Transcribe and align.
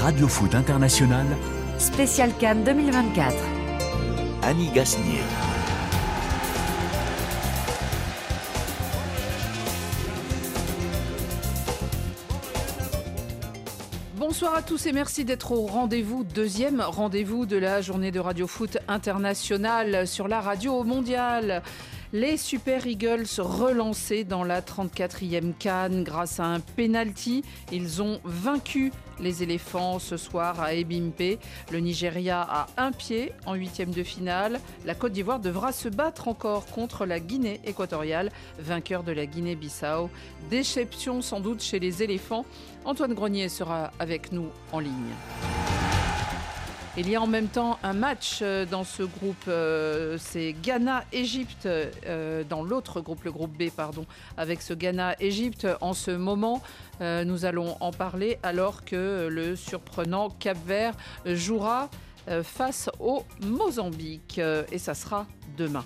Radio 0.00 0.28
Foot 0.28 0.54
International. 0.54 1.26
Spécial 1.78 2.30
Cannes 2.38 2.62
2024. 2.62 3.34
Annie 4.42 4.70
Gasnier. 4.72 5.18
Bonsoir 14.14 14.54
à 14.54 14.62
tous 14.62 14.86
et 14.86 14.92
merci 14.92 15.24
d'être 15.24 15.50
au 15.50 15.66
rendez-vous, 15.66 16.22
deuxième 16.22 16.80
rendez-vous 16.80 17.44
de 17.44 17.56
la 17.56 17.82
journée 17.82 18.12
de 18.12 18.20
Radio 18.20 18.46
Foot 18.46 18.78
International 18.86 20.06
sur 20.06 20.28
la 20.28 20.40
radio 20.40 20.84
mondiale. 20.84 21.62
Les 22.14 22.38
Super 22.38 22.86
Eagles 22.86 23.26
relancés 23.38 24.24
dans 24.24 24.42
la 24.42 24.62
34e 24.62 25.52
Cannes 25.58 26.04
grâce 26.04 26.40
à 26.40 26.46
un 26.46 26.60
penalty. 26.60 27.44
Ils 27.70 28.00
ont 28.00 28.18
vaincu 28.24 28.92
les 29.20 29.42
éléphants 29.42 29.98
ce 29.98 30.16
soir 30.16 30.58
à 30.58 30.72
Ebimpe. 30.72 31.38
Le 31.70 31.80
Nigeria 31.80 32.40
a 32.40 32.66
un 32.78 32.92
pied 32.92 33.32
en 33.44 33.52
huitième 33.52 33.90
de 33.90 34.02
finale. 34.02 34.58
La 34.86 34.94
Côte 34.94 35.12
d'Ivoire 35.12 35.38
devra 35.38 35.70
se 35.72 35.90
battre 35.90 36.28
encore 36.28 36.64
contre 36.64 37.04
la 37.04 37.20
Guinée 37.20 37.60
équatoriale, 37.66 38.32
vainqueur 38.58 39.02
de 39.02 39.12
la 39.12 39.26
Guinée-Bissau. 39.26 40.08
Déception 40.48 41.20
sans 41.20 41.40
doute 41.40 41.62
chez 41.62 41.78
les 41.78 42.02
éléphants. 42.02 42.46
Antoine 42.86 43.12
Grenier 43.12 43.50
sera 43.50 43.90
avec 43.98 44.32
nous 44.32 44.48
en 44.72 44.80
ligne. 44.80 45.12
Il 46.98 47.08
y 47.08 47.14
a 47.14 47.22
en 47.22 47.28
même 47.28 47.46
temps 47.46 47.78
un 47.84 47.92
match 47.92 48.40
euh, 48.42 48.66
dans 48.66 48.82
ce 48.82 49.04
groupe, 49.04 49.44
euh, 49.46 50.16
c'est 50.18 50.52
Ghana-Égypte, 50.52 51.66
euh, 51.66 52.42
dans 52.42 52.64
l'autre 52.64 53.00
groupe, 53.00 53.22
le 53.22 53.30
groupe 53.30 53.56
B, 53.56 53.70
pardon, 53.70 54.04
avec 54.36 54.60
ce 54.62 54.74
Ghana-Égypte. 54.74 55.68
En 55.80 55.94
ce 55.94 56.10
moment, 56.10 56.60
nous 57.00 57.44
allons 57.44 57.76
en 57.78 57.92
parler 57.92 58.38
alors 58.42 58.84
que 58.84 59.28
le 59.30 59.54
surprenant 59.54 60.30
Cap-Vert 60.30 60.94
jouera 61.24 61.88
face 62.42 62.90
au 62.98 63.22
Mozambique. 63.42 64.40
Et 64.72 64.78
ça 64.78 64.94
sera 64.94 65.26
demain. 65.56 65.84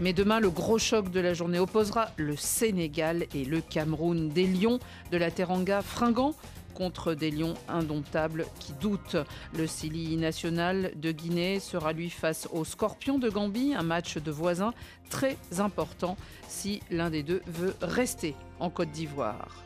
Mais 0.00 0.12
demain, 0.12 0.40
le 0.40 0.50
gros 0.50 0.78
choc 0.78 1.10
de 1.10 1.20
la 1.20 1.34
journée 1.34 1.58
opposera 1.58 2.10
le 2.16 2.36
Sénégal 2.36 3.24
et 3.34 3.44
le 3.44 3.60
Cameroun. 3.60 4.28
Des 4.28 4.46
lions 4.46 4.78
de 5.10 5.16
la 5.16 5.30
Teranga 5.30 5.82
fringants 5.82 6.34
contre 6.76 7.14
des 7.14 7.30
lions 7.30 7.54
indomptables 7.68 8.44
qui 8.60 8.72
doutent. 8.74 9.16
Le 9.56 9.66
Sili 9.66 10.16
national 10.16 10.92
de 10.96 11.10
Guinée 11.10 11.58
sera 11.58 11.92
lui 11.92 12.10
face 12.10 12.48
au 12.52 12.64
Scorpion 12.64 13.18
de 13.18 13.30
Gambie, 13.30 13.74
un 13.74 13.82
match 13.82 14.18
de 14.18 14.30
voisins 14.30 14.74
très 15.08 15.38
important 15.58 16.16
si 16.48 16.80
l'un 16.90 17.08
des 17.08 17.22
deux 17.22 17.40
veut 17.46 17.74
rester 17.80 18.34
en 18.60 18.68
Côte 18.68 18.90
d'Ivoire. 18.90 19.64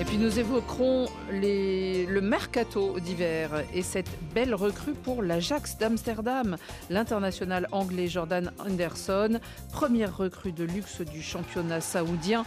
Et 0.00 0.04
puis 0.04 0.18
nous 0.18 0.38
évoquerons 0.38 1.06
le 1.30 2.20
mercato 2.20 2.98
d'hiver 2.98 3.62
et 3.72 3.82
cette 3.82 4.10
belle 4.34 4.54
recrue 4.54 4.94
pour 4.94 5.22
l'Ajax 5.22 5.78
d'Amsterdam. 5.78 6.56
L'international 6.90 7.68
anglais 7.70 8.08
Jordan 8.08 8.50
Anderson, 8.58 9.38
première 9.72 10.16
recrue 10.16 10.50
de 10.52 10.64
luxe 10.64 11.02
du 11.02 11.22
championnat 11.22 11.80
saoudien, 11.80 12.44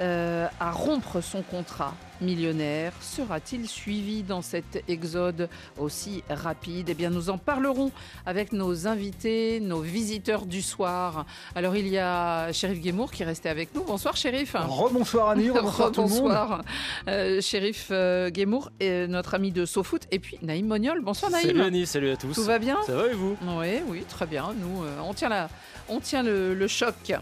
euh, 0.00 0.46
à 0.60 0.70
rompre 0.70 1.20
son 1.20 1.42
contrat 1.42 1.94
millionnaire. 2.20 2.92
Sera-t-il 3.00 3.68
suivi 3.68 4.22
dans 4.22 4.42
cet 4.42 4.84
exode 4.88 5.48
aussi 5.76 6.22
rapide? 6.30 6.88
Eh 6.90 6.94
bien, 6.94 7.10
nous 7.10 7.30
en 7.30 7.38
parlerons 7.38 7.90
avec 8.26 8.52
nos 8.52 8.86
invités, 8.86 9.60
nos 9.60 9.80
visiteurs 9.80 10.46
du 10.46 10.62
soir. 10.62 11.26
Alors, 11.54 11.76
il 11.76 11.88
y 11.88 11.98
a 11.98 12.52
Shérif 12.52 12.80
Guémour 12.80 13.10
qui 13.10 13.24
restait 13.24 13.48
avec 13.48 13.74
nous. 13.74 13.82
Bonsoir, 13.82 14.16
Shérif. 14.16 14.54
Rebonsoir, 14.54 15.30
Annie. 15.30 15.50
Rebonsoir, 15.50 15.92
tout 15.92 16.02
le 16.02 16.08
monde. 16.08 16.22
Bonsoir, 16.22 16.62
euh, 17.08 17.40
Shérif 17.40 17.88
euh, 17.90 18.30
Guémour, 18.30 18.70
et 18.80 19.06
notre 19.06 19.34
ami 19.34 19.52
de 19.52 19.64
SoFoot. 19.64 20.02
Et 20.10 20.18
puis, 20.18 20.38
Naïm 20.42 20.66
Moniol. 20.66 21.00
Bonsoir, 21.00 21.30
Naïm. 21.30 21.46
Salut, 21.46 21.62
Annie. 21.62 21.86
Salut 21.86 22.10
à 22.10 22.16
tous. 22.16 22.34
Tout 22.34 22.44
va 22.44 22.58
bien? 22.58 22.78
Ça 22.86 22.94
va 22.94 23.06
et 23.08 23.14
vous? 23.14 23.36
Oui, 23.58 23.80
oui, 23.88 24.04
très 24.08 24.26
bien. 24.26 24.54
Nous, 24.56 24.84
on 25.02 25.14
tient 25.14 25.28
la 25.28 25.48
on 25.88 26.00
tient 26.00 26.22
le, 26.22 26.66
choc. 26.68 27.12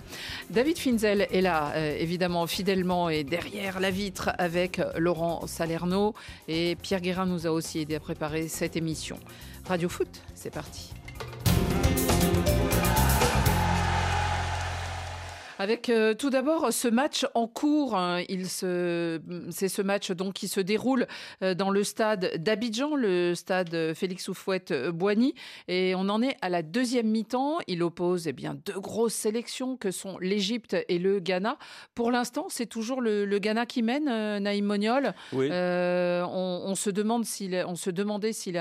David 0.51 0.79
Finzel 0.79 1.27
est 1.31 1.41
là, 1.41 1.73
euh, 1.75 1.97
évidemment, 1.99 2.43
fidèlement 2.67 3.09
et 3.09 3.23
derrière 3.23 3.79
la 3.79 3.93
vitre 3.93 4.31
avec 4.39 4.81
Laurent 4.99 5.47
Salerno. 5.47 6.17
Et 6.49 6.75
Pierre 6.83 7.01
Guérin 7.01 7.25
nous 7.25 7.47
a 7.47 7.51
aussi 7.51 7.79
aidé 7.79 7.95
à 7.95 8.01
préparer 8.01 8.49
cette 8.49 8.75
émission. 8.75 9.21
Radio 9.69 9.89
Foot, 9.89 10.09
c'est 10.35 10.53
parti. 10.53 10.96
Avec 15.59 15.89
euh, 15.89 16.13
tout 16.13 16.29
d'abord 16.29 16.71
ce 16.71 16.87
match 16.87 17.27
en 17.35 17.47
cours, 17.47 17.97
hein. 17.97 18.23
il 18.29 18.47
se, 18.47 19.21
c'est 19.51 19.69
ce 19.69 19.81
match 19.81 20.11
donc 20.11 20.35
qui 20.35 20.49
se 20.49 20.61
déroule 20.61 21.07
euh, 21.43 21.55
dans 21.55 21.71
le 21.71 21.83
stade 21.83 22.37
d'Abidjan, 22.37 22.95
le 22.95 23.35
stade 23.35 23.95
Félix 23.95 24.29
Oufouette-Boigny, 24.29 25.35
et 25.69 25.95
on 25.95 26.11
en 26.11 26.21
est 26.21 26.37
à 26.43 26.51
la 26.51 26.63
deuxième 26.63 27.09
mi-temps. 27.09 27.59
Il 27.69 27.83
oppose 27.83 28.29
eh 28.29 28.35
bien 28.35 28.55
deux 28.67 28.79
grosses 28.79 29.15
sélections 29.15 29.79
que 29.79 29.91
sont 29.91 30.19
l'Égypte 30.19 30.77
et 30.89 30.99
le 30.99 31.21
Ghana. 31.21 31.57
Pour 31.95 32.11
l'instant, 32.11 32.47
c'est 32.51 32.67
toujours 32.67 33.01
le, 33.01 33.25
Ghana 33.39 33.65
qui 33.65 33.83
mène, 33.83 34.09
euh, 34.09 34.39
Naïm 34.39 34.67
Moniol. 34.67 35.15
Oui. 35.33 35.49
on, 35.51 36.75
se 36.75 36.91
demande 36.91 37.25
s'il, 37.25 37.65
on 37.67 37.77
se 37.77 37.91
demandait 37.91 38.35
si 38.35 38.53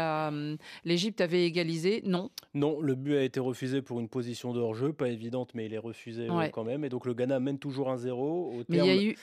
l'Égypte 0.86 1.20
avait 1.20 1.46
égalisé. 1.46 2.02
Non. 2.06 2.30
Non, 2.54 2.80
le 2.80 2.96
but 2.96 3.18
a 3.18 3.24
été 3.24 3.42
refusé 3.42 3.82
pour 3.82 4.00
une 4.00 4.08
position 4.08 4.54
de 4.54 4.62
hors-jeu, 4.62 4.94
pas 4.94 5.10
évidente, 5.10 5.52
mais 5.56 5.66
il 5.66 5.74
est 5.74 5.78
refusé 5.78 6.28
quand 6.54 6.64
même. 6.64 6.85
Et 6.86 6.90
donc 6.90 7.06
le 7.06 7.14
Ghana 7.14 7.40
mène 7.40 7.60
toujours 7.60 7.94
1-0 7.94 8.10
au 8.12 8.64
terme 8.64 9.16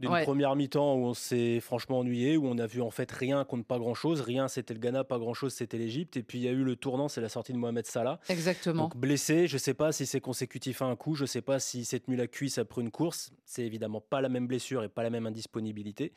d'une 0.00 0.22
première 0.22 0.56
mi-temps 0.56 0.94
où 0.94 1.04
on 1.04 1.12
s'est 1.12 1.60
franchement 1.60 1.98
ennuyé, 1.98 2.38
où 2.38 2.46
on 2.46 2.56
a 2.56 2.66
vu 2.66 2.80
en 2.80 2.90
fait 2.90 3.12
rien 3.12 3.44
contre 3.44 3.66
pas 3.66 3.78
grand-chose. 3.78 4.22
Rien, 4.22 4.48
c'était 4.48 4.72
le 4.72 4.80
Ghana, 4.80 5.04
pas 5.04 5.18
grand-chose, 5.18 5.52
c'était 5.52 5.76
l'Égypte. 5.76 6.16
Et 6.16 6.22
puis 6.22 6.38
il 6.38 6.44
y 6.44 6.48
a 6.48 6.52
eu 6.52 6.64
le 6.64 6.74
tournant, 6.74 7.08
c'est 7.08 7.20
la 7.20 7.28
sortie 7.28 7.52
de 7.52 7.58
Mohamed 7.58 7.86
Salah. 7.86 8.18
Exactement. 8.30 8.84
Donc 8.84 8.96
blessé, 8.96 9.46
je 9.46 9.56
ne 9.56 9.58
sais 9.58 9.74
pas 9.74 9.92
si 9.92 10.06
c'est 10.06 10.20
consécutif 10.20 10.80
à 10.80 10.86
un 10.86 10.96
coup, 10.96 11.14
je 11.14 11.24
ne 11.24 11.26
sais 11.26 11.42
pas 11.42 11.60
si 11.60 11.84
c'est 11.84 12.00
tenu 12.00 12.16
la 12.16 12.26
cuisse 12.26 12.56
après 12.56 12.80
une 12.80 12.90
course. 12.90 13.30
C'est 13.44 13.66
évidemment 13.66 14.00
pas 14.00 14.22
la 14.22 14.30
même 14.30 14.46
blessure 14.46 14.82
et 14.82 14.88
pas 14.88 15.02
la 15.02 15.10
même 15.10 15.26
indisponibilité. 15.26 16.12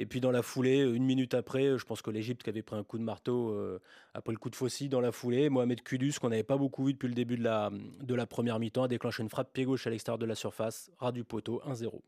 Et 0.00 0.06
puis 0.06 0.20
dans 0.20 0.30
la 0.30 0.42
foulée, 0.42 0.80
une 0.80 1.04
minute 1.04 1.34
après, 1.34 1.76
je 1.76 1.84
pense 1.84 2.02
que 2.02 2.10
l'Égypte 2.10 2.44
qui 2.44 2.50
avait 2.50 2.62
pris 2.62 2.76
un 2.76 2.84
coup 2.84 2.98
de 2.98 3.02
marteau 3.02 3.50
euh, 3.50 3.80
après 4.14 4.32
le 4.32 4.38
coup 4.38 4.48
de 4.48 4.54
faucille 4.54 4.88
dans 4.88 5.00
la 5.00 5.10
foulée, 5.10 5.48
Mohamed 5.48 5.82
Kudus, 5.82 6.14
qu'on 6.20 6.28
n'avait 6.28 6.44
pas 6.44 6.56
beaucoup 6.56 6.84
vu 6.84 6.92
depuis 6.92 7.08
le 7.08 7.14
début 7.14 7.36
de 7.36 7.42
la, 7.42 7.70
de 7.72 8.14
la 8.14 8.26
première 8.26 8.60
mi-temps, 8.60 8.84
a 8.84 8.88
déclenché 8.88 9.24
une 9.24 9.28
frappe 9.28 9.52
pied 9.52 9.64
gauche 9.64 9.88
à 9.88 9.90
l'extérieur 9.90 10.18
de 10.18 10.26
la 10.26 10.36
surface, 10.36 10.92
ras 10.98 11.10
du 11.10 11.24
poteau, 11.24 11.60
1-0. 11.66 12.00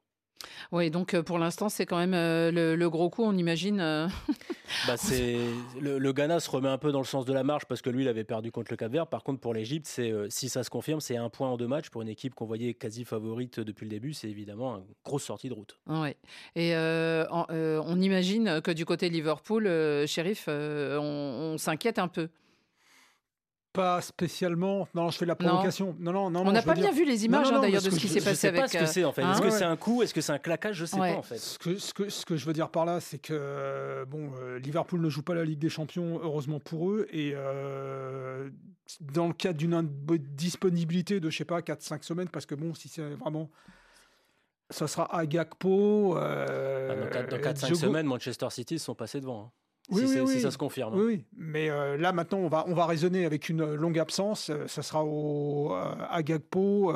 Oui, 0.72 0.90
donc 0.90 1.14
euh, 1.14 1.22
pour 1.22 1.38
l'instant, 1.38 1.68
c'est 1.68 1.86
quand 1.86 1.98
même 1.98 2.14
euh, 2.14 2.76
le, 2.76 2.90
gros 2.90 3.10
coup, 3.10 3.22
on 3.24 3.36
imagine. 3.36 3.80
Euh. 3.80 4.08
bah, 4.86 4.96
c'est 4.96 5.38
le, 5.80 6.12
Ghana 6.12 6.40
se 6.40 6.50
remet 6.50 6.68
un 6.68 6.78
peu 6.78 6.92
dans 6.92 7.00
le 7.00 7.06
sens 7.06 7.24
de 7.24 7.32
la 7.32 7.42
marche 7.42 7.64
parce 7.66 7.82
que 7.82 7.90
lui, 7.90 8.04
il 8.04 8.08
avait 8.08 8.24
perdu 8.24 8.50
contre 8.50 8.70
le 8.70 8.76
Cap-Vert. 8.76 9.06
Par 9.06 9.22
contre, 9.22 9.40
pour 9.40 9.54
l'Égypte, 9.54 9.86
c'est 9.86 10.12
si 10.28 10.48
ça 10.48 10.62
se 10.62 10.70
confirme, 10.70 11.00
c'est 11.00 11.16
un 11.16 11.28
point 11.28 11.48
en 11.48 11.56
deux 11.56 11.66
matchs 11.66 11.90
pour 11.90 12.02
une 12.02 12.08
équipe 12.08 12.34
qu'on 12.34 12.46
voyait 12.46 12.74
quasi 12.74 13.04
favorite 13.04 13.60
depuis 13.60 13.84
le 13.84 13.90
début. 13.90 14.12
C'est 14.12 14.28
évidemment 14.28 14.76
une 14.76 14.84
grosse 15.04 15.24
sortie 15.24 15.48
de 15.48 15.54
route. 15.54 15.78
Oui. 15.86 16.14
Et 16.56 16.74
on 16.76 18.00
imagine 18.00 18.60
que 18.62 18.70
du 18.70 18.84
côté 18.84 19.08
Liverpool, 19.08 19.64
shérif, 20.06 20.48
on 20.48 21.56
s'inquiète 21.58 21.98
un 21.98 22.08
peu. 22.08 22.28
Pas 23.72 24.00
spécialement. 24.00 24.88
Non, 24.94 25.10
je 25.10 25.18
fais 25.18 25.26
la 25.26 25.36
provocation. 25.36 25.94
Non, 26.00 26.12
non, 26.12 26.30
non. 26.30 26.42
On 26.44 26.52
n'a 26.52 26.62
pas 26.62 26.74
bien 26.74 26.90
vu 26.90 27.04
les 27.04 27.24
images 27.24 27.52
hein, 27.52 27.60
d'ailleurs 27.60 27.82
de 27.82 27.90
ce 27.90 27.98
qui 27.98 28.08
s'est 28.08 28.20
passé 28.20 28.48
avec. 28.48 28.64
Je 28.64 28.68
sais 28.68 28.78
pas 28.78 28.86
ce 28.86 28.90
que 28.90 28.92
c'est 28.92 29.04
en 29.04 29.12
fait. 29.12 29.22
Est-ce 29.22 29.38
hein 29.38 29.40
que 29.40 29.50
c'est 29.50 29.64
un 29.64 29.76
coup 29.76 30.02
Est-ce 30.02 30.12
que 30.12 30.20
c'est 30.20 30.32
un 30.32 30.38
claquage 30.38 30.76
Je 30.76 30.84
sais 30.86 30.98
pas 30.98 31.14
en 31.16 31.22
fait. 31.22 31.38
Ce 31.38 31.58
que, 31.58 31.76
ce, 31.76 31.94
que, 31.94 32.08
ce 32.08 32.26
que 32.26 32.36
je 32.36 32.46
veux 32.46 32.52
dire 32.52 32.70
par 32.70 32.84
là, 32.84 33.00
c'est 33.00 33.18
que 33.18 34.04
bon, 34.08 34.30
euh, 34.40 34.58
Liverpool 34.58 35.00
ne 35.00 35.08
joue 35.08 35.22
pas 35.22 35.34
la 35.34 35.44
Ligue 35.44 35.60
des 35.60 35.68
Champions, 35.68 36.20
heureusement 36.22 36.58
pour 36.58 36.90
eux. 36.90 37.06
Et 37.12 37.32
euh, 37.34 38.50
dans 39.00 39.28
le 39.28 39.34
cadre 39.34 39.58
d'une 39.58 39.88
disponibilité 40.18 41.20
de, 41.20 41.30
je 41.30 41.36
sais 41.36 41.44
pas, 41.44 41.60
4-5 41.60 42.02
semaines, 42.02 42.28
parce 42.28 42.46
que 42.46 42.56
bon, 42.56 42.74
si 42.74 42.88
c'est 42.88 43.02
vraiment 43.14 43.50
ça 44.70 44.86
sera 44.86 45.14
à 45.14 45.26
Gakpo. 45.26 46.16
Euh, 46.16 47.28
dans 47.28 47.36
4-5 47.36 47.74
semaines, 47.74 48.06
Manchester 48.06 48.48
City 48.50 48.78
sont 48.78 48.94
passés 48.94 49.20
devant. 49.20 49.46
Hein. 49.46 49.59
Oui, 49.90 50.08
si, 50.08 50.20
oui, 50.20 50.40
ça 50.40 50.50
se 50.50 50.58
confirme. 50.58 50.94
Oui, 50.98 51.24
mais 51.36 51.70
euh, 51.70 51.96
là 51.96 52.12
maintenant 52.12 52.38
on 52.38 52.48
va, 52.48 52.64
on 52.68 52.74
va 52.74 52.86
raisonner 52.86 53.24
avec 53.24 53.48
une 53.48 53.74
longue 53.74 53.98
absence. 53.98 54.50
Euh, 54.50 54.66
ça 54.66 54.82
sera 54.82 55.04
au, 55.04 55.74
euh, 55.74 55.94
à 56.08 56.22
Gagpo, 56.22 56.92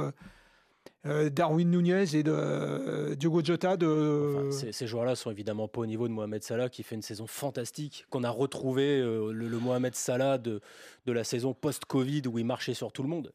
Darwin 1.05 1.71
Nunez 1.71 2.15
et 2.15 2.23
de, 2.23 3.15
Diogo 3.15 3.45
Jota. 3.45 3.77
De... 3.77 4.49
ces, 4.51 4.87
joueurs-là 4.87 5.17
sont 5.17 5.31
évidemment 5.31 5.69
pas 5.69 5.81
au 5.81 5.87
niveau 5.87 6.09
de 6.09 6.13
Mohamed 6.13 6.43
Salah 6.43 6.71
qui 6.71 6.83
fait 6.83 6.95
une 6.95 7.03
saison 7.03 7.27
fantastique, 7.27 8.07
qu'on 8.09 8.25
a 8.25 8.31
retrouvé 8.31 9.01
le, 9.01 9.59
Mohamed 9.59 9.95
Salah 9.95 10.39
de, 10.39 10.61
de 11.05 11.13
la 11.13 11.25
saison 11.25 11.53
post-Covid 11.53 12.23
où 12.27 12.39
il 12.39 12.47
marchait 12.47 12.75
sur 12.75 12.91
tout 12.91 13.03
le 13.03 13.09
monde. 13.11 13.33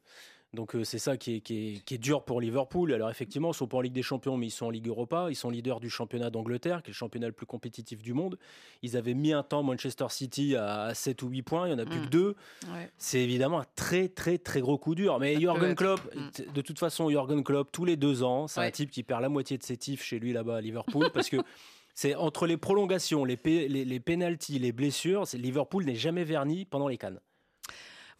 Donc 0.52 0.74
euh, 0.74 0.82
c'est 0.82 0.98
ça 0.98 1.16
qui 1.16 1.36
est, 1.36 1.40
qui, 1.40 1.82
est, 1.90 1.98
dur 1.98 2.24
pour 2.24 2.40
Liverpool. 2.40 2.92
Alors 2.92 3.08
effectivement, 3.08 3.52
ils 3.52 3.54
sont 3.54 3.68
pas 3.68 3.76
en 3.76 3.80
Ligue 3.80 3.92
des 3.92 4.02
Champions, 4.02 4.36
mais 4.36 4.46
ils 4.46 4.50
sont 4.50 4.66
en 4.66 4.70
Ligue 4.70 4.88
Europa. 4.88 5.26
Ils 5.30 5.36
sont 5.36 5.50
leaders 5.50 5.78
du 5.78 5.90
championnat 5.90 6.30
d'Angleterre, 6.30 6.82
qui 6.82 6.90
est 6.90 6.92
le 6.92 6.96
championnat 6.96 7.28
le 7.28 7.32
plus 7.32 7.46
compétitif 7.46 8.02
du 8.02 8.14
monde. 8.14 8.36
Ils 8.82 8.96
avaient 8.96 9.14
mis 9.14 9.32
un 9.32 9.44
temps 9.44 9.62
Manchester 9.62 10.06
City 10.08 10.56
à 10.56 10.92
7 10.92 11.22
ou 11.22 11.28
8 11.28 11.42
points. 11.42 11.68
Il 11.68 11.70
y 11.70 11.74
en 11.74 11.78
a 11.78 11.86
plus 11.86 12.00
que 12.00 12.08
2. 12.08 12.30
Mm. 12.30 12.66
C'est 12.98 13.20
évidemment 13.20 13.60
un 13.60 13.66
très 13.76 14.08
très 14.08 14.38
très 14.38 14.60
gros 14.60 14.78
coup 14.78 14.96
dur. 14.96 15.18
Mais 15.20 15.38
Jürgen 15.38 15.74
Klopp, 15.76 16.00
mm. 16.14 16.52
de 16.52 16.60
toute 16.62 16.78
façon, 16.80 17.08
Jürgen 17.10 17.44
Klopp, 17.44 17.70
tous 17.70 17.84
les 17.84 17.96
deux 17.96 18.24
ans, 18.24 18.48
c'est 18.48 18.60
un 18.60 18.70
type 18.70 18.90
qui 18.90 19.04
perd 19.04 19.22
la 19.22 19.28
moitié 19.28 19.56
de 19.56 19.62
ses 19.62 19.76
tifs 19.76 20.02
chez 20.02 20.18
lui 20.18 20.32
là-bas 20.32 20.56
à 20.56 20.60
Liverpool, 20.60 21.10
parce 21.12 21.28
que 21.28 21.36
C'est 21.94 22.14
entre 22.14 22.46
les 22.46 22.56
prolongations, 22.56 23.26
les, 23.26 23.38
les, 23.44 23.84
les 23.84 24.00
pénalties, 24.00 24.58
les 24.58 24.72
blessures, 24.72 25.24
Liverpool 25.34 25.84
n'est 25.84 25.96
jamais 25.96 26.24
verni 26.24 26.64
pendant 26.64 26.88
les 26.88 26.96
cannes. 26.96 27.20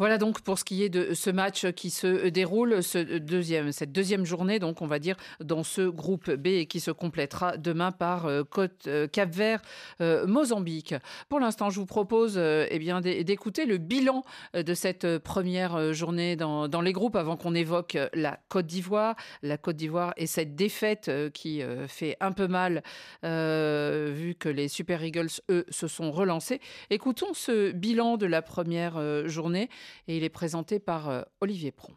Voilà 0.01 0.17
donc 0.17 0.41
pour 0.41 0.59
ce 0.59 0.65
qui 0.65 0.83
est 0.83 0.89
de 0.89 1.13
ce 1.13 1.29
match 1.29 1.71
qui 1.73 1.91
se 1.91 2.29
déroule, 2.29 2.83
cette 2.83 3.23
deuxième 3.23 4.25
journée, 4.25 4.59
donc 4.59 4.81
on 4.81 4.87
va 4.87 4.99
dire 4.99 5.15
dans 5.41 5.63
ce 5.63 5.83
groupe 5.83 6.31
B 6.31 6.47
et 6.47 6.65
qui 6.65 6.81
se 6.81 6.91
complétera 6.91 7.59
demain 7.59 7.93
par 7.93 8.25
euh, 8.25 8.43
Côte 8.43 8.87
euh, 8.87 9.07
Cap 9.09 9.29
Vert, 9.31 9.61
euh, 10.01 10.27
Mozambique. 10.27 10.95
Pour 11.29 11.39
l'instant, 11.39 11.69
je 11.69 11.79
vous 11.79 11.85
propose 11.85 12.39
eh 12.39 13.25
d'écouter 13.25 13.67
le 13.67 13.77
bilan 13.77 14.25
de 14.55 14.73
cette 14.73 15.19
première 15.19 15.93
journée 15.93 16.35
dans, 16.35 16.67
dans 16.67 16.81
les 16.81 16.95
groupes 16.95 17.15
avant 17.15 17.37
qu'on 17.37 17.55
évoque 17.55 17.99
la 18.15 18.41
Côte 18.49 18.65
d'Ivoire, 18.65 19.17
la 19.43 19.59
Côte 19.59 19.77
d'Ivoire 19.77 20.15
et 20.17 20.27
cette 20.27 20.57
défaite 20.57 21.11
qui 21.35 21.63
fait 21.89 22.17
un 22.21 22.33
peu 22.33 22.49
mal 22.49 22.83
vu 23.23 24.35
que 24.35 24.49
les 24.49 24.69
Super 24.69 25.05
Eagles 25.05 25.29
eux 25.51 25.67
se 25.69 25.89
sont 25.89 26.11
relancés. 26.11 26.63
Écoutons 26.89 27.35
ce 27.35 27.73
bilan 27.73 28.17
de 28.17 28.25
la 28.25 28.41
première 28.41 29.29
journée 29.29 29.69
et 30.09 30.17
il 30.17 30.25
est 30.25 30.29
présenté 30.29 30.79
par 30.79 31.09
euh, 31.09 31.23
Olivier 31.41 31.73
Pron. 31.73 31.95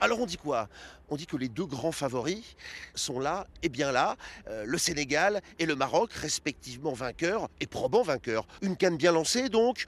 Alors 0.00 0.18
on 0.18 0.26
dit 0.26 0.36
quoi? 0.36 0.68
On 1.10 1.16
dit 1.16 1.26
que 1.26 1.36
les 1.36 1.48
deux 1.48 1.64
grands 1.64 1.92
favoris 1.92 2.56
sont 2.96 3.20
là 3.20 3.46
et 3.62 3.68
bien 3.68 3.92
là, 3.92 4.16
euh, 4.48 4.64
le 4.66 4.76
Sénégal 4.76 5.40
et 5.60 5.66
le 5.66 5.76
Maroc, 5.76 6.12
respectivement 6.12 6.92
vainqueurs 6.92 7.48
et 7.60 7.68
probants 7.68 8.02
vainqueurs. 8.02 8.44
Une 8.62 8.76
canne 8.76 8.96
bien 8.96 9.12
lancée 9.12 9.48
donc, 9.48 9.84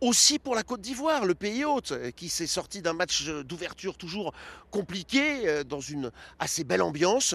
aussi 0.00 0.38
pour 0.38 0.54
la 0.54 0.62
Côte 0.62 0.82
d'Ivoire, 0.82 1.24
le 1.24 1.34
pays 1.34 1.64
hôte, 1.64 1.90
euh, 1.90 2.12
qui 2.12 2.28
s'est 2.28 2.46
sorti 2.46 2.80
d'un 2.80 2.92
match 2.92 3.26
d'ouverture 3.26 3.98
toujours 3.98 4.32
compliqué, 4.70 5.64
dans 5.64 5.80
une 5.80 6.12
assez 6.38 6.62
belle 6.62 6.82
ambiance. 6.82 7.34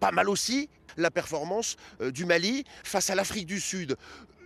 Pas 0.00 0.10
mal 0.10 0.28
aussi 0.28 0.68
la 0.98 1.10
performance 1.10 1.76
du 2.12 2.26
Mali 2.26 2.64
face 2.84 3.08
à 3.08 3.14
l'Afrique 3.14 3.46
du 3.46 3.58
Sud. 3.58 3.96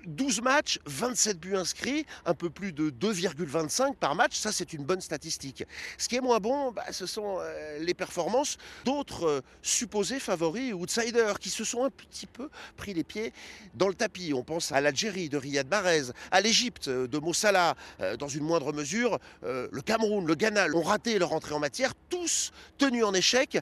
12 0.07 0.43
matchs, 0.43 0.79
27 0.87 1.39
buts 1.39 1.57
inscrits, 1.57 2.07
un 2.25 2.35
peu 2.35 2.51
plus 2.51 2.73
de 2.73 2.91
2,25 2.91 3.97
par 3.97 4.15
match. 4.15 4.37
Ça, 4.37 4.53
c'est 4.53 4.73
une 4.73 4.85
bonne 4.85 5.01
statistique. 5.01 5.65
Ce 5.99 6.09
qui 6.09 6.17
est 6.17 6.21
moins 6.21 6.41
bon, 6.41 6.73
bah, 6.73 6.85
ce 6.91 7.07
sont 7.07 7.39
euh, 7.41 7.79
les 7.79 7.95
performances 7.95 8.57
d'autres 8.85 9.27
euh, 9.27 9.41
supposés 9.63 10.19
favoris 10.19 10.73
ou 10.73 10.83
outsiders 10.83 11.39
qui 11.39 11.51
se 11.51 11.65
sont 11.65 11.85
un 11.85 11.91
petit 11.91 12.27
peu 12.27 12.49
pris 12.77 12.95
les 12.95 13.05
pieds 13.05 13.33
dans 13.75 13.89
le 13.89 13.95
tapis. 13.95 14.33
On 14.35 14.43
pense 14.43 14.73
à 14.73 14.81
l'Algérie 14.81 15.29
de 15.29 15.37
Riyad 15.37 15.69
Mahrez, 15.69 16.13
à 16.31 16.41
l'Égypte 16.41 16.89
de 16.89 17.19
Mossala, 17.19 17.75
euh, 18.01 18.17
dans 18.17 18.29
une 18.29 18.45
moindre 18.45 18.73
mesure, 18.73 19.19
le 19.43 19.81
Cameroun, 19.81 20.27
le 20.27 20.35
Ghana 20.35 20.67
ont 20.75 20.83
raté 20.83 21.19
leur 21.19 21.33
entrée 21.33 21.55
en 21.55 21.59
matière, 21.59 21.93
tous 22.09 22.53
tenus 22.79 23.05
en 23.05 23.15
échec 23.15 23.59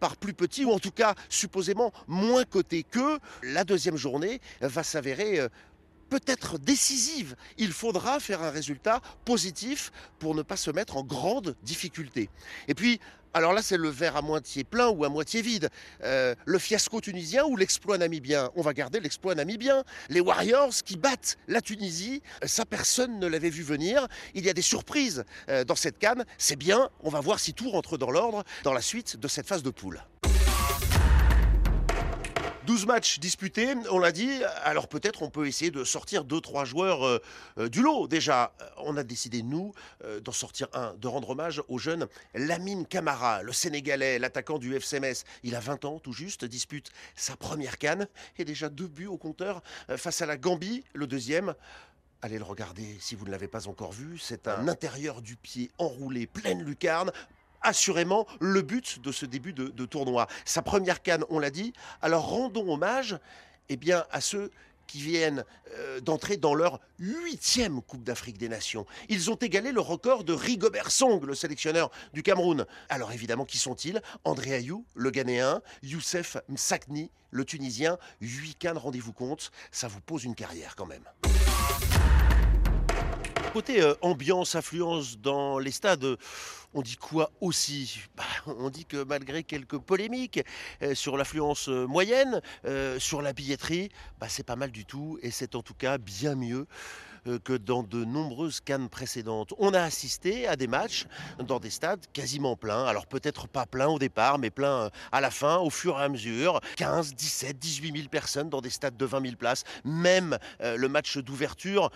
par 0.00 0.16
plus 0.16 0.34
petits 0.34 0.64
ou 0.64 0.72
en 0.72 0.78
tout 0.78 0.90
cas 0.90 1.14
supposément 1.28 1.92
moins 2.06 2.44
cotés 2.44 2.82
qu'eux. 2.82 3.18
La 3.42 3.64
deuxième 3.64 3.96
journée 3.96 4.40
va 4.60 4.82
s'avérer 4.82 5.48
peut-être 6.08 6.58
décisive. 6.58 7.36
Il 7.58 7.72
faudra 7.72 8.20
faire 8.20 8.42
un 8.42 8.50
résultat 8.50 9.00
positif 9.24 9.92
pour 10.18 10.34
ne 10.34 10.42
pas 10.42 10.56
se 10.56 10.70
mettre 10.70 10.96
en 10.96 11.04
grande 11.04 11.56
difficulté. 11.62 12.30
Et 12.68 12.74
puis, 12.74 13.00
alors 13.36 13.52
là, 13.52 13.62
c'est 13.62 13.76
le 13.76 13.88
verre 13.88 14.16
à 14.16 14.22
moitié 14.22 14.62
plein 14.62 14.88
ou 14.88 15.04
à 15.04 15.08
moitié 15.08 15.42
vide. 15.42 15.68
Euh, 16.04 16.36
le 16.44 16.58
fiasco 16.60 17.00
tunisien 17.00 17.44
ou 17.44 17.56
l'exploit 17.56 17.98
namibien? 17.98 18.50
On 18.54 18.62
va 18.62 18.72
garder 18.72 19.00
l'exploit 19.00 19.34
namibien. 19.34 19.82
Les 20.08 20.20
Warriors 20.20 20.72
qui 20.84 20.96
battent 20.96 21.36
la 21.48 21.60
Tunisie, 21.60 22.22
ça 22.44 22.64
personne 22.64 23.18
ne 23.18 23.26
l'avait 23.26 23.50
vu 23.50 23.64
venir. 23.64 24.06
Il 24.34 24.44
y 24.44 24.50
a 24.50 24.52
des 24.52 24.62
surprises 24.62 25.24
euh, 25.48 25.64
dans 25.64 25.74
cette 25.74 25.98
canne. 25.98 26.24
C'est 26.38 26.54
bien, 26.56 26.88
on 27.02 27.10
va 27.10 27.20
voir 27.20 27.40
si 27.40 27.54
tout 27.54 27.70
rentre 27.70 27.98
dans 27.98 28.12
l'ordre 28.12 28.44
dans 28.62 28.72
la 28.72 28.80
suite 28.80 29.16
de 29.16 29.26
cette 29.26 29.48
phase 29.48 29.64
de 29.64 29.70
poule. 29.70 30.00
12 32.66 32.86
matchs 32.86 33.18
disputés, 33.18 33.74
on 33.90 33.98
l'a 33.98 34.10
dit. 34.10 34.42
Alors 34.62 34.88
peut-être 34.88 35.22
on 35.22 35.28
peut 35.28 35.46
essayer 35.46 35.70
de 35.70 35.84
sortir 35.84 36.24
2-3 36.24 36.64
joueurs 36.64 37.04
euh, 37.04 37.18
euh, 37.58 37.68
du 37.68 37.82
lot. 37.82 38.08
Déjà, 38.08 38.54
euh, 38.60 38.68
on 38.78 38.96
a 38.96 39.02
décidé, 39.02 39.42
nous, 39.42 39.74
d'en 40.22 40.32
sortir 40.32 40.68
un, 40.72 40.94
de 40.94 41.06
rendre 41.06 41.30
hommage 41.30 41.62
au 41.68 41.78
jeune 41.78 42.06
Lamine 42.34 42.86
Camara, 42.86 43.42
le 43.42 43.52
Sénégalais, 43.52 44.18
l'attaquant 44.18 44.58
du 44.58 44.74
FCMS. 44.74 45.24
Il 45.42 45.54
a 45.54 45.60
20 45.60 45.84
ans 45.84 45.98
tout 45.98 46.12
juste, 46.12 46.44
dispute 46.44 46.90
sa 47.16 47.36
première 47.36 47.78
canne 47.78 48.08
et 48.38 48.44
déjà 48.44 48.68
deux 48.68 48.88
buts 48.88 49.06
au 49.06 49.18
compteur 49.18 49.62
face 49.96 50.22
à 50.22 50.26
la 50.26 50.36
Gambie, 50.36 50.84
le 50.94 51.06
deuxième. 51.06 51.54
Allez 52.22 52.38
le 52.38 52.44
regarder 52.44 52.96
si 53.00 53.14
vous 53.14 53.26
ne 53.26 53.30
l'avez 53.30 53.48
pas 53.48 53.68
encore 53.68 53.92
vu. 53.92 54.18
C'est 54.18 54.48
un 54.48 54.68
intérieur 54.68 55.20
du 55.20 55.36
pied 55.36 55.70
enroulé, 55.76 56.26
pleine 56.26 56.62
lucarne, 56.62 57.12
assurément 57.64 58.26
le 58.40 58.62
but 58.62 59.00
de 59.00 59.10
ce 59.10 59.26
début 59.26 59.52
de, 59.52 59.86
tournoi. 59.86 60.28
Sa 60.44 60.62
première 60.62 61.02
canne, 61.02 61.24
on 61.30 61.38
l'a 61.38 61.50
dit. 61.50 61.72
Alors 62.00 62.28
rendons 62.28 62.72
hommage 62.72 63.18
eh 63.68 63.76
bien, 63.76 64.04
à 64.12 64.20
ceux 64.20 64.50
qui 64.86 65.00
viennent 65.00 65.44
euh, 65.72 66.00
d'entrer 66.00 66.36
dans 66.36 66.54
leur 66.54 66.78
huitième 66.98 67.80
Coupe 67.80 68.04
d'Afrique 68.04 68.36
des 68.36 68.48
Nations. 68.48 68.86
Ils 69.08 69.30
ont 69.30 69.36
égalé 69.36 69.72
le 69.72 69.80
record 69.80 70.24
de 70.24 70.34
Rigobert 70.34 70.90
Song, 70.90 71.24
le 71.24 71.34
sélectionneur 71.34 71.90
du 72.12 72.22
Cameroun. 72.22 72.66
Alors 72.90 73.12
évidemment, 73.12 73.46
qui 73.46 73.58
sont-ils? 73.58 74.02
André 74.24 74.54
Ayou, 74.54 74.84
le 74.94 75.10
Ghanéen, 75.10 75.62
Youssef 75.82 76.36
Msakni, 76.48 77.10
le 77.30 77.44
Tunisien. 77.44 77.98
Huit 78.20 78.56
cannes, 78.58 78.78
rendez-vous 78.78 79.12
compte, 79.12 79.50
ça 79.72 79.88
vous 79.88 80.00
pose 80.00 80.24
une 80.24 80.34
carrière 80.34 80.76
quand 80.76 80.86
même. 80.86 81.04
Côté 83.54 83.80
euh, 83.82 83.94
ambiance, 84.02 84.56
affluence 84.56 85.16
dans 85.16 85.60
les 85.60 85.70
stades, 85.70 86.16
on 86.74 86.82
dit 86.82 86.96
quoi 86.96 87.30
aussi? 87.40 88.00
Bah, 88.16 88.24
On 88.46 88.68
dit 88.68 88.84
que 88.84 89.04
malgré 89.04 89.44
quelques 89.44 89.78
polémiques 89.78 90.40
euh, 90.82 90.96
sur 90.96 91.16
l'affluence 91.16 91.68
euh, 91.68 91.86
moyenne, 91.86 92.42
sur 92.98 93.22
la 93.22 93.32
billetterie, 93.32 93.90
bah, 94.18 94.26
c'est 94.28 94.42
pas 94.42 94.56
mal 94.56 94.72
du 94.72 94.84
tout 94.84 95.20
et 95.22 95.30
c'est 95.30 95.54
en 95.54 95.62
tout 95.62 95.74
cas 95.74 95.98
bien 95.98 96.34
mieux 96.34 96.66
que 97.44 97.56
dans 97.56 97.82
de 97.82 98.04
nombreuses 98.04 98.60
cannes 98.60 98.88
précédentes. 98.88 99.52
On 99.58 99.74
a 99.74 99.80
assisté 99.80 100.46
à 100.46 100.56
des 100.56 100.66
matchs 100.66 101.06
dans 101.38 101.58
des 101.58 101.70
stades 101.70 102.04
quasiment 102.12 102.56
pleins. 102.56 102.84
Alors 102.84 103.06
peut-être 103.06 103.48
pas 103.48 103.66
pleins 103.66 103.88
au 103.88 103.98
départ, 103.98 104.38
mais 104.38 104.50
pleins 104.50 104.84
euh, 104.84 104.90
à 105.12 105.20
la 105.20 105.30
fin, 105.30 105.58
au 105.58 105.70
fur 105.70 105.98
et 105.98 106.02
à 106.02 106.08
mesure. 106.08 106.60
15, 106.76 107.14
17, 107.14 107.58
18 107.58 107.96
000 107.96 108.08
personnes 108.08 108.50
dans 108.50 108.60
des 108.60 108.70
stades 108.70 108.96
de 108.96 109.04
20 109.04 109.22
000 109.22 109.36
places. 109.36 109.64
Même 109.84 110.38
euh, 110.62 110.76
le 110.76 110.88
match 110.88 111.18
d'ouverture 111.18 111.90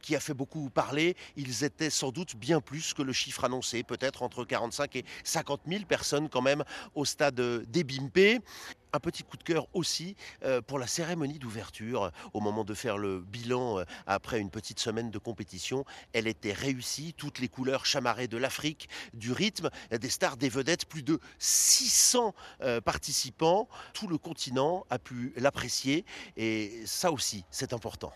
qui 0.00 0.16
a 0.16 0.20
fait 0.20 0.34
beaucoup 0.34 0.70
parler, 0.70 1.16
ils 1.36 1.64
étaient 1.64 1.90
sans 1.90 2.10
doute 2.10 2.36
bien 2.36 2.60
plus 2.60 2.94
que 2.94 3.02
le 3.02 3.12
chiffre 3.12 3.44
annoncé, 3.44 3.82
peut-être 3.82 4.22
entre 4.22 4.44
45 4.44 4.96
et 4.96 5.04
50 5.24 5.62
000 5.66 5.84
personnes 5.84 6.28
quand 6.28 6.42
même 6.42 6.64
au 6.94 7.04
stade 7.04 7.40
des 7.40 7.84
Bimpe. 7.84 8.42
Un 8.92 9.00
petit 9.00 9.22
coup 9.22 9.36
de 9.36 9.42
cœur 9.42 9.66
aussi 9.74 10.16
euh, 10.44 10.60
pour 10.60 10.78
la 10.78 10.86
cérémonie 10.86 11.38
d'ouverture 11.38 12.12
au 12.32 12.40
moment 12.40 12.64
de 12.64 12.74
faire 12.74 12.98
le 12.98 13.20
bilan 13.20 13.78
euh, 13.78 13.84
après 14.06 14.40
une 14.40 14.50
petite 14.50 14.80
semaine 14.80 15.10
de 15.10 15.18
compétition. 15.18 15.84
Elle 16.12 16.26
était 16.26 16.52
réussie, 16.52 17.14
toutes 17.16 17.38
les 17.38 17.48
couleurs 17.48 17.84
chamarrées 17.84 18.28
de 18.28 18.36
l'Afrique, 18.36 18.88
du 19.12 19.32
rythme, 19.32 19.70
des 19.90 20.10
stars, 20.10 20.36
des 20.36 20.48
vedettes, 20.48 20.86
plus 20.86 21.02
de 21.02 21.20
600 21.38 22.34
euh, 22.62 22.80
participants. 22.80 23.68
Tout 23.92 24.06
le 24.06 24.18
continent 24.18 24.86
a 24.90 24.98
pu 24.98 25.32
l'apprécier 25.36 26.04
et 26.36 26.82
ça 26.86 27.12
aussi, 27.12 27.44
c'est 27.50 27.72
important. 27.72 28.12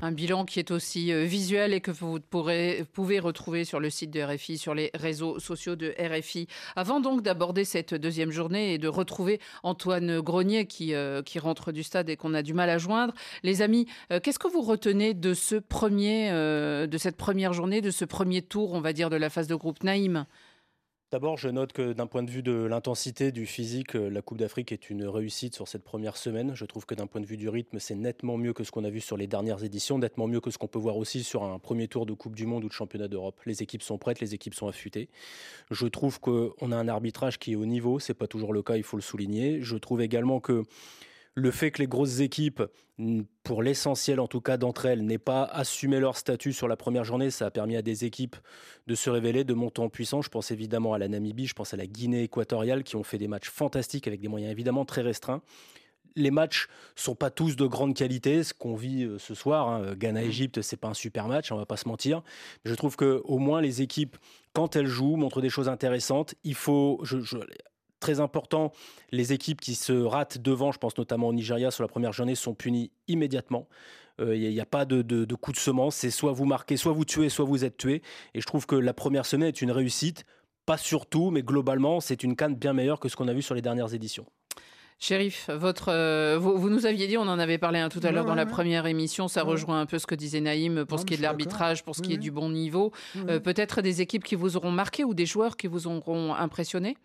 Un 0.00 0.12
bilan 0.12 0.44
qui 0.44 0.60
est 0.60 0.70
aussi 0.70 1.12
euh, 1.12 1.24
visuel 1.24 1.74
et 1.74 1.80
que 1.80 1.90
vous 1.90 2.20
pouvez 2.20 3.18
retrouver 3.18 3.64
sur 3.64 3.80
le 3.80 3.90
site 3.90 4.12
de 4.12 4.22
RFI, 4.22 4.56
sur 4.56 4.72
les 4.72 4.92
réseaux 4.94 5.40
sociaux 5.40 5.74
de 5.74 5.92
RFI. 5.98 6.46
Avant 6.76 7.00
donc 7.00 7.22
d'aborder 7.22 7.64
cette 7.64 7.94
deuxième 7.94 8.30
journée 8.30 8.74
et 8.74 8.78
de 8.78 8.86
retrouver 8.86 9.40
Antoine 9.64 10.20
Grenier 10.20 10.66
qui, 10.66 10.94
euh, 10.94 11.22
qui 11.22 11.40
rentre 11.40 11.72
du 11.72 11.82
stade 11.82 12.08
et 12.10 12.16
qu'on 12.16 12.32
a 12.32 12.42
du 12.42 12.54
mal 12.54 12.70
à 12.70 12.78
joindre, 12.78 13.12
les 13.42 13.60
amis, 13.60 13.86
euh, 14.12 14.20
qu'est-ce 14.20 14.38
que 14.38 14.46
vous 14.46 14.62
retenez 14.62 15.14
de, 15.14 15.34
ce 15.34 15.56
premier, 15.56 16.30
de 16.30 16.98
cette 16.98 17.16
première 17.16 17.52
journée, 17.52 17.80
de 17.80 17.90
ce 17.90 18.04
premier 18.04 18.40
tour, 18.42 18.74
on 18.74 18.80
va 18.80 18.92
dire, 18.92 19.10
de 19.10 19.16
la 19.16 19.30
phase 19.30 19.48
de 19.48 19.56
groupe 19.56 19.82
Naïm? 19.82 20.26
D'abord, 21.10 21.38
je 21.38 21.48
note 21.48 21.72
que 21.72 21.94
d'un 21.94 22.06
point 22.06 22.22
de 22.22 22.30
vue 22.30 22.42
de 22.42 22.52
l'intensité 22.52 23.32
du 23.32 23.46
physique, 23.46 23.96
euh, 23.96 24.10
la 24.10 24.20
Coupe 24.20 24.36
d'Afrique 24.36 24.72
est 24.72 24.90
une 24.90 25.06
réussite 25.06 25.54
sur 25.54 25.66
cette 25.66 25.82
première 25.82 26.18
semaine. 26.18 26.54
Je 26.54 26.66
trouve 26.66 26.84
que 26.84 26.94
d'un 26.94 27.06
point 27.06 27.22
de 27.22 27.26
vue 27.26 27.38
du 27.38 27.48
rythme, 27.48 27.78
c'est 27.78 27.94
nettement 27.94 28.36
mieux 28.36 28.52
que 28.52 28.62
ce 28.62 28.70
qu'on 28.70 28.84
a 28.84 28.90
vu 28.90 29.00
sur 29.00 29.16
les 29.16 29.26
dernières 29.26 29.64
éditions, 29.64 29.98
nettement 29.98 30.26
mieux 30.26 30.42
que 30.42 30.50
ce 30.50 30.58
qu'on 30.58 30.66
peut 30.66 30.78
voir 30.78 30.98
aussi 30.98 31.24
sur 31.24 31.44
un 31.44 31.58
premier 31.58 31.88
tour 31.88 32.04
de 32.04 32.12
Coupe 32.12 32.36
du 32.36 32.44
Monde 32.44 32.64
ou 32.64 32.68
de 32.68 32.74
Championnat 32.74 33.08
d'Europe. 33.08 33.40
Les 33.46 33.62
équipes 33.62 33.82
sont 33.82 33.96
prêtes, 33.96 34.20
les 34.20 34.34
équipes 34.34 34.52
sont 34.52 34.68
affûtées. 34.68 35.08
Je 35.70 35.86
trouve 35.86 36.20
qu'on 36.20 36.72
a 36.72 36.76
un 36.76 36.88
arbitrage 36.88 37.38
qui 37.38 37.52
est 37.52 37.56
au 37.56 37.64
niveau, 37.64 37.98
c'est 37.98 38.12
pas 38.12 38.26
toujours 38.26 38.52
le 38.52 38.60
cas, 38.60 38.76
il 38.76 38.82
faut 38.82 38.98
le 38.98 39.02
souligner. 39.02 39.62
Je 39.62 39.78
trouve 39.78 40.02
également 40.02 40.40
que 40.40 40.64
le 41.34 41.50
fait 41.50 41.70
que 41.70 41.80
les 41.80 41.88
grosses 41.88 42.20
équipes, 42.20 42.62
pour 43.44 43.62
l'essentiel 43.62 44.18
en 44.20 44.26
tout 44.26 44.40
cas 44.40 44.56
d'entre 44.56 44.86
elles, 44.86 45.04
n'aient 45.04 45.18
pas 45.18 45.44
assumé 45.44 46.00
leur 46.00 46.16
statut 46.16 46.52
sur 46.52 46.68
la 46.68 46.76
première 46.76 47.04
journée, 47.04 47.30
ça 47.30 47.46
a 47.46 47.50
permis 47.50 47.76
à 47.76 47.82
des 47.82 48.04
équipes 48.04 48.36
de 48.86 48.94
se 48.94 49.08
révéler, 49.08 49.44
de 49.44 49.54
monter 49.54 49.80
en 49.80 49.88
puissance. 49.88 50.24
Je 50.24 50.30
pense 50.30 50.50
évidemment 50.50 50.94
à 50.94 50.98
la 50.98 51.08
Namibie, 51.08 51.46
je 51.46 51.54
pense 51.54 51.74
à 51.74 51.76
la 51.76 51.86
Guinée 51.86 52.24
équatoriale 52.24 52.82
qui 52.82 52.96
ont 52.96 53.04
fait 53.04 53.18
des 53.18 53.28
matchs 53.28 53.50
fantastiques 53.50 54.08
avec 54.08 54.20
des 54.20 54.28
moyens 54.28 54.50
évidemment 54.50 54.84
très 54.84 55.02
restreints. 55.02 55.42
Les 56.16 56.32
matchs 56.32 56.66
sont 56.96 57.14
pas 57.14 57.30
tous 57.30 57.54
de 57.54 57.66
grande 57.66 57.94
qualité, 57.94 58.42
ce 58.42 58.52
qu'on 58.52 58.74
vit 58.74 59.04
euh, 59.04 59.18
ce 59.18 59.34
soir. 59.34 59.68
Hein. 59.68 59.94
Ghana-Égypte, 59.94 60.62
c'est 60.62 60.76
pas 60.76 60.88
un 60.88 60.94
super 60.94 61.28
match, 61.28 61.52
on 61.52 61.56
va 61.56 61.66
pas 61.66 61.76
se 61.76 61.86
mentir. 61.86 62.22
je 62.64 62.74
trouve 62.74 62.96
que 62.96 63.20
au 63.24 63.38
moins 63.38 63.60
les 63.60 63.82
équipes, 63.82 64.16
quand 64.52 64.74
elles 64.74 64.86
jouent, 64.86 65.14
montrent 65.14 65.40
des 65.40 65.50
choses 65.50 65.68
intéressantes. 65.68 66.34
Il 66.42 66.56
faut, 66.56 66.98
je, 67.04 67.18
très 68.00 68.20
important. 68.20 68.72
Les 69.12 69.32
équipes 69.32 69.60
qui 69.60 69.74
se 69.74 69.92
ratent 69.92 70.38
devant, 70.38 70.72
je 70.72 70.78
pense 70.78 70.96
notamment 70.98 71.28
au 71.28 71.32
Nigeria 71.32 71.70
sur 71.70 71.82
la 71.82 71.88
première 71.88 72.12
journée, 72.12 72.34
sont 72.34 72.54
punies 72.54 72.90
immédiatement. 73.06 73.68
Il 74.20 74.50
n'y 74.50 74.60
a, 74.60 74.66
pas 74.66 74.84
de, 74.84 75.02
de, 75.02 75.24
de 75.24 75.34
coup 75.36 75.52
de 75.52 75.56
semence. 75.56 75.94
C'est 75.94 76.10
soit 76.10 76.32
vous 76.32 76.44
marquez, 76.44 76.76
soit 76.76 76.92
vous 76.92 77.04
tuez, 77.04 77.28
soit 77.28 77.44
vous 77.44 77.64
êtes 77.64 77.76
tué. 77.76 78.02
Et 78.34 78.40
je 78.40 78.46
trouve 78.46 78.66
que 78.66 78.74
la 78.74 78.92
première 78.92 79.24
semaine 79.24 79.48
est 79.48 79.62
une 79.62 79.70
réussite. 79.70 80.24
Pas 80.66 80.76
surtout, 80.76 81.30
mais 81.30 81.42
globalement, 81.42 82.00
c'est 82.00 82.24
une 82.24 82.34
canne 82.34 82.56
bien 82.56 82.72
meilleure 82.72 82.98
que 82.98 83.08
ce 83.08 83.14
qu'on 83.14 83.28
a 83.28 83.32
vu 83.32 83.42
sur 83.42 83.54
les 83.54 83.62
dernières 83.62 83.94
éditions. 83.94 84.26
Shérif, 85.00 85.48
votre, 85.50 85.92
euh, 85.92 86.36
vous, 86.40 86.68
nous 86.68 86.84
aviez 86.84 87.06
dit, 87.06 87.16
on 87.16 87.22
en 87.22 87.38
avait 87.38 87.58
parlé 87.58 87.86
tout 87.88 88.00
à 88.02 88.10
l'heure 88.10 88.24
dans 88.24 88.34
la 88.34 88.46
première 88.46 88.84
émission, 88.86 89.28
ça 89.28 89.44
rejoint 89.44 89.80
un 89.80 89.86
peu 89.86 90.00
ce 90.00 90.08
que 90.08 90.16
disait 90.16 90.40
Naïm 90.40 90.84
pour 90.86 90.98
ce 90.98 91.04
qui 91.04 91.14
est 91.14 91.18
de 91.18 91.22
l'arbitrage, 91.22 91.84
pour 91.84 91.94
ce 91.94 92.02
qui 92.02 92.14
est 92.14 92.18
du 92.18 92.32
bon 92.32 92.50
niveau. 92.50 92.92
Euh, 93.28 93.38
peut-être 93.38 93.80
des 93.80 94.02
équipes 94.02 94.24
qui 94.24 94.34
vous 94.34 94.56
auront 94.56 94.72
marqué 94.72 95.04
ou 95.04 95.14
des 95.14 95.26
joueurs 95.26 95.56
qui 95.56 95.68
vous 95.68 95.86
auront 95.86 96.34
impressionné? 96.34 96.96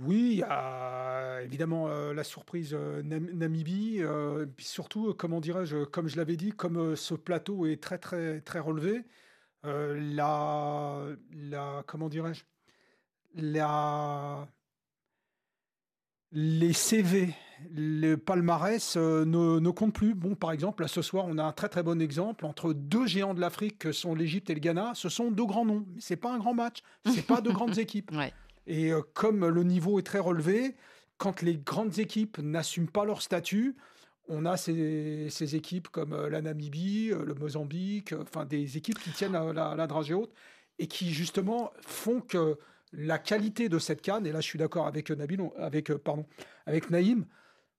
Oui, 0.00 0.30
il 0.32 0.38
y 0.38 0.42
a 0.42 1.40
évidemment 1.42 1.88
euh, 1.88 2.12
la 2.12 2.24
surprise 2.24 2.74
Namibie, 2.74 4.02
puis 4.56 4.66
surtout, 4.66 5.14
comment 5.14 5.40
dirais-je, 5.40 5.84
comme 5.84 6.08
je 6.08 6.16
l'avais 6.16 6.36
dit, 6.36 6.52
comme 6.52 6.96
ce 6.96 7.14
plateau 7.14 7.66
est 7.66 7.82
très 7.82 7.98
très 7.98 8.40
très 8.40 8.58
relevé, 8.60 9.04
la, 9.62 11.00
la, 11.32 11.82
comment 11.86 12.08
dirais-je, 12.08 12.44
la 13.34 14.46
les 16.34 16.72
CV, 16.72 17.32
le 17.72 18.16
palmarès 18.16 18.96
euh, 18.96 19.24
ne, 19.24 19.60
ne 19.60 19.70
comptent 19.70 19.94
plus. 19.94 20.14
Bon, 20.14 20.34
par 20.34 20.50
exemple, 20.50 20.82
là, 20.82 20.88
ce 20.88 21.00
soir, 21.00 21.26
on 21.28 21.38
a 21.38 21.44
un 21.44 21.52
très 21.52 21.68
très 21.68 21.84
bon 21.84 22.02
exemple 22.02 22.44
entre 22.44 22.72
deux 22.72 23.06
géants 23.06 23.34
de 23.34 23.40
l'Afrique 23.40 23.78
que 23.78 23.92
sont 23.92 24.14
l'Égypte 24.14 24.50
et 24.50 24.54
le 24.54 24.60
Ghana. 24.60 24.92
Ce 24.94 25.08
sont 25.08 25.30
deux 25.30 25.46
grands 25.46 25.64
noms, 25.64 25.86
mais 25.94 26.00
c'est 26.00 26.16
pas 26.16 26.32
un 26.32 26.38
grand 26.38 26.52
match, 26.52 26.80
c'est 27.06 27.24
pas 27.24 27.40
de 27.40 27.50
grandes 27.50 27.78
équipes. 27.78 28.10
Et 28.66 28.92
euh, 28.92 29.02
comme 29.14 29.46
le 29.46 29.62
niveau 29.62 29.98
est 29.98 30.02
très 30.02 30.18
relevé, 30.18 30.74
quand 31.18 31.42
les 31.42 31.56
grandes 31.56 31.98
équipes 31.98 32.38
n'assument 32.38 32.90
pas 32.90 33.04
leur 33.04 33.22
statut, 33.22 33.76
on 34.28 34.46
a 34.46 34.56
ces, 34.56 35.54
équipes 35.54 35.88
comme 35.88 36.12
euh, 36.12 36.30
la 36.30 36.40
Namibie, 36.40 37.08
le 37.10 37.34
Mozambique, 37.34 38.14
enfin 38.20 38.44
des 38.46 38.76
équipes 38.76 38.98
qui 38.98 39.10
tiennent 39.10 39.32
la, 39.32 39.74
la 39.74 39.86
dragée 39.86 40.14
haute 40.14 40.32
et 40.78 40.86
qui 40.86 41.12
justement 41.12 41.72
font 41.82 42.20
que 42.20 42.58
la 42.92 43.18
qualité 43.18 43.68
de 43.68 43.78
cette 43.78 44.02
canne, 44.02 44.26
et 44.26 44.32
là 44.32 44.40
je 44.40 44.46
suis 44.46 44.58
d'accord 44.58 44.86
avec 44.86 45.10
Nabil, 45.10 45.40
avec, 45.58 45.92
pardon, 45.94 46.26
avec 46.66 46.90
Naïm, 46.90 47.26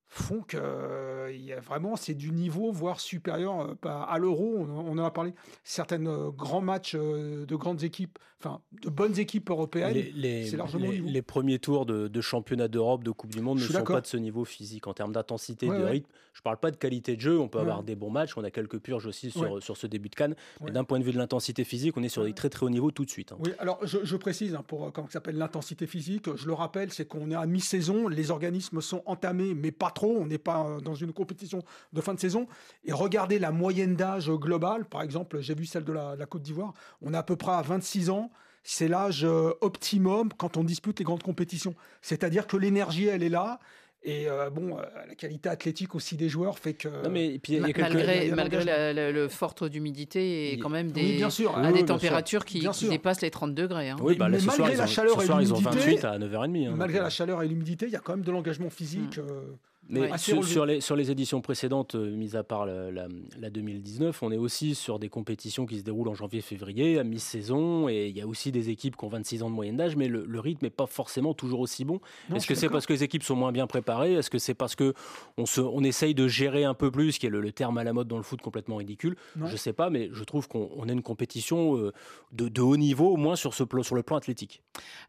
font 0.07 0.41
que 0.41 0.57
euh, 0.57 1.31
y 1.35 1.51
a 1.51 1.59
vraiment 1.59 1.95
c'est 1.95 2.13
du 2.13 2.31
niveau 2.31 2.71
voire 2.71 2.99
supérieur 2.99 3.75
euh, 3.85 4.05
à 4.07 4.17
l'euro 4.17 4.57
on, 4.59 4.97
en 4.97 5.03
a 5.03 5.11
parlé. 5.11 5.33
Certains 5.63 6.05
euh, 6.05 6.31
grands 6.31 6.61
matchs 6.61 6.95
de 6.95 7.55
grandes 7.55 7.83
équipes 7.83 8.17
enfin 8.39 8.61
de 8.83 8.89
bonnes 8.89 9.17
équipes 9.17 9.49
européennes 9.49 10.05
c'est 10.45 10.57
largement 10.57 10.89
les, 10.89 10.99
les 10.99 11.21
premiers 11.21 11.59
tours 11.59 11.85
de, 11.85 12.07
de 12.07 12.21
championnat 12.21 12.67
d'Europe 12.67 13.03
de 13.03 13.11
Coupe 13.11 13.31
du 13.31 13.41
Monde 13.41 13.59
ne 13.59 13.63
sont 13.63 13.83
pas 13.83 14.01
de 14.01 14.07
ce 14.07 14.17
niveau 14.17 14.45
physique. 14.45 14.87
En 14.87 14.93
termes 14.93 15.13
d'intensité 15.13 15.67
de 15.67 15.83
rythme 15.83 16.09
je 16.33 16.41
parle 16.41 16.57
pas 16.57 16.69
de 16.69 16.75
qualité 16.75 17.15
de 17.15 17.21
jeu. 17.21 17.39
On 17.39 17.47
peut 17.47 17.59
avoir 17.59 17.81
des 17.81 17.95
bons 17.95 18.09
matchs. 18.09 18.37
On 18.37 18.43
a 18.43 18.51
quelques 18.51 18.79
purges 18.79 19.05
aussi 19.05 19.31
sur, 19.31 19.63
sur 19.63 19.77
ce 19.77 19.87
début 19.87 20.09
de 20.09 20.15
Cannes 20.15 20.35
mais 20.61 20.71
d'un 20.71 20.83
point 20.83 20.99
de 20.99 21.03
vue 21.03 21.11
de 21.11 21.17
l'intensité 21.17 21.63
physique 21.63 21.97
on 21.97 22.03
est 22.03 22.09
sur 22.09 22.23
des 22.23 22.33
très 22.33 22.49
très 22.49 22.65
hauts 22.65 22.69
niveaux 22.69 22.91
tout 22.91 23.05
de 23.05 23.09
suite 23.09 23.31
hein. 23.31 23.37
oui 23.39 23.51
alors 23.59 23.79
je, 23.85 24.15
précise 24.15 24.55
hein, 24.55 24.63
pour 24.65 24.91
comment 24.93 25.07
ça 25.07 25.13
s'appelle 25.13 25.37
l'intensité 25.37 25.87
physique 25.87 26.33
je 26.35 26.47
le 26.47 26.53
rappelle 26.53 26.91
c'est 26.91 27.05
qu'on 27.05 27.31
est 27.31 27.35
à 27.35 27.45
mi-saison 27.45 28.07
les 28.07 28.31
organismes 28.31 28.81
sont 28.81 29.03
entamés 29.05 29.53
mais 29.53 29.71
pas 29.71 29.91
trop 29.95 30.15
on 30.19 30.27
n'est 30.27 30.37
pas 30.37 30.65
euh, 30.65 30.79
dans 30.79 30.93
une 30.93 31.13
compétition 31.13 31.63
de 31.93 32.01
fin 32.01 32.13
de 32.13 32.19
saison. 32.19 32.47
Et 32.83 32.93
regardez 32.93 33.39
la 33.39 33.51
moyenne 33.51 33.95
d'âge 33.95 34.29
globale, 34.29 34.85
par 34.85 35.01
exemple, 35.01 35.41
j'ai 35.41 35.55
vu 35.55 35.65
celle 35.65 35.83
de 35.83 35.93
la, 35.93 36.15
Côte 36.29 36.43
d'Ivoire, 36.43 36.73
on 37.01 37.13
est 37.13 37.17
à 37.17 37.23
peu 37.23 37.35
près 37.35 37.53
à 37.53 37.61
26 37.61 38.09
ans. 38.09 38.31
C'est 38.67 38.87
l'âge 38.87 39.23
euh, 39.23 39.51
optimum 39.61 40.29
quand 40.35 40.57
on 40.57 40.63
dispute 40.63 40.97
les 40.99 41.05
grandes 41.05 41.23
compétitions. 41.23 41.75
C'est-à-dire 42.01 42.47
que 42.47 42.57
l'énergie, 42.57 43.07
elle 43.07 43.23
est 43.23 43.29
là. 43.29 43.59
Et 44.07 44.29
euh, 44.29 44.51
bon, 44.51 44.77
la 45.07 45.15
qualité 45.15 45.49
athlétique 45.49 45.95
aussi 45.95 46.15
des 46.15 46.29
joueurs 46.29 46.59
fait 46.59 46.75
que. 46.75 47.07
mais, 47.09 47.41
malgré, 47.59 48.31
malgré 48.31 49.11
le 49.11 49.27
fort 49.27 49.55
taux 49.55 49.67
d'humidité 49.67 50.53
et 50.53 50.59
quand 50.59 50.69
même 50.69 50.91
des, 50.91 51.15
bien 51.15 51.31
sûr. 51.31 51.57
à 51.57 51.71
des 51.71 51.85
températures 51.85 52.45
qui, 52.45 52.67
dépassent 52.87 53.21
les 53.21 53.31
30 53.31 53.55
degrés. 53.55 53.89
Hein. 53.89 53.97
Oui, 54.01 54.15
bah, 54.15 54.29
mais 54.29 54.37
malgré 54.45 54.75
la 54.75 54.85
chaleur 54.85 55.21
et 55.23 55.27
l'humidité, 55.27 56.05
à 56.05 56.19
9h30. 56.19 56.67
Hein, 56.67 56.73
malgré 56.77 56.99
la 56.99 57.09
chaleur 57.09 57.41
et 57.41 57.47
l'humidité, 57.47 57.87
il 57.87 57.93
y 57.93 57.95
a 57.95 57.99
quand 57.99 58.13
même 58.13 58.23
de 58.23 58.31
l'engagement 58.31 58.69
physique. 58.69 59.17
Mm. 59.17 59.23
Mais 59.87 60.17
sur, 60.17 60.65
les, 60.65 60.81
sur 60.81 60.95
les 60.95 61.11
éditions 61.11 61.41
précédentes, 61.41 61.95
euh, 61.95 62.09
mis 62.15 62.35
à 62.35 62.43
part 62.43 62.65
la, 62.65 63.49
2019, 63.49 64.23
on 64.23 64.31
est 64.31 64.37
aussi 64.37 64.73
sur 64.73 64.97
des 64.97 65.09
compétitions 65.09 65.65
qui 65.65 65.77
se 65.77 65.83
déroulent 65.83 66.07
en 66.07 66.15
janvier-février, 66.15 66.97
à 66.97 67.03
mi-saison, 67.03 67.87
et 67.87 68.07
il 68.07 68.17
y 68.17 68.21
a 68.21 68.27
aussi 68.27 68.51
des 68.51 68.69
équipes 68.69 68.95
qui 68.97 69.05
ont 69.05 69.09
26 69.09 69.43
ans 69.43 69.49
de 69.49 69.55
moyenne 69.55 69.77
d'âge, 69.77 69.95
mais 69.95 70.07
le, 70.07 70.39
rythme 70.39 70.65
n'est 70.65 70.71
pas 70.71 70.87
forcément 70.87 71.33
toujours 71.33 71.59
aussi 71.59 71.85
bon. 71.85 71.99
Est-ce 72.33 72.47
que 72.47 72.55
c'est 72.55 72.69
parce 72.69 72.85
que 72.85 72.93
les 72.93 73.03
équipes 73.03 73.23
sont 73.23 73.35
moins 73.35 73.51
bien 73.51 73.67
préparées? 73.67 74.13
Est-ce 74.13 74.29
que 74.29 74.39
c'est 74.39 74.53
parce 74.53 74.75
que 74.75 74.93
on, 75.37 75.45
se, 75.45 75.61
on 75.61 75.83
essaye 75.83 76.15
de 76.15 76.27
gérer 76.27 76.63
un 76.63 76.73
peu 76.73 76.91
plus, 76.91 77.17
qui 77.17 77.27
est 77.27 77.29
le, 77.29 77.51
terme 77.51 77.77
à 77.77 77.83
la 77.83 77.93
mode 77.93 78.07
dans 78.07 78.17
le 78.17 78.23
foot 78.23 78.41
complètement 78.41 78.77
ridicule? 78.77 79.15
Je 79.35 79.51
ne 79.51 79.57
sais 79.57 79.73
pas, 79.73 79.89
mais 79.89 80.09
je 80.11 80.23
trouve 80.23 80.47
qu'on 80.47 80.89
a 80.89 80.91
une 80.91 81.03
compétition 81.03 81.77
euh, 81.77 81.93
de, 82.31 82.61
haut 82.61 82.77
niveau, 82.77 83.11
au 83.11 83.17
moins 83.17 83.35
sur, 83.35 83.53
ce, 83.53 83.63
sur 83.81 83.95
le 83.95 84.03
plan 84.03 84.17
athlétique. 84.17 84.61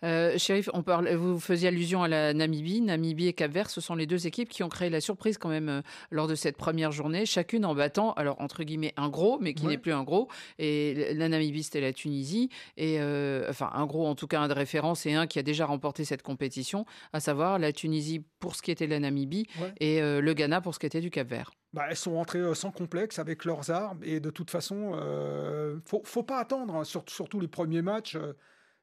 Euh, 0.05 0.37
on 0.73 0.83
parle, 0.83 1.15
vous 1.15 1.41
faisiez 1.41 1.69
allusion 1.69 2.03
à 2.03 2.09
la 2.09 2.35
Namibie. 2.35 2.83
Namibie 2.83 3.29
et 3.29 3.33
Cap-Vert, 3.33 3.71
ce 3.71 3.81
sont 3.81 3.95
les 3.95 4.07
deux 4.07 4.27
équipes 4.27 4.49
qui 4.49 4.63
ont 4.63 4.66
créé 4.69 4.91
la 4.91 5.01
surprise 5.01 5.39
quand 5.39 5.49
même 5.49 5.69
euh, 5.69 5.83
lors 6.11 6.27
de 6.27 6.35
cette 6.35 6.57
première 6.57 6.93
journée, 6.93 7.27
chacune 7.27 7.65
en 7.65 7.75
battant, 7.75 8.13
alors 8.15 8.41
entre 8.41 8.65
guillemets, 8.65 8.95
un 8.97 9.09
gros, 9.09 9.39
mais 9.41 9.55
qui 9.55 9.67
n'est 9.67 9.79
plus 9.79 9.93
un 9.93 10.05
gros. 10.05 10.29
Et 10.59 11.15
la 11.15 11.29
Namibie, 11.29 11.63
c'était 11.63 11.81
la 11.81 11.93
Tunisie. 11.93 12.51
Et 12.77 13.01
euh, 13.01 13.47
enfin, 13.49 13.71
un 13.75 13.87
gros, 13.87 14.07
en 14.07 14.15
tout 14.15 14.27
cas, 14.27 14.41
un 14.41 14.49
de 14.49 14.53
référence 14.55 15.07
et 15.07 15.15
un 15.15 15.27
qui 15.27 15.39
a 15.39 15.43
déjà 15.43 15.67
remporté 15.67 16.05
cette 16.05 16.23
compétition, 16.23 16.87
à 17.13 17.21
savoir 17.21 17.59
la 17.59 17.73
Tunisie 17.73 18.25
pour 18.39 18.55
ce 18.55 18.63
qui 18.63 18.71
était 18.71 18.87
de 18.87 18.93
la 18.93 19.01
Namibie 19.01 19.47
et 19.81 20.03
euh, 20.03 20.21
le 20.21 20.35
Ghana 20.35 20.61
pour 20.61 20.75
ce 20.75 20.79
qui 20.79 20.87
était 20.87 21.01
du 21.01 21.11
Cap-Vert. 21.11 21.53
Bah, 21.73 21.87
elles 21.91 21.97
sont 21.97 22.17
entrées 22.17 22.43
sans 22.55 22.71
complexe 22.71 23.19
avec 23.19 23.45
leurs 23.45 23.71
armes 23.71 24.01
et 24.03 24.21
de 24.21 24.31
toute 24.31 24.51
façon, 24.51 24.93
euh, 24.95 25.79
faut, 25.85 26.03
faut 26.05 26.23
pas 26.23 26.39
attendre, 26.39 26.75
hein, 26.75 26.85
surtout 26.85 27.41
les 27.41 27.49
premiers 27.49 27.83
matchs. 27.83 28.17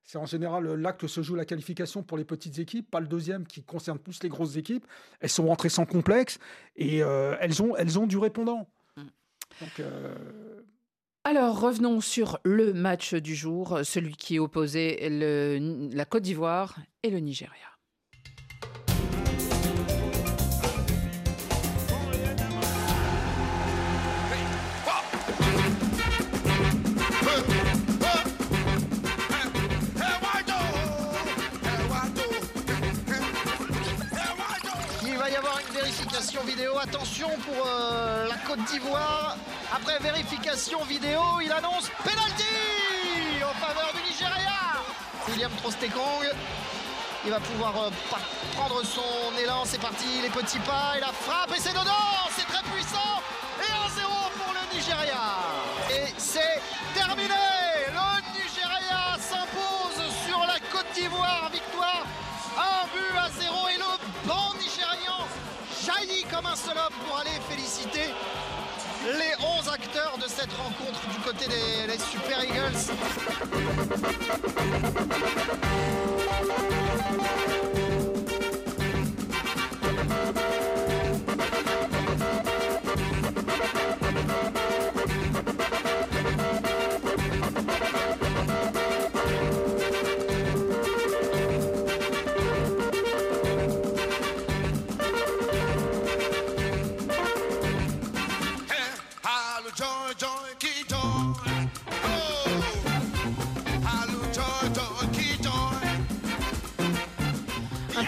C'est 0.04 0.18
en 0.18 0.26
général 0.26 0.66
là 0.76 0.92
que 0.94 1.08
se 1.08 1.22
joue 1.22 1.36
la 1.36 1.46
qualification 1.46 2.04
pour 2.04 2.18
les 2.18 2.26
petites 2.26 2.60
équipes, 2.60 2.90
pas 2.92 3.00
le 3.00 3.08
deuxième 3.08 3.48
qui 3.48 3.64
concerne 3.64 3.98
plus 3.98 4.22
les 4.22 4.30
grosses 4.30 4.58
équipes. 4.58 4.86
Elles 5.22 5.30
sont 5.30 5.48
rentrées 5.48 5.70
sans 5.70 5.86
complexe 5.86 6.40
et 6.76 7.02
euh, 7.02 7.36
elles, 7.40 7.62
ont, 7.62 7.76
elles 7.76 7.98
ont 7.98 8.06
du 8.06 8.18
répondant. 8.18 8.68
Mm. 8.98 9.02
Euh, 9.80 10.16
Alors 11.24 11.60
revenons 11.60 12.02
sur 12.02 12.40
le 12.44 12.74
match 12.74 13.14
du 13.14 13.34
jour, 13.34 13.80
celui 13.84 14.16
qui 14.16 14.40
opposait 14.40 15.08
le, 15.10 15.90
la 15.94 16.06
Côte 16.06 16.24
d'Ivoire 16.24 16.78
et 17.04 17.10
le 17.10 17.20
Nigeria. 17.20 17.73
Attention 36.72 37.30
pour 37.46 37.68
euh, 37.68 38.28
la 38.28 38.36
Côte 38.48 38.64
d'Ivoire. 38.66 39.36
Après 39.74 40.00
vérification 40.00 40.84
vidéo, 40.84 41.22
il 41.44 41.52
annonce 41.52 41.90
penalty 42.04 43.44
en 43.44 43.54
faveur 43.54 43.92
du 43.94 44.02
Nigeria. 44.10 44.82
William 45.30 45.52
Trostekong. 45.62 46.30
Il 47.26 47.32
va 47.32 47.40
pouvoir 47.40 47.74
euh, 47.84 47.90
prendre 48.56 48.82
son 48.84 49.38
élan. 49.42 49.64
C'est 49.66 49.80
parti, 49.80 50.06
les 50.22 50.30
petits 50.30 50.60
pas 50.60 50.94
et 50.98 51.02
la 51.02 51.12
frappe 51.12 51.52
et 51.56 51.60
c'est 51.60 51.72
dedans. 51.72 52.30
C'est 52.36 52.48
très 52.48 52.64
puissant. 52.64 53.22
Et 53.62 54.00
1-0 54.00 54.06
pour 54.38 54.54
le 54.54 54.76
Nigeria. 54.76 55.22
Et 55.90 56.14
c'est 56.18 56.62
terminé. 56.94 57.53
Pour 67.08 67.18
aller 67.18 67.32
féliciter 67.50 68.14
les 69.06 69.34
11 69.60 69.70
acteurs 69.74 70.16
de 70.18 70.28
cette 70.28 70.54
rencontre 70.54 71.02
du 71.10 71.20
côté 71.20 71.48
des 71.48 71.98
Super 71.98 72.44
Eagles. 72.44 72.92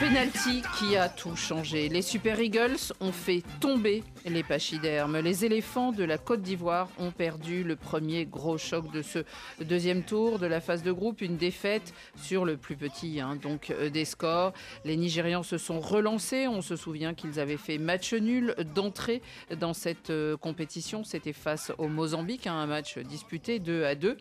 Penalty 0.07 0.61
qui 0.77 0.95
a 0.97 1.09
tout 1.09 1.35
changé. 1.35 1.89
Les 1.89 2.03
Super 2.03 2.39
Eagles 2.39 2.93
ont 2.99 3.11
fait 3.11 3.41
tomber 3.59 4.03
les 4.25 4.43
pachydermes. 4.43 5.17
Les 5.17 5.45
éléphants 5.45 5.91
de 5.91 6.03
la 6.03 6.19
Côte 6.19 6.43
d'Ivoire 6.43 6.89
ont 6.99 7.09
perdu 7.09 7.63
le 7.63 7.75
premier 7.75 8.25
gros 8.25 8.59
choc 8.59 8.91
de 8.91 9.01
ce 9.01 9.19
deuxième 9.63 10.03
tour 10.03 10.37
de 10.37 10.45
la 10.45 10.61
phase 10.61 10.83
de 10.83 10.91
groupe. 10.91 11.21
Une 11.21 11.37
défaite 11.37 11.91
sur 12.21 12.45
le 12.45 12.55
plus 12.55 12.75
petit 12.75 13.19
hein, 13.19 13.35
donc 13.35 13.71
euh, 13.71 13.89
des 13.89 14.05
scores. 14.05 14.53
Les 14.83 14.95
Nigérians 14.95 15.41
se 15.41 15.57
sont 15.57 15.79
relancés. 15.79 16.47
On 16.47 16.61
se 16.61 16.75
souvient 16.75 17.15
qu'ils 17.15 17.39
avaient 17.39 17.57
fait 17.57 17.79
match 17.79 18.13
nul 18.13 18.53
d'entrée 18.75 19.23
dans 19.59 19.73
cette 19.73 20.11
euh, 20.11 20.37
compétition. 20.37 21.03
C'était 21.03 21.33
face 21.33 21.71
au 21.79 21.87
Mozambique, 21.87 22.45
hein, 22.45 22.53
un 22.53 22.67
match 22.67 22.99
disputé 22.99 23.57
2 23.57 23.85
à 23.85 23.95
2. 23.95 24.17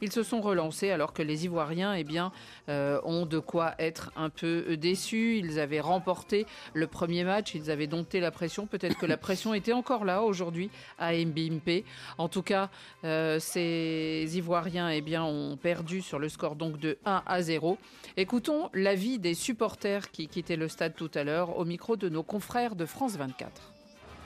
Ils 0.00 0.12
se 0.12 0.22
sont 0.22 0.40
relancés 0.40 0.90
alors 0.90 1.12
que 1.12 1.22
les 1.22 1.44
Ivoiriens 1.44 1.94
eh 1.94 2.04
bien, 2.04 2.32
euh, 2.68 3.00
ont 3.04 3.26
de 3.26 3.38
quoi 3.38 3.74
être 3.78 4.10
un 4.16 4.30
peu 4.30 4.76
déçus. 4.76 5.38
Ils 5.38 5.58
avaient 5.58 5.80
remporté 5.80 6.46
le 6.74 6.86
premier 6.86 7.24
match, 7.24 7.54
ils 7.54 7.70
avaient 7.70 7.86
dompté 7.86 8.20
la 8.20 8.30
pression. 8.30 8.66
Peut-être 8.66 8.96
que 8.96 9.06
la 9.06 9.16
pression 9.28 9.54
était 9.54 9.72
encore 9.72 10.04
là 10.04 10.22
aujourd'hui 10.22 10.70
à 10.98 11.12
Mbimpe. 11.12 11.84
En 12.18 12.28
tout 12.28 12.42
cas, 12.42 12.70
euh, 13.04 13.38
ces 13.40 14.26
Ivoiriens 14.34 14.90
eh 14.90 15.00
bien, 15.00 15.24
ont 15.24 15.56
perdu 15.56 16.02
sur 16.02 16.18
le 16.18 16.28
score 16.28 16.56
donc 16.56 16.78
de 16.78 16.98
1 17.04 17.22
à 17.26 17.42
0. 17.42 17.78
Écoutons 18.16 18.70
l'avis 18.74 19.18
des 19.18 19.34
supporters 19.34 20.10
qui 20.10 20.28
quittaient 20.28 20.56
le 20.56 20.68
stade 20.68 20.94
tout 20.94 21.10
à 21.14 21.24
l'heure 21.24 21.58
au 21.58 21.64
micro 21.64 21.96
de 21.96 22.08
nos 22.08 22.22
confrères 22.22 22.76
de 22.76 22.86
France 22.86 23.16
24. 23.16 23.50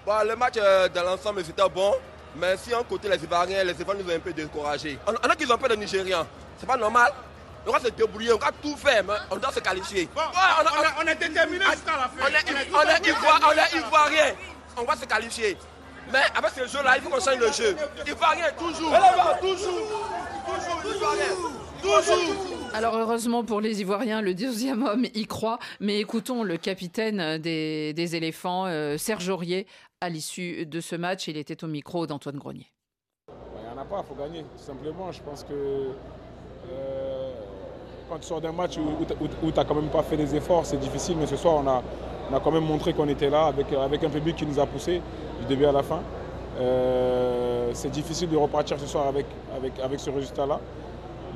Bah, 0.04 0.24
le 0.24 0.34
match 0.36 0.54
euh, 0.56 0.88
dans 0.88 1.04
l'ensemble 1.04 1.44
c'était 1.44 1.62
bon. 1.72 1.92
Mais 2.36 2.56
si 2.56 2.74
un 2.74 2.82
côté 2.82 3.08
les 3.08 3.22
Ivoiriens, 3.22 3.64
les 3.64 3.72
Ivoiriens 3.80 4.02
nous 4.04 4.10
ont 4.10 4.16
un 4.16 4.20
peu 4.20 4.32
découragés. 4.32 4.98
On, 5.06 5.12
a 5.12 5.36
qu'ils 5.36 5.52
ont 5.52 5.58
peur 5.58 5.68
de 5.68 5.76
Nigériens. 5.76 6.26
C'est 6.58 6.66
pas 6.66 6.76
normal. 6.76 7.12
On 7.66 7.72
va 7.72 7.78
se 7.80 7.88
débrouiller, 7.88 8.32
on 8.32 8.38
va 8.38 8.50
tout 8.60 8.76
faire, 8.76 9.04
mais 9.04 9.14
on 9.30 9.36
doit 9.36 9.52
se 9.52 9.60
qualifier. 9.60 10.08
on, 10.16 11.02
on, 11.02 11.06
est 11.06 11.14
déterminé 11.14 11.64
jusqu'à 11.66 11.92
la 11.92 12.08
fin. 12.08 12.22
On 12.22 12.26
est, 12.26 12.68
on 12.74 13.52
est, 13.52 13.76
Ivoirien, 13.76 14.34
on 14.76 14.82
va 14.82 14.96
se 14.96 15.04
qualifier. 15.04 15.56
Mais 16.12 16.22
avec 16.34 16.50
ce 16.56 16.66
jeu-là, 16.76 16.96
il 16.96 17.02
faut 17.02 17.10
qu'on 17.10 17.20
change 17.20 17.38
le 17.38 17.52
jeu. 17.52 17.76
Ivoirien, 18.06 18.46
toujours. 18.58 18.92
Toujours. 19.40 19.78
Toujours, 20.44 20.94
Ivoirien. 20.94 21.24
Toujours. 21.80 22.61
Alors 22.74 22.96
heureusement 22.96 23.44
pour 23.44 23.60
les 23.60 23.82
Ivoiriens, 23.82 24.22
le 24.22 24.34
deuxième 24.34 24.82
homme 24.82 25.04
y 25.14 25.26
croit. 25.26 25.58
Mais 25.80 25.98
écoutons 26.00 26.42
le 26.42 26.56
capitaine 26.56 27.38
des, 27.38 27.92
des 27.92 28.16
éléphants, 28.16 28.64
euh, 28.66 28.96
Serge 28.96 29.28
Aurier, 29.28 29.66
à 30.00 30.08
l'issue 30.08 30.64
de 30.64 30.80
ce 30.80 30.96
match. 30.96 31.28
Il 31.28 31.36
était 31.36 31.62
au 31.64 31.66
micro 31.66 32.06
d'Antoine 32.06 32.36
Grenier. 32.36 32.66
Il 33.28 33.62
n'y 33.62 33.78
en 33.78 33.80
a 33.80 33.84
pas, 33.84 34.02
il 34.02 34.08
faut 34.08 34.20
gagner, 34.20 34.44
simplement. 34.56 35.12
Je 35.12 35.20
pense 35.22 35.44
que 35.44 35.52
euh, 35.52 37.30
quand 38.08 38.18
tu 38.18 38.26
sors 38.26 38.40
d'un 38.40 38.52
match 38.52 38.78
où, 38.78 39.04
tu 39.04 39.46
n'as 39.54 39.64
quand 39.64 39.74
même 39.74 39.90
pas 39.90 40.02
fait 40.02 40.16
des 40.16 40.34
efforts, 40.34 40.64
c'est 40.64 40.80
difficile. 40.80 41.16
Mais 41.18 41.26
ce 41.26 41.36
soir, 41.36 41.62
on 41.62 41.68
a, 41.68 42.40
quand 42.40 42.52
même 42.52 42.64
montré 42.64 42.94
qu'on 42.94 43.08
était 43.08 43.28
là 43.28 43.46
avec, 43.46 44.02
un 44.02 44.10
public 44.10 44.36
qui 44.36 44.46
nous 44.46 44.58
a 44.58 44.66
poussé 44.66 45.02
du 45.40 45.46
début 45.46 45.66
à 45.66 45.72
la 45.72 45.82
fin. 45.82 46.00
Euh, 46.58 47.70
c'est 47.74 47.90
difficile 47.90 48.30
de 48.30 48.36
repartir 48.36 48.78
ce 48.80 48.86
soir 48.86 49.08
avec 49.08 50.00
ce 50.00 50.10
résultat-là. 50.10 50.58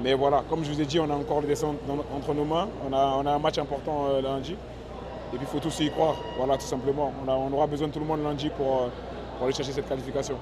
Mais 0.02 0.14
voilà, 0.14 0.44
comme 0.48 0.64
je 0.64 0.72
vous 0.72 0.80
ai 0.80 0.86
dit, 0.86 1.00
on 1.00 1.08
a 1.10 1.14
encore 1.14 1.40
le 1.40 1.46
descente 1.46 1.76
entre 2.14 2.34
nos 2.34 2.44
mains. 2.44 2.68
On 2.88 2.92
a, 2.92 3.16
on 3.18 3.26
a 3.26 3.32
un 3.32 3.38
match 3.38 3.58
important 3.58 4.08
euh, 4.10 4.20
lundi. 4.20 4.56
Et 5.32 5.36
puis 5.36 5.46
il 5.46 5.46
faut 5.46 5.58
tous 5.58 5.80
y 5.80 5.90
croire, 5.90 6.16
voilà, 6.36 6.56
tout 6.56 6.66
simplement. 6.66 7.12
On, 7.26 7.52
aura 7.52 7.66
besoin 7.66 7.88
de 7.88 7.92
tout 7.92 7.98
le 7.98 8.06
monde 8.06 8.22
lundi 8.22 8.48
pour, 8.56 8.82
euh, 8.82 8.88
pour 9.36 9.46
aller 9.46 9.54
chercher 9.54 9.72
cette 9.72 9.88
qualification. 9.88 10.38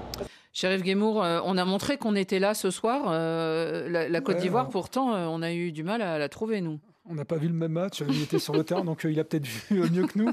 Sheriff 0.52 0.82
Guémour, 0.82 1.24
euh, 1.24 1.40
on 1.44 1.56
a 1.56 1.64
montré 1.64 1.96
qu'on 1.96 2.14
était 2.14 2.38
là 2.38 2.54
ce 2.54 2.70
soir. 2.70 3.06
Euh, 3.08 3.88
la, 3.88 4.20
Côte 4.20 4.36
d'Ivoire, 4.36 4.68
pourtant, 4.68 5.08
on 5.08 5.42
a 5.42 5.52
eu 5.52 5.72
du 5.72 5.82
mal 5.82 6.02
à 6.02 6.18
la 6.18 6.28
trouver, 6.28 6.60
nous. 6.60 6.80
On 7.06 7.14
n'a 7.14 7.24
pas 7.24 7.36
vu 7.36 7.48
le 7.48 7.54
même 7.54 7.72
match, 7.72 8.02
il 8.08 8.22
était 8.22 8.38
sur 8.38 8.54
le 8.54 8.64
terrain, 8.64 8.84
donc 8.84 9.04
il 9.04 9.18
a 9.20 9.24
peut-être 9.24 9.46
vu 9.46 9.80
mieux 9.90 10.06
que 10.06 10.18
nous. 10.18 10.30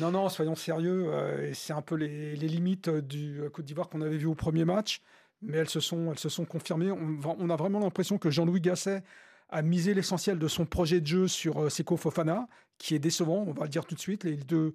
Non, 0.00 0.10
non, 0.10 0.28
soyons 0.28 0.54
sérieux. 0.54 1.10
c'est 1.52 1.72
un 1.72 1.82
peu 1.82 1.94
les, 1.94 2.34
limites 2.36 2.90
du 2.90 3.40
Côte 3.52 3.64
d'Ivoire 3.64 3.88
qu'on 3.88 4.02
avait 4.02 4.18
vu 4.18 4.26
au 4.26 4.34
premier 4.34 4.64
match, 4.64 5.00
mais 5.42 5.58
elles 5.58 5.68
se 5.68 5.80
sont, 5.80 6.10
elles 6.12 6.18
se 6.18 6.28
sont 6.28 6.44
confirmées. 6.44 6.90
On, 6.90 7.50
a 7.50 7.56
vraiment 7.56 7.80
l'impression 7.80 8.18
que 8.18 8.30
Jean-Louis 8.30 8.60
Gasset 8.60 9.02
a 9.50 9.62
misé 9.62 9.92
l'essentiel 9.92 10.38
de 10.38 10.48
son 10.48 10.64
projet 10.64 11.00
de 11.00 11.06
jeu 11.06 11.28
sur 11.28 11.70
Seko 11.70 11.96
Fofana, 11.96 12.48
qui 12.78 12.94
est 12.94 12.98
décevant, 12.98 13.44
on 13.46 13.52
va 13.52 13.64
le 13.64 13.68
dire 13.68 13.84
tout 13.84 13.94
de 13.94 14.00
suite. 14.00 14.24
Les 14.24 14.36
deux 14.36 14.72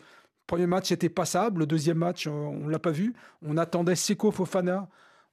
premiers 0.48 0.66
matchs 0.66 0.92
étaient 0.92 1.10
passables, 1.10 1.60
le 1.60 1.66
deuxième 1.66 1.98
match, 1.98 2.26
euh, 2.26 2.32
on 2.32 2.66
ne 2.66 2.72
l'a 2.72 2.80
pas 2.80 2.92
vu. 2.92 3.14
On 3.46 3.58
attendait 3.58 3.96
Seko 3.96 4.32
Fofana, 4.32 4.88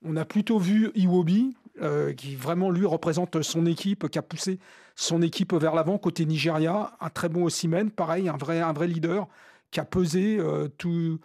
on 0.04 0.16
a 0.16 0.24
plutôt 0.24 0.58
vu 0.58 0.90
Iwobi, 0.94 1.56
euh, 1.80 2.12
qui 2.12 2.34
vraiment 2.34 2.70
lui 2.70 2.84
représente 2.84 3.40
son 3.42 3.64
équipe, 3.66 4.08
qui 4.08 4.18
a 4.18 4.22
poussé 4.22 4.58
son 4.96 5.22
équipe 5.22 5.54
vers 5.54 5.74
l'avant 5.74 5.98
côté 5.98 6.26
Nigeria. 6.26 6.92
Un 7.00 7.10
très 7.10 7.28
bon 7.28 7.44
Osimhen, 7.44 7.90
pareil, 7.90 8.28
un 8.28 8.36
vrai, 8.36 8.86
leader 8.86 9.28
qui 9.70 9.80
a 9.80 9.84
pesé 9.84 10.36
euh, 10.38 10.68
tout 10.68 11.18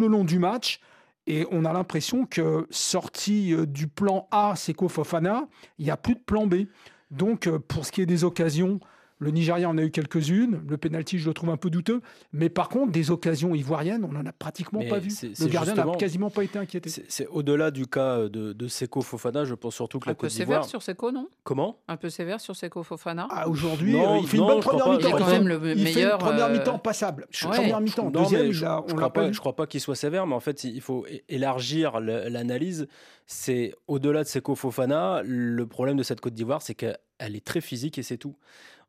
le 0.00 0.06
long 0.06 0.24
du 0.24 0.38
match. 0.38 0.80
Et 1.26 1.46
on 1.50 1.64
a 1.64 1.72
l'impression 1.72 2.26
que 2.26 2.66
sorti 2.70 3.54
du 3.68 3.86
plan 3.86 4.26
A, 4.30 4.54
Seko 4.56 4.88
Fofana, 4.88 5.46
il 5.78 5.84
n'y 5.84 5.90
a 5.90 5.96
plus 5.96 6.14
de 6.14 6.20
plan 6.20 6.46
B. 6.46 6.66
Donc 7.10 7.48
pour 7.48 7.86
ce 7.86 7.92
qui 7.92 8.02
est 8.02 8.06
des 8.06 8.24
occasions, 8.24 8.80
le 9.22 9.30
Nigeria 9.30 9.68
en 9.68 9.78
a 9.78 9.82
eu 9.82 9.90
quelques-unes. 9.90 10.62
Le 10.68 10.76
penalty, 10.76 11.18
je 11.18 11.28
le 11.28 11.34
trouve 11.34 11.50
un 11.50 11.56
peu 11.56 11.70
douteux. 11.70 12.00
Mais 12.32 12.48
par 12.48 12.68
contre, 12.68 12.92
des 12.92 13.10
occasions 13.10 13.54
ivoiriennes, 13.54 14.04
on 14.04 14.12
n'en 14.12 14.26
a 14.26 14.32
pratiquement 14.32 14.82
pas 14.88 14.98
vu. 14.98 15.10
Le 15.22 15.46
gardien 15.46 15.74
n'a 15.74 15.86
quasiment 15.96 16.30
pas 16.30 16.44
été 16.44 16.58
inquiété. 16.58 16.90
C'est 17.08 17.26
au-delà 17.28 17.70
du 17.70 17.86
cas 17.86 18.28
de, 18.28 18.52
de 18.52 18.68
Seko 18.68 19.00
Fofana. 19.02 19.44
Je 19.44 19.54
pense 19.54 19.74
surtout 19.74 20.00
que 20.00 20.08
la 20.08 20.14
Côte 20.14 20.30
d'Ivoire. 20.30 20.58
Un 20.58 20.62
peu 20.62 20.68
sévère 20.68 20.70
sur 20.70 20.82
Seko, 20.82 21.12
non? 21.12 21.28
Comment? 21.44 21.78
Un 21.88 21.96
peu 21.96 22.10
sévère 22.10 22.40
sur 22.40 22.56
Seko 22.56 22.82
Fofana. 22.82 23.28
Ah, 23.30 23.48
aujourd'hui, 23.48 23.96
euh, 23.96 24.18
il 24.20 24.26
fait 24.26 24.36
une 24.36 24.46
bonne 24.46 24.60
première 24.60 24.90
mi-temps. 24.90 25.08
Il, 25.08 25.14
quand 25.14 25.30
même 25.30 25.48
le 25.48 25.60
il 25.76 25.86
fait 25.86 26.02
une 26.02 26.18
première 26.18 26.46
euh, 26.46 26.52
mi-temps 26.52 26.78
passable. 26.78 27.26
Première 27.32 27.80
mi-temps. 27.80 28.10
Deuxième, 28.10 28.50
je, 28.50 28.66
on 28.66 28.86
ne 28.86 28.92
crois, 28.92 29.12
pas, 29.12 29.30
je 29.30 29.38
crois 29.38 29.54
pas 29.54 29.66
qu'il 29.66 29.80
soit 29.80 29.94
sévère, 29.94 30.26
mais 30.26 30.34
en 30.34 30.40
fait, 30.40 30.64
il 30.64 30.80
faut 30.80 31.06
élargir 31.28 32.00
l'analyse. 32.00 32.88
C'est 33.34 33.74
au-delà 33.88 34.24
de 34.24 34.28
Seko 34.28 34.54
Fofana. 34.54 35.22
Le 35.24 35.66
problème 35.66 35.96
de 35.96 36.02
cette 36.02 36.20
Côte 36.20 36.34
d'Ivoire, 36.34 36.60
c'est 36.60 36.74
qu'elle 36.74 36.98
est 37.18 37.44
très 37.44 37.62
physique 37.62 37.96
et 37.96 38.02
c'est 38.02 38.18
tout. 38.18 38.36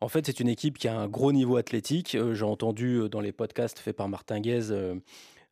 En 0.02 0.10
fait, 0.10 0.26
c'est 0.26 0.42
une 0.42 0.50
équipe 0.50 0.78
qui 0.78 0.90
a 0.90 1.00
un 1.00 1.08
gros 1.08 1.32
niveau 1.32 1.56
athlétique. 1.56 2.14
Euh, 2.14 2.34
j'ai 2.34 2.44
entendu 2.44 2.96
euh, 2.96 3.10
dans 3.10 3.22
les 3.22 3.32
podcasts 3.32 3.80
faits 3.80 3.96
par 3.96 4.10
Martin 4.10 4.42
Guez 4.42 4.70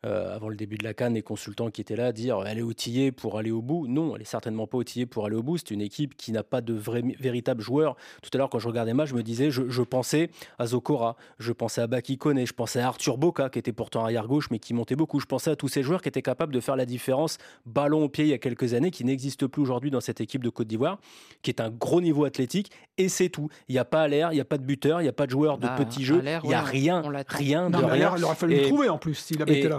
euh, 0.05 0.11
euh, 0.11 0.35
avant 0.35 0.49
le 0.49 0.55
début 0.55 0.77
de 0.77 0.83
la 0.83 0.93
Cannes, 0.93 1.13
les 1.13 1.21
consultants 1.21 1.69
qui 1.69 1.81
étaient 1.81 1.95
là 1.95 2.11
dire 2.11 2.43
elle 2.45 2.59
est 2.59 2.63
outillée 2.63 3.11
pour 3.11 3.37
aller 3.37 3.51
au 3.51 3.61
bout. 3.61 3.87
Non, 3.87 4.15
elle 4.15 4.21
est 4.21 4.25
certainement 4.25 4.67
pas 4.67 4.77
outillée 4.77 5.05
pour 5.05 5.25
aller 5.25 5.35
au 5.35 5.43
bout. 5.43 5.57
C'est 5.57 5.71
une 5.71 5.81
équipe 5.81 6.15
qui 6.15 6.31
n'a 6.31 6.43
pas 6.43 6.61
de 6.61 6.73
vrai, 6.73 7.01
véritable 7.19 7.61
joueur. 7.61 7.95
Tout 8.21 8.29
à 8.33 8.37
l'heure, 8.37 8.49
quand 8.49 8.59
je 8.59 8.67
regardais 8.67 8.93
match, 8.93 9.09
je 9.09 9.15
me 9.15 9.23
disais, 9.23 9.51
je, 9.51 9.81
pensais 9.81 10.29
à 10.59 10.67
Zokora, 10.67 11.15
je 11.39 11.51
pensais 11.51 11.81
à 11.81 11.87
Baki 11.87 12.17
Kone, 12.17 12.45
je 12.45 12.53
pensais 12.53 12.79
à 12.79 12.87
Arthur 12.87 13.17
Boca, 13.17 13.49
qui 13.49 13.59
était 13.59 13.71
pourtant 13.71 14.03
arrière 14.03 14.27
gauche, 14.27 14.49
mais 14.51 14.59
qui 14.59 14.73
montait 14.73 14.95
beaucoup. 14.95 15.19
Je 15.19 15.25
pensais 15.25 15.51
à 15.51 15.55
tous 15.55 15.67
ces 15.67 15.83
joueurs 15.83 16.01
qui 16.01 16.09
étaient 16.09 16.21
capables 16.21 16.53
de 16.53 16.59
faire 16.59 16.75
la 16.75 16.85
différence 16.85 17.37
ballon 17.65 18.03
au 18.03 18.09
pied 18.09 18.25
il 18.25 18.29
y 18.29 18.33
a 18.33 18.37
quelques 18.37 18.73
années, 18.73 18.91
qui 18.91 19.05
n'existent 19.05 19.47
plus 19.47 19.61
aujourd'hui 19.61 19.91
dans 19.91 20.01
cette 20.01 20.21
équipe 20.21 20.43
de 20.43 20.49
Côte 20.49 20.67
d'Ivoire, 20.67 20.99
qui 21.41 21.51
est 21.51 21.61
un 21.61 21.69
gros 21.69 22.01
niveau 22.01 22.25
athlétique, 22.25 22.71
et 22.97 23.09
c'est 23.09 23.29
tout. 23.29 23.49
Il 23.69 23.73
n'y 23.73 23.79
a 23.79 23.85
pas 23.85 24.03
à 24.03 24.07
l'air, 24.07 24.31
il 24.31 24.35
n'y 24.35 24.41
a 24.41 24.45
pas 24.45 24.57
de 24.57 24.65
buteur, 24.65 25.01
il 25.01 25.03
n'y 25.03 25.09
a 25.09 25.13
pas 25.13 25.25
de 25.25 25.31
joueur 25.31 25.57
de 25.57 25.67
bah, 25.67 25.75
petits 25.77 26.03
jeux, 26.03 26.21
il 26.43 26.47
n'y 26.47 26.53
a 26.53 26.61
rien, 26.61 27.01
rien 27.27 27.69
de 27.69 27.77
rien. 27.77 28.13
Il 28.17 28.23
aurait 28.23 28.35
fallu 28.35 28.55
le 28.57 28.61
trouver 28.63 28.89
en 28.89 28.97
plus 28.97 29.15
s'il 29.15 29.41
avait 29.41 29.59
été 29.59 29.69
là 29.69 29.77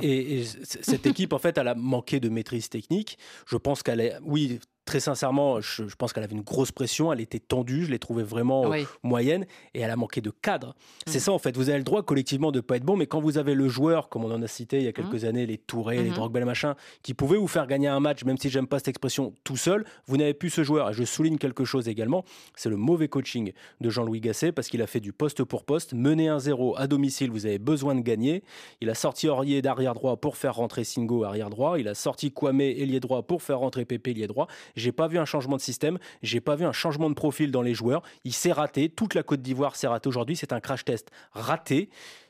cette 0.65 1.07
équipe, 1.13 1.33
en 1.33 1.39
fait, 1.39 1.59
elle 1.59 1.69
a 1.69 1.75
manqué 1.75 2.21
de 2.21 2.29
maîtrise 2.29 2.69
technique. 2.69 3.19
Je 3.47 3.57
pense 3.57 3.83
qu'elle 3.83 4.01
est, 4.01 4.17
oui, 4.23 4.61
très 4.85 5.01
sincèrement, 5.01 5.61
je, 5.61 5.85
pense 5.97 6.13
qu'elle 6.13 6.25
avait 6.25 6.35
une 6.35 6.43
grosse 6.43 6.73
pression, 6.73 7.13
elle 7.13 7.21
était 7.21 7.39
tendue, 7.39 7.85
je 7.85 7.91
l'ai 7.91 7.99
trouvée 7.99 8.23
vraiment 8.23 8.71
moyenne 9.03 9.47
et 9.75 9.81
elle 9.81 9.91
a 9.91 9.97
manqué 9.97 10.21
de 10.21 10.31
cadre. 10.31 10.75
C'est 11.07 11.19
mm. 11.19 11.23
ça 11.23 11.33
en 11.33 11.39
fait, 11.39 11.57
vous 11.57 11.69
avez 11.69 11.79
le 11.79 11.85
droit 11.85 12.03
collectivement 12.03 12.51
de 12.51 12.59
ne 12.59 12.63
pas 12.63 12.77
être 12.77 12.85
bon, 12.85 12.97
mais 12.97 13.07
quand 13.07 13.21
vous 13.21 13.39
avez 13.39 13.55
le 13.55 13.69
joueur, 13.69 14.09
comme 14.09 14.25
on 14.25 14.33
en 14.33 14.43
a 14.43 14.49
cité 14.49 14.79
il 14.79 14.85
y 14.85 14.89
a 14.89 14.93
quelques 14.93 15.23
mm. 15.23 15.27
années, 15.27 15.47
les 15.47 15.59
Touré, 15.59 16.03
les 16.03 16.11
mm-hmm. 16.11 16.15
Drogba, 16.15 16.41
les 16.41 16.47
machins, 16.47 16.75
qui 17.03 17.15
pouvaient 17.15 17.37
vous 17.37 17.49
faire 17.49 17.67
gagner 17.67 17.89
un 17.89 18.01
match, 18.01 18.25
même 18.25 18.39
si 18.39 18.51
j'aime 18.51 18.67
pas 18.67 18.79
cette 18.79 18.89
expression, 18.89 19.35
tout 19.45 19.57
seul, 19.57 19.85
vous 20.07 20.17
n'avez 20.17 20.35
plus 20.35 20.51
ce 20.51 20.65
joueur. 20.65 20.91
Et 20.91 20.93
je 20.93 21.05
souligne 21.05 21.39
quelque 21.39 21.65
chose 21.65 21.89
également, 21.89 22.25
c'est 22.57 22.69
le 22.69 22.77
mauvais 22.77 23.09
coaching 23.09 23.53
de 23.81 23.91
Jean-Louis 23.91 24.21
Gasset 24.21 24.53
parce 24.53 24.69
qu'il 24.69 24.83
a 24.83 24.87
fait 24.87 25.01
du 25.01 25.13
poste 25.13 25.45
pour 25.45 25.65
poste, 25.65 25.95
mener 25.95 26.29
un 26.29 26.39
0 26.39 26.77
à 26.77 26.87
domicile, 26.87 27.31
vous 27.31 27.47
avez 27.47 27.59
besoin 27.59 27.95
de 27.95 28.01
gagner. 28.01 28.43
Il 28.81 28.91
a 28.91 28.95
sorti 28.95 29.29
Aurier 29.29 29.63
d'arrière 29.63 29.95
droit 29.95 30.17
pour 30.17 30.37
faire 30.37 30.55
rentrer 30.57 30.85
Singo 30.85 31.25
arrière 31.25 31.51
droit, 31.51 31.79
il 31.79 31.89
a 31.89 31.95
sorti 31.95 32.33
Kwame 32.33 32.61
ailier 32.61 33.01
droit 33.01 33.23
pour 33.23 33.43
faire 33.43 33.61
rentrer 33.61 33.85
Pépé 33.85 34.11
ailier 34.11 34.27
droit. 34.27 34.49
J'ai 34.83 34.93
pas 34.93 35.07
vu 35.07 35.19
un 35.19 35.25
changement 35.25 35.57
de 35.57 35.63
système, 35.63 35.99
j'ai 36.23 36.41
pas 36.41 36.57
vu 36.57 36.65
un 36.65 36.73
changement 36.73 37.09
de 37.09 37.15
profil 37.15 37.51
dans 37.51 37.63
les 37.63 37.75
joueurs. 37.75 38.03
Il 38.25 38.33
s'est 38.33 38.53
raté, 38.53 38.89
toute 38.89 39.15
la 39.15 39.23
Côte 39.23 39.41
d'Ivoire 39.41 39.77
s'est 39.77 39.87
ratée 39.87 40.09
aujourd'hui. 40.09 40.37
C'est 40.37 40.53
un 40.53 40.61
crash 40.61 40.85
test 40.85 41.11
raté. 41.33 41.89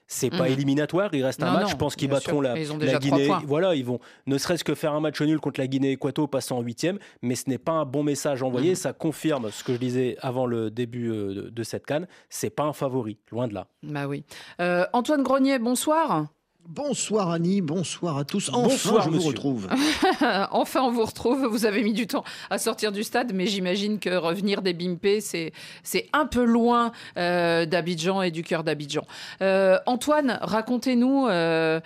C'est 0.09 0.29
pas 0.29 0.45
mhm. 0.45 0.53
éliminatoire, 0.53 1.09
il 1.15 1.25
reste 1.25 1.43
un 1.43 1.53
match. 1.53 1.71
je 1.71 1.77
pense 1.77 1.97
qu'ils 1.97 2.11
battront 2.11 2.43
la, 2.43 2.55
Guinée. 2.99 3.31
Voilà, 3.47 3.75
ils 3.75 3.85
vont 3.85 3.99
ne 4.27 4.37
serait-ce 4.37 4.63
que 4.63 4.75
faire 4.75 4.93
un 4.93 5.01
match 5.01 5.23
nul 5.23 5.41
contre 5.41 5.59
la 5.59 5.67
Guinée 5.67 5.93
Équato 5.93 6.27
passant 6.27 6.59
en 6.59 6.61
huitième, 6.61 6.99
mais 7.23 7.35
ce 7.35 7.49
n'est 7.49 7.57
pas 7.57 7.73
un 7.73 7.87
bon 7.87 8.03
message 8.03 8.43
envoyé. 8.43 8.71
Mhm. 8.71 8.77
Ça 8.77 8.93
confirme 8.93 9.51
ce 9.51 9.65
que 9.65 9.73
je 9.73 9.79
disais 9.79 10.17
avant 10.21 10.45
le 10.45 10.71
début 10.71 11.11
euh, 11.11 11.51
de 11.51 11.63
cette 11.63 11.87
canne. 11.87 12.07
C'est 12.29 12.51
pas 12.51 12.65
un 12.65 12.75
favori, 12.75 13.17
loin 13.31 13.49
de 13.49 13.55
là. 13.55 13.69
Bah 13.83 14.07
oui. 14.07 14.25
Euh, 14.61 14.85
Antoine 14.93 15.23
Grenier, 15.23 15.59
bonsoir. 15.59 16.27
Bonsoir 16.69 17.31
Annie, 17.31 17.61
bonsoir 17.61 18.17
à 18.17 18.25
tous. 18.25 18.49
Enfin, 18.49 18.69
bonsoir, 18.69 19.03
je 19.03 19.11
vous 19.11 19.27
retrouve. 19.27 19.69
enfin, 20.53 20.83
on 20.83 20.93
vous 20.93 21.05
retrouve. 21.05 21.45
Vous 21.47 21.67
avez 21.67 21.83
mis 21.83 21.93
du 21.93 22.07
temps 22.07 22.25
à 22.51 22.59
sortir 22.59 22.93
du 22.93 23.03
stade, 23.03 23.33
mais 23.35 23.47
j'imagine 23.47 23.99
que 23.99 24.11
revenir 24.11 24.63
des 24.63 24.73
Bimpe, 24.73 25.21
c'est 25.21 25.53
c'est 25.83 26.09
un 26.13 26.25
peu 26.25 26.45
loin 26.45 26.93
euh, 27.19 27.67
d'Abidjan 27.67 28.23
et 28.23 28.31
du 28.31 28.43
cœur 28.43 28.63
d'Abidjan. 28.63 29.05
Euh, 29.43 29.79
Antoine, 29.87 30.39
racontez-nous 30.41 31.27
euh, 31.29 31.81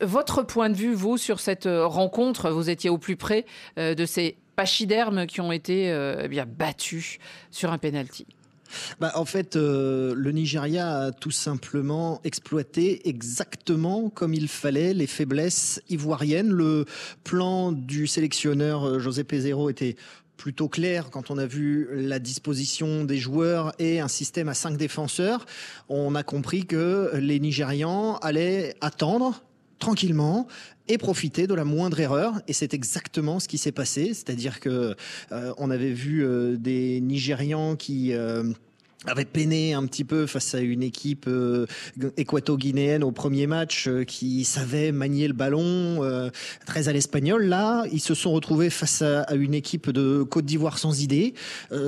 votre 0.00 0.42
point 0.42 0.70
de 0.70 0.76
vue, 0.76 0.92
vous, 0.92 1.16
sur 1.16 1.38
cette 1.38 1.68
rencontre. 1.68 2.50
Vous 2.50 2.70
étiez 2.70 2.90
au 2.90 2.98
plus 2.98 3.16
près 3.16 3.46
de 3.76 4.04
ces 4.06 4.36
pachydermes 4.56 5.26
qui 5.26 5.40
ont 5.40 5.52
été 5.52 5.86
eh 6.22 6.28
bien 6.28 6.46
battus 6.46 7.18
sur 7.50 7.72
un 7.72 7.78
penalty. 7.78 8.26
Bah, 9.00 9.12
en 9.14 9.24
fait, 9.24 9.56
euh, 9.56 10.14
le 10.16 10.32
Nigeria 10.32 10.98
a 10.98 11.12
tout 11.12 11.30
simplement 11.30 12.20
exploité 12.24 13.08
exactement 13.08 14.10
comme 14.10 14.34
il 14.34 14.48
fallait 14.48 14.94
les 14.94 15.06
faiblesses 15.06 15.80
ivoiriennes. 15.88 16.50
Le 16.50 16.84
plan 17.24 17.72
du 17.72 18.06
sélectionneur 18.06 18.84
euh, 18.86 18.98
José 18.98 19.24
Pezero 19.24 19.70
était 19.70 19.96
plutôt 20.36 20.68
clair 20.68 21.10
quand 21.10 21.30
on 21.30 21.38
a 21.38 21.46
vu 21.46 21.88
la 21.92 22.18
disposition 22.18 23.04
des 23.04 23.18
joueurs 23.18 23.72
et 23.78 24.00
un 24.00 24.08
système 24.08 24.48
à 24.48 24.54
cinq 24.54 24.76
défenseurs. 24.76 25.44
On 25.88 26.14
a 26.14 26.22
compris 26.22 26.64
que 26.64 27.10
les 27.16 27.40
Nigérians 27.40 28.18
allaient 28.22 28.76
attendre 28.80 29.42
tranquillement 29.78 30.46
et 30.88 30.98
profiter 30.98 31.46
de 31.46 31.54
la 31.54 31.64
moindre 31.64 32.00
erreur. 32.00 32.40
Et 32.48 32.52
c'est 32.52 32.74
exactement 32.74 33.40
ce 33.40 33.48
qui 33.48 33.58
s'est 33.58 33.72
passé. 33.72 34.14
C'est-à-dire 34.14 34.60
que 34.60 34.96
euh, 35.32 35.52
on 35.58 35.70
avait 35.70 35.92
vu 35.92 36.24
euh, 36.24 36.56
des 36.56 37.00
Nigérians 37.00 37.76
qui 37.76 38.12
euh, 38.12 38.44
avait 39.06 39.24
peiné 39.24 39.74
un 39.74 39.86
petit 39.86 40.02
peu 40.02 40.26
face 40.26 40.54
à 40.56 40.60
une 40.60 40.82
équipe 40.82 41.26
euh, 41.28 41.66
équato-guinéenne 42.16 43.04
au 43.04 43.12
premier 43.12 43.46
match 43.46 43.86
euh, 43.86 44.02
qui 44.02 44.44
savait 44.44 44.90
manier 44.90 45.28
le 45.28 45.34
ballon 45.34 46.02
euh, 46.02 46.30
très 46.66 46.88
à 46.88 46.92
l'espagnol. 46.92 47.44
Là, 47.44 47.84
ils 47.92 48.00
se 48.00 48.14
sont 48.14 48.32
retrouvés 48.32 48.70
face 48.70 49.02
à, 49.02 49.32
une 49.34 49.54
équipe 49.54 49.90
de 49.90 50.24
Côte 50.24 50.46
d'Ivoire 50.46 50.78
sans 50.78 51.00
idée, 51.00 51.34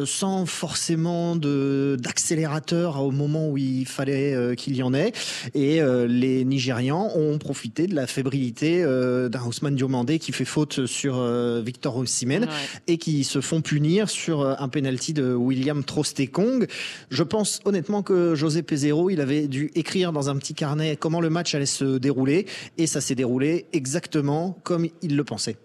sans 0.04 0.46
forcément 0.46 1.34
de 1.34 1.96
d'accélérateur 2.00 3.02
au 3.02 3.10
moment 3.10 3.48
où 3.48 3.58
il 3.58 3.86
fallait 3.86 4.54
qu'il 4.56 4.76
y 4.76 4.82
en 4.82 4.94
ait. 4.94 5.12
Et 5.54 5.80
les 6.06 6.44
Nigérians 6.44 7.10
ont 7.16 7.38
profité 7.38 7.86
de 7.86 7.94
la 7.94 8.06
fébrilité 8.06 8.82
d'un 8.82 9.44
Ousmane 9.44 9.74
Diomandé 9.74 10.18
qui 10.18 10.32
fait 10.32 10.44
faute 10.44 10.86
sur 10.86 11.22
Victor 11.62 11.96
Osimhen 11.96 12.46
et 12.86 12.98
qui 12.98 13.24
se 13.24 13.40
font 13.40 13.60
punir 13.60 14.08
sur 14.08 14.46
un 14.46 14.68
penalty 14.68 15.12
de 15.12 15.34
William 15.34 15.82
Trostekong. 15.82 16.68
Je 17.10 17.24
pense 17.24 17.60
honnêtement 17.64 18.04
que 18.04 18.36
José 18.36 18.62
Pezero, 18.62 19.10
il 19.10 19.20
avait 19.20 19.48
dû 19.48 19.72
écrire 19.74 20.12
dans 20.12 20.30
un 20.30 20.36
petit 20.36 20.54
carnet 20.54 20.96
comment 20.96 21.20
le 21.20 21.28
match 21.28 21.54
allait 21.56 21.66
se 21.66 21.98
dérouler 21.98 22.46
et 22.78 22.86
ça 22.86 23.00
s'est 23.00 23.16
déroulé 23.16 23.66
exactement 23.72 24.56
comme 24.62 24.86
il 25.02 25.16
le 25.16 25.24
pensait. 25.24 25.56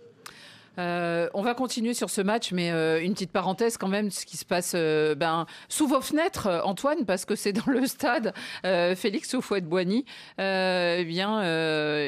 Euh, 0.77 1.29
on 1.33 1.41
va 1.41 1.53
continuer 1.53 1.93
sur 1.93 2.09
ce 2.09 2.21
match, 2.21 2.51
mais 2.51 2.71
euh, 2.71 3.01
une 3.01 3.13
petite 3.13 3.31
parenthèse 3.31 3.77
quand 3.77 3.87
même, 3.87 4.09
ce 4.09 4.25
qui 4.25 4.37
se 4.37 4.43
passe 4.43 4.73
euh, 4.75 5.15
ben, 5.15 5.45
sous 5.69 5.87
vos 5.87 6.01
fenêtres, 6.01 6.49
Antoine, 6.65 7.05
parce 7.05 7.25
que 7.25 7.35
c'est 7.35 7.53
dans 7.53 7.71
le 7.71 7.85
stade 7.85 8.33
Félix 8.63 9.29
Soufouette-Boigny. 9.29 10.05
eh 10.39 11.05
bien, 11.05 11.41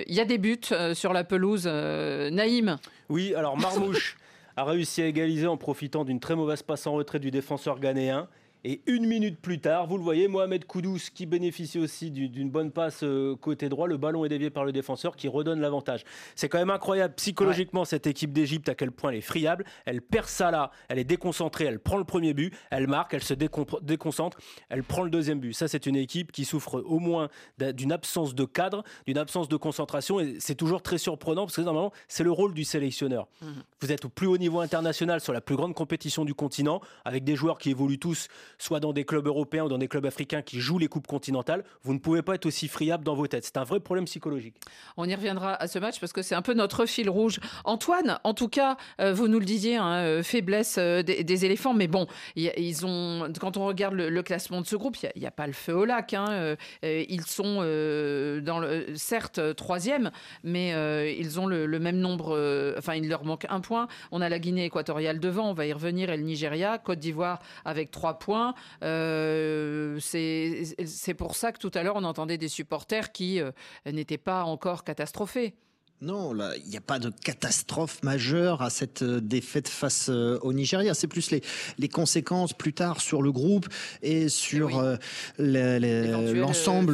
il 0.07 0.13
y 0.13 0.19
a 0.19 0.25
des 0.25 0.39
buts 0.39 0.59
sur 0.93 1.13
la 1.13 1.23
pelouse. 1.23 1.67
Naïm 1.67 2.77
Oui, 3.09 3.35
alors 3.35 3.57
Marmouche 3.57 4.17
a 4.55 4.63
réussi 4.63 5.03
à 5.03 5.05
égaliser 5.05 5.45
en 5.45 5.57
profitant 5.57 6.03
d'une 6.03 6.19
très 6.19 6.35
mauvaise 6.35 6.63
passe 6.63 6.87
en 6.87 6.93
retrait 6.93 7.19
du 7.19 7.29
défenseur 7.29 7.79
ghanéen. 7.79 8.27
Et 8.69 8.81
une 8.85 9.05
minute 9.05 9.39
plus 9.39 9.61
tard, 9.61 9.87
vous 9.87 9.97
le 9.97 10.03
voyez, 10.03 10.27
Mohamed 10.27 10.65
Koudous 10.65 10.99
qui 11.13 11.25
bénéficie 11.25 11.79
aussi 11.79 12.11
d'une 12.11 12.49
bonne 12.49 12.71
passe 12.71 13.01
euh, 13.01 13.33
côté 13.37 13.69
droit. 13.69 13.87
Le 13.87 13.95
ballon 13.95 14.25
est 14.25 14.29
dévié 14.29 14.49
par 14.49 14.65
le 14.65 14.73
défenseur 14.73 15.15
qui 15.15 15.29
redonne 15.29 15.61
l'avantage. 15.61 16.03
C'est 16.35 16.49
quand 16.49 16.57
même 16.57 16.69
incroyable 16.69 17.13
psychologiquement 17.13 17.85
cette 17.85 18.07
équipe 18.07 18.33
d'Égypte 18.33 18.67
à 18.67 18.75
quel 18.75 18.91
point 18.91 19.11
elle 19.11 19.19
est 19.19 19.21
friable. 19.21 19.63
Elle 19.85 20.01
perd 20.01 20.27
ça 20.27 20.51
là, 20.51 20.71
elle 20.89 20.99
est 20.99 21.05
déconcentrée, 21.05 21.63
elle 21.63 21.79
prend 21.79 21.95
le 21.95 22.03
premier 22.03 22.33
but, 22.33 22.53
elle 22.69 22.87
marque, 22.87 23.13
elle 23.13 23.23
se 23.23 23.33
déconcentre, 23.33 24.37
elle 24.67 24.83
prend 24.83 25.03
le 25.03 25.11
deuxième 25.11 25.39
but. 25.39 25.53
Ça, 25.53 25.69
c'est 25.69 25.85
une 25.85 25.95
équipe 25.95 26.33
qui 26.33 26.43
souffre 26.43 26.83
au 26.85 26.99
moins 26.99 27.29
d'une 27.57 27.93
absence 27.93 28.35
de 28.35 28.43
cadre, 28.43 28.83
d'une 29.05 29.17
absence 29.17 29.47
de 29.47 29.55
concentration. 29.55 30.19
Et 30.19 30.41
c'est 30.41 30.55
toujours 30.55 30.81
très 30.81 30.97
surprenant 30.97 31.45
parce 31.45 31.55
que 31.55 31.61
normalement, 31.61 31.93
c'est 32.09 32.25
le 32.25 32.33
rôle 32.33 32.53
du 32.53 32.65
sélectionneur. 32.65 33.29
Mmh. 33.41 33.47
Vous 33.79 33.93
êtes 33.93 34.03
au 34.03 34.09
plus 34.09 34.27
haut 34.27 34.37
niveau 34.37 34.59
international 34.59 35.21
sur 35.21 35.31
la 35.31 35.39
plus 35.39 35.55
grande 35.55 35.73
compétition 35.73 36.25
du 36.25 36.33
continent 36.33 36.81
avec 37.05 37.23
des 37.23 37.37
joueurs 37.37 37.59
qui 37.59 37.69
évoluent 37.69 37.97
tous 37.97 38.27
soit 38.57 38.79
dans 38.79 38.93
des 38.93 39.05
clubs 39.05 39.27
européens 39.27 39.65
ou 39.65 39.69
dans 39.69 39.77
des 39.77 39.87
clubs 39.87 40.05
africains 40.05 40.41
qui 40.41 40.59
jouent 40.59 40.79
les 40.79 40.87
coupes 40.87 41.07
continentales, 41.07 41.63
vous 41.83 41.93
ne 41.93 41.99
pouvez 41.99 42.21
pas 42.21 42.35
être 42.35 42.45
aussi 42.45 42.67
friable 42.67 43.03
dans 43.03 43.15
vos 43.15 43.27
têtes. 43.27 43.45
C'est 43.45 43.57
un 43.57 43.63
vrai 43.63 43.79
problème 43.79 44.05
psychologique. 44.05 44.55
On 44.97 45.07
y 45.07 45.15
reviendra 45.15 45.53
à 45.55 45.67
ce 45.67 45.79
match 45.79 45.99
parce 45.99 46.13
que 46.13 46.21
c'est 46.21 46.35
un 46.35 46.41
peu 46.41 46.53
notre 46.53 46.85
fil 46.85 47.09
rouge. 47.09 47.39
Antoine, 47.65 48.19
en 48.23 48.33
tout 48.33 48.49
cas, 48.49 48.77
euh, 48.99 49.13
vous 49.13 49.27
nous 49.27 49.39
le 49.39 49.45
disiez, 49.45 49.75
hein, 49.75 49.93
euh, 49.93 50.23
faiblesse 50.23 50.77
euh, 50.79 51.03
des, 51.03 51.45
éléphants, 51.45 51.73
mais 51.73 51.87
bon, 51.87 52.07
ils 52.35 52.85
ont, 52.85 53.31
quand 53.39 53.57
on 53.57 53.65
regarde 53.65 53.93
le, 53.93 54.23
classement 54.23 54.61
de 54.61 54.65
ce 54.65 54.75
groupe, 54.75 54.97
il 55.15 55.21
n'y 55.21 55.27
a, 55.27 55.31
pas 55.31 55.45
le 55.45 55.53
feu 55.53 55.75
au 55.75 55.85
lac. 55.85 56.13
Hein, 56.13 56.55
ils 56.83 57.25
sont, 57.25 57.61
le, 57.61 58.85
certes, 58.95 59.39
troisième, 59.55 60.11
mais 60.43 61.15
ils 61.17 61.39
ont 61.39 61.45
le, 61.45 61.79
même 61.79 61.97
nombre, 61.97 62.75
enfin, 62.77 62.95
il 62.95 63.07
leur 63.07 63.23
manque 63.23 63.45
un 63.49 63.61
point. 63.61 63.87
On 64.11 64.21
a 64.21 64.29
la 64.29 64.39
Guinée 64.39 64.65
équatoriale 64.65 65.19
devant, 65.19 65.49
on 65.49 65.53
va 65.53 65.67
y 65.67 65.73
revenir, 65.73 66.09
et 66.09 66.17
le 66.17 66.23
Nigeria, 66.23 66.79
Côte 66.79 66.99
d'Ivoire 66.99 67.39
avec 67.65 67.91
trois 67.91 68.17
points. 68.17 68.46
Euh, 68.83 69.99
c'est 69.99 71.13
pour 71.17 71.35
ça 71.35 71.51
que 71.51 71.59
tout 71.59 71.71
à 71.73 71.83
l'heure, 71.83 71.95
on 71.95 72.03
entendait 72.03 72.37
des 72.37 72.47
supporters 72.47 73.11
qui 73.11 73.39
euh, 73.39 73.51
n'étaient 73.85 74.17
pas 74.17 74.43
encore 74.43 74.83
catastrophés. 74.83 75.55
Non, 75.99 76.31
il 76.63 76.69
n'y 76.69 76.77
a 76.77 76.81
pas 76.81 76.99
de 76.99 77.09
catastrophe 77.09 78.03
majeure 78.03 78.61
à 78.61 78.69
cette 78.69 79.01
euh, 79.01 79.19
défaite 79.19 79.67
face 79.67 80.09
euh, 80.11 80.37
au 80.43 80.53
Nigeria. 80.53 80.93
C'est 80.93 81.07
plus 81.07 81.31
les, 81.31 81.41
les 81.79 81.89
conséquences 81.89 82.53
plus 82.53 82.73
tard 82.73 83.01
sur 83.01 83.23
le 83.23 83.31
groupe 83.31 83.67
et 84.03 84.29
sur 84.29 84.77
euh, 84.77 84.97
l'ensemble 85.39 86.93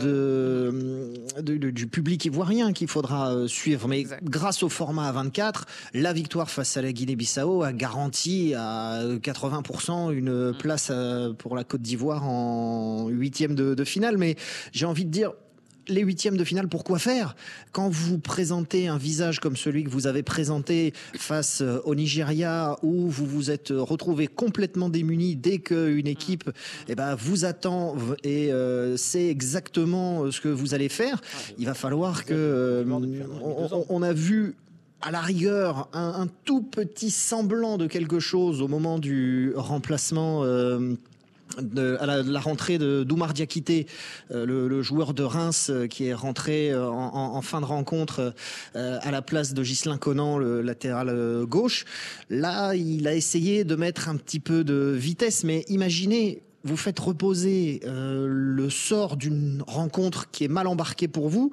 de, 0.00 0.72
du 1.38 1.86
public 1.86 2.24
ivoirien 2.24 2.72
qu'il 2.72 2.88
faudra 2.88 3.46
suivre. 3.46 3.86
Mais 3.86 4.04
grâce 4.24 4.64
au 4.64 4.68
format 4.68 5.06
à 5.06 5.12
24, 5.12 5.66
la 5.94 6.12
victoire 6.12 6.50
face 6.50 6.76
à 6.76 6.82
la 6.82 6.92
Guinée-Bissau 6.92 7.62
a 7.62 7.72
garanti 7.72 8.54
à 8.56 9.00
80% 9.04 10.12
une 10.12 10.50
mm. 10.50 10.58
place 10.58 10.90
pour 11.38 11.54
la 11.54 11.62
Côte 11.62 11.82
d'Ivoire 11.82 12.24
en 12.24 13.06
huitième 13.10 13.54
de, 13.54 13.76
de 13.76 13.84
finale. 13.84 14.18
Mais 14.18 14.34
j'ai 14.72 14.86
envie 14.86 15.04
de 15.04 15.10
dire, 15.10 15.34
les 15.90 16.02
huitièmes 16.02 16.36
de 16.36 16.44
finale, 16.44 16.68
pourquoi 16.68 16.98
faire? 16.98 17.36
Quand 17.72 17.88
vous 17.88 18.18
présentez 18.18 18.88
un 18.88 18.96
visage 18.96 19.40
comme 19.40 19.56
celui 19.56 19.84
que 19.84 19.90
vous 19.90 20.06
avez 20.06 20.22
présenté 20.22 20.92
face 21.16 21.60
euh, 21.60 21.80
au 21.84 21.94
Nigeria, 21.94 22.76
où 22.82 23.08
vous 23.08 23.26
vous 23.26 23.50
êtes 23.50 23.70
retrouvé 23.70 24.26
complètement 24.26 24.88
démuni 24.88 25.36
dès 25.36 25.58
qu'une 25.58 26.06
équipe 26.06 26.50
eh 26.88 26.94
ben, 26.94 27.14
vous 27.14 27.44
attend 27.44 27.96
et 28.24 28.52
euh, 28.52 28.96
sait 28.96 29.28
exactement 29.28 30.24
euh, 30.24 30.30
ce 30.30 30.40
que 30.40 30.48
vous 30.48 30.74
allez 30.74 30.88
faire, 30.88 31.20
il 31.58 31.66
va 31.66 31.74
falloir 31.74 32.24
que... 32.24 32.86
on, 33.88 34.02
a 34.02 34.12
vu 34.12 34.54
à 35.02 35.10
la 35.10 35.20
rigueur 35.20 35.88
un, 35.92 36.28
tout 36.44 36.62
petit 36.62 37.10
semblant 37.10 37.78
de 37.78 37.86
quelque 37.86 38.20
chose 38.20 38.62
au 38.62 38.68
moment 38.68 38.98
du 38.98 39.52
remplacement 39.56 40.44
à 41.58 42.06
la, 42.06 42.40
rentrée 42.40 42.78
de 42.78 43.04
Doumar 43.04 43.34
Diakité, 43.34 43.86
euh, 44.30 44.46
le, 44.46 44.82
joueur 44.82 45.14
de 45.14 45.22
Reims 45.22 45.68
euh, 45.70 45.86
qui 45.86 46.06
est 46.06 46.14
rentré 46.14 46.70
euh, 46.70 46.88
en, 46.88 47.40
fin 47.42 47.60
de 47.60 47.66
rencontre 47.66 48.34
à 48.74 49.10
la 49.10 49.22
place 49.22 49.54
de 49.54 49.62
Ghislain 49.62 49.98
Conan, 49.98 50.38
le 50.38 50.62
latéral 50.62 51.44
gauche. 51.46 51.84
Là, 52.28 52.74
il 52.74 53.08
a 53.08 53.14
essayé 53.14 53.64
de 53.64 53.74
mettre 53.76 54.08
un 54.08 54.16
petit 54.16 54.40
peu 54.40 54.64
de 54.64 54.94
vitesse, 54.96 55.44
mais 55.44 55.64
imaginez 55.68 56.42
vous 56.64 56.76
faites 56.76 56.98
reposer 56.98 57.80
le 57.84 58.68
sort 58.68 59.16
d'une 59.16 59.62
rencontre 59.66 60.30
qui 60.30 60.44
est 60.44 60.48
mal 60.48 60.66
embarquée 60.66 61.08
pour 61.08 61.28
vous 61.28 61.50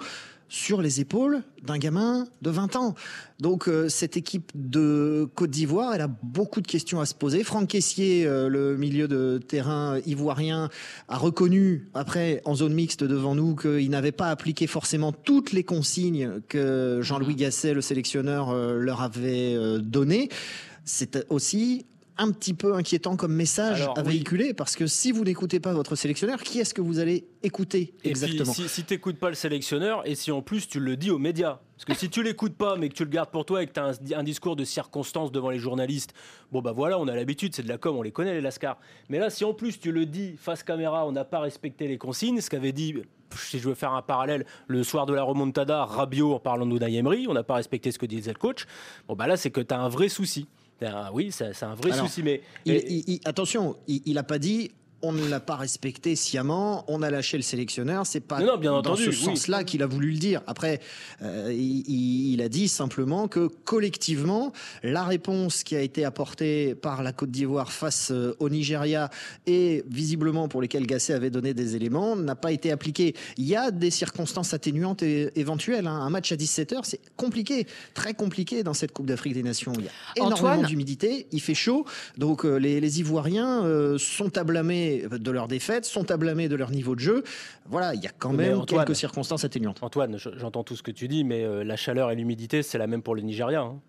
sur 0.49 0.81
les 0.81 1.01
épaules 1.01 1.43
d'un 1.63 1.77
gamin 1.77 2.27
de 2.41 2.49
20 2.49 2.75
ans. 2.75 2.95
Donc 3.39 3.67
euh, 3.67 3.89
cette 3.89 4.17
équipe 4.17 4.51
de 4.55 5.27
Côte 5.35 5.51
d'Ivoire, 5.51 5.93
elle 5.93 6.01
a 6.01 6.07
beaucoup 6.07 6.61
de 6.61 6.67
questions 6.67 6.99
à 6.99 7.05
se 7.05 7.13
poser. 7.13 7.43
Franck 7.43 7.69
Caissier, 7.69 8.25
euh, 8.25 8.47
le 8.47 8.77
milieu 8.77 9.07
de 9.07 9.39
terrain 9.45 9.99
ivoirien, 10.05 10.69
a 11.07 11.17
reconnu 11.17 11.89
après 11.93 12.41
en 12.45 12.55
zone 12.55 12.73
mixte 12.73 13.03
devant 13.03 13.35
nous 13.35 13.55
qu'il 13.55 13.89
n'avait 13.89 14.11
pas 14.11 14.29
appliqué 14.29 14.67
forcément 14.67 15.11
toutes 15.11 15.51
les 15.51 15.63
consignes 15.63 16.41
que 16.47 16.99
Jean-Louis 17.01 17.35
Gasset, 17.35 17.73
le 17.73 17.81
sélectionneur, 17.81 18.49
euh, 18.49 18.77
leur 18.79 19.01
avait 19.01 19.57
données. 19.79 20.29
C'est 20.85 21.25
aussi 21.29 21.85
un 22.17 22.31
petit 22.31 22.53
peu 22.53 22.73
inquiétant 22.75 23.15
comme 23.15 23.33
message 23.33 23.87
à 23.95 24.01
véhiculer 24.01 24.53
parce 24.53 24.75
que 24.75 24.87
si 24.87 25.11
vous 25.11 25.23
n'écoutez 25.23 25.59
pas 25.59 25.73
votre 25.73 25.95
sélectionneur, 25.95 26.41
qui 26.41 26.59
est-ce 26.59 26.73
que 26.73 26.81
vous 26.81 26.99
allez 26.99 27.27
écouter 27.43 27.93
exactement 28.03 28.53
Si, 28.53 28.67
si 28.67 28.83
tu 28.83 28.93
n'écoutes 28.93 29.17
pas 29.17 29.29
le 29.29 29.35
sélectionneur 29.35 30.01
et 30.05 30.15
si 30.15 30.31
en 30.31 30.41
plus 30.41 30.67
tu 30.67 30.79
le 30.79 30.97
dis 30.97 31.11
aux 31.11 31.19
médias, 31.19 31.59
parce 31.75 31.85
que 31.85 31.93
si 31.93 32.09
tu 32.09 32.23
l'écoutes 32.23 32.55
pas 32.55 32.75
mais 32.75 32.89
que 32.89 32.95
tu 32.95 33.03
le 33.03 33.09
gardes 33.09 33.29
pour 33.29 33.45
toi 33.45 33.61
et 33.61 33.67
que 33.67 33.73
tu 33.73 33.79
as 33.79 34.17
un, 34.17 34.23
discours 34.23 34.55
de 34.55 34.63
circonstance 34.63 35.31
devant 35.31 35.49
les 35.49 35.59
journalistes, 35.59 36.13
bon 36.51 36.61
bah 36.61 36.71
voilà, 36.71 36.99
on 36.99 37.07
a 37.07 37.15
l'habitude, 37.15 37.55
c'est 37.55 37.63
de 37.63 37.69
la 37.69 37.77
com, 37.77 37.95
on 37.95 38.01
les 38.01 38.11
connaît 38.11 38.33
les 38.33 38.41
Lascars. 38.41 38.77
Mais 39.09 39.19
là, 39.19 39.29
si 39.29 39.45
en 39.45 39.53
plus 39.53 39.79
tu 39.79 39.91
le 39.91 40.05
dis 40.05 40.35
face 40.37 40.63
caméra, 40.63 41.05
on 41.07 41.11
n'a 41.11 41.25
pas 41.25 41.39
respecté 41.39 41.87
les 41.87 41.97
consignes, 41.97 42.41
ce 42.41 42.49
qu'avait 42.49 42.71
dit 42.71 42.95
si 43.35 43.59
je 43.59 43.67
veux 43.67 43.75
faire 43.75 43.93
un 43.93 44.01
parallèle, 44.01 44.45
le 44.67 44.83
soir 44.83 45.05
de 45.05 45.13
la 45.13 45.23
remontada, 45.23 45.85
Rabiot 45.85 46.33
en 46.33 46.39
parlant 46.39 46.65
de 46.65 46.87
Emery, 46.87 47.27
on 47.27 47.33
n'a 47.33 47.43
pas 47.43 47.55
respecté 47.55 47.91
ce 47.91 47.99
que 47.99 48.05
disait 48.05 48.31
le 48.31 48.39
coach. 48.39 48.65
Bon, 49.07 49.15
bah 49.15 49.27
là, 49.27 49.37
c'est 49.37 49.51
que 49.51 49.61
tu 49.61 49.73
as 49.73 49.79
un 49.79 49.89
vrai 49.89 50.09
souci. 50.09 50.47
Oui, 51.13 51.31
c'est 51.31 51.63
un 51.63 51.75
vrai 51.75 51.93
souci. 51.93 52.23
Mais 52.23 52.41
attention, 53.25 53.77
il 53.87 54.13
n'a 54.13 54.23
pas 54.23 54.39
dit 54.39 54.71
on 55.01 55.11
ne 55.11 55.27
l'a 55.27 55.39
pas 55.39 55.55
respecté 55.55 56.15
sciemment, 56.15 56.83
on 56.87 57.03
a 57.03 57.09
lâché 57.09 57.37
le 57.37 57.43
sélectionneur. 57.43 58.05
C'est 58.05 58.19
pas 58.19 58.39
bien 58.57 58.81
dans 58.81 58.95
ce 58.95 59.11
sens-là 59.11 59.63
qu'il 59.63 59.83
a 59.83 59.85
voulu 59.85 60.11
le 60.11 60.17
dire. 60.17 60.41
Après, 60.47 60.79
euh, 61.21 61.53
il, 61.53 62.41
a 62.41 62.49
dit 62.49 62.67
simplement 62.67 63.27
que 63.27 63.47
collectivement, 63.47 64.53
la 64.83 65.03
réponse 65.03 65.63
qui 65.63 65.75
a 65.75 65.81
été 65.81 66.05
apportée 66.05 66.75
par 66.75 67.03
la 67.03 67.13
Côte 67.13 67.31
d'Ivoire 67.31 67.71
face 67.71 68.11
euh, 68.11 68.35
au 68.39 68.49
Nigeria 68.49 69.09
et 69.45 69.83
visiblement 69.87 70.47
pour 70.47 70.61
lesquelles 70.61 70.87
Gasset 70.87 71.13
avait 71.13 71.29
donné 71.29 71.53
des 71.53 71.75
éléments 71.75 72.15
n'a 72.15 72.35
pas 72.35 72.51
été 72.51 72.71
appliquée. 72.71 73.15
Il 73.37 73.45
y 73.45 73.55
a 73.55 73.71
des 73.71 73.91
circonstances 73.91 74.53
atténuantes 74.53 75.03
et 75.03 75.31
éventuelles. 75.39 75.87
Hein. 75.87 75.99
Un 76.01 76.09
match 76.09 76.31
à 76.31 76.35
17h, 76.35 76.79
c'est 76.83 77.01
compliqué, 77.15 77.67
très 77.93 78.13
compliqué 78.13 78.63
dans 78.63 78.73
cette 78.73 78.91
Coupe 78.91 79.05
d'Afrique 79.05 79.33
des 79.33 79.43
Nations. 79.43 79.73
Il 79.77 79.85
y 79.85 79.87
a 79.87 80.27
énormément 80.27 80.63
d'humidité, 80.63 81.27
il 81.31 81.41
fait 81.41 81.53
chaud, 81.53 81.85
donc 82.17 82.45
euh, 82.45 82.57
les, 82.57 82.79
les, 82.81 82.99
Ivoiriens 82.99 83.63
sont 83.99 84.37
à 84.37 84.43
blâmer 84.43 84.86
de 85.09 85.31
leur 85.31 85.47
défaite, 85.47 85.85
sont 85.85 86.11
à 86.11 86.17
blâmer 86.17 86.49
de 86.49 86.55
leur 86.55 86.71
niveau 86.71 86.95
de 86.95 86.99
jeu. 86.99 87.23
Voilà, 87.69 87.93
il 87.95 88.01
y 88.01 88.07
a 88.07 88.11
quand 88.17 88.33
même 88.33 88.65
quelques 88.65 88.95
circonstances 88.95 89.43
atténuantes. 89.43 89.81
Antoine, 89.81 90.17
j'entends 90.17 90.63
tout 90.63 90.75
ce 90.75 90.83
que 90.83 90.91
tu 90.91 91.07
dis, 91.07 91.23
mais 91.23 91.43
euh, 91.43 91.63
la 91.63 91.75
chaleur 91.75 92.11
et 92.11 92.15
l'humidité, 92.15 92.63
c'est 92.63 92.77
la 92.77 92.87
même 92.87 93.01
pour 93.01 93.15
les 93.15 93.23
Nigériens. 93.23 93.61
Hein. 93.61 93.79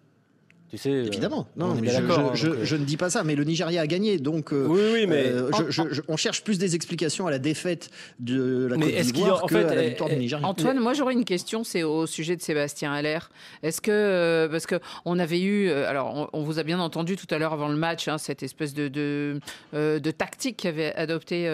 Tu 0.71 0.77
sais, 0.77 0.91
euh, 0.91 1.07
Évidemment. 1.07 1.47
Non, 1.57 1.75
mais 1.75 1.89
je, 1.89 2.03
je, 2.35 2.49
euh, 2.49 2.65
je, 2.65 2.77
ne 2.77 2.85
dis 2.85 2.99
pas 2.99 3.09
ça. 3.09 3.25
Mais 3.25 3.35
le 3.35 3.45
Nigeria 3.45 3.81
a 3.81 3.87
gagné, 3.87 4.19
donc 4.19 4.51
oui, 4.53 4.81
oui, 4.93 5.07
mais 5.07 5.33
on 6.09 6.17
cherche 6.17 6.45
plus 6.45 6.59
des 6.59 6.75
explications 6.75 7.27
à 7.27 7.31
la 7.31 7.39
défaite 7.39 7.91
de 8.21 8.67
la 8.71 8.77
Côte 8.77 8.89
d'Ivoire 8.89 9.47
qu'à 9.47 9.63
la 9.63 9.83
victoire 9.83 10.11
du 10.11 10.17
Nigeria. 10.17 10.47
Antoine, 10.47 10.79
moi 10.79 10.93
j'aurais 10.93 11.15
une 11.15 11.25
question, 11.25 11.65
c'est 11.65 11.83
au 11.83 12.07
sujet 12.07 12.37
de 12.37 12.43
Sébastien 12.43 12.93
Haller. 12.93 13.19
Est-ce 13.63 13.81
que 13.81 14.49
parce 14.51 14.67
que 14.67 14.77
on 15.05 15.19
avait 15.19 15.41
eu, 15.41 15.71
alors 15.71 16.29
on, 16.33 16.43
vous 16.43 16.59
a 16.59 16.63
bien 16.63 16.81
entendu 16.81 17.17
tout 17.17 17.33
à 17.35 17.39
l'heure 17.39 17.53
avant 17.53 17.69
le 17.69 17.77
match, 17.77 18.09
hein, 18.09 18.19
cette 18.19 18.43
espèce 18.43 18.75
de 18.75 18.89
de, 18.89 19.41
de 19.73 20.11
tactique 20.11 20.59
qu'avait 20.59 20.95
adopté 20.95 21.49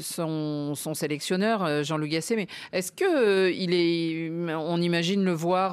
son, 0.00 0.74
son, 0.74 0.94
sélectionneur 0.94 1.84
Jean-Luc 1.84 2.10
Gasset. 2.10 2.36
Mais 2.36 2.46
est-ce 2.72 2.92
que 2.92 3.50
il 3.50 3.74
est, 3.74 4.30
on 4.54 4.80
imagine 4.80 5.24
le 5.24 5.32
voir 5.32 5.72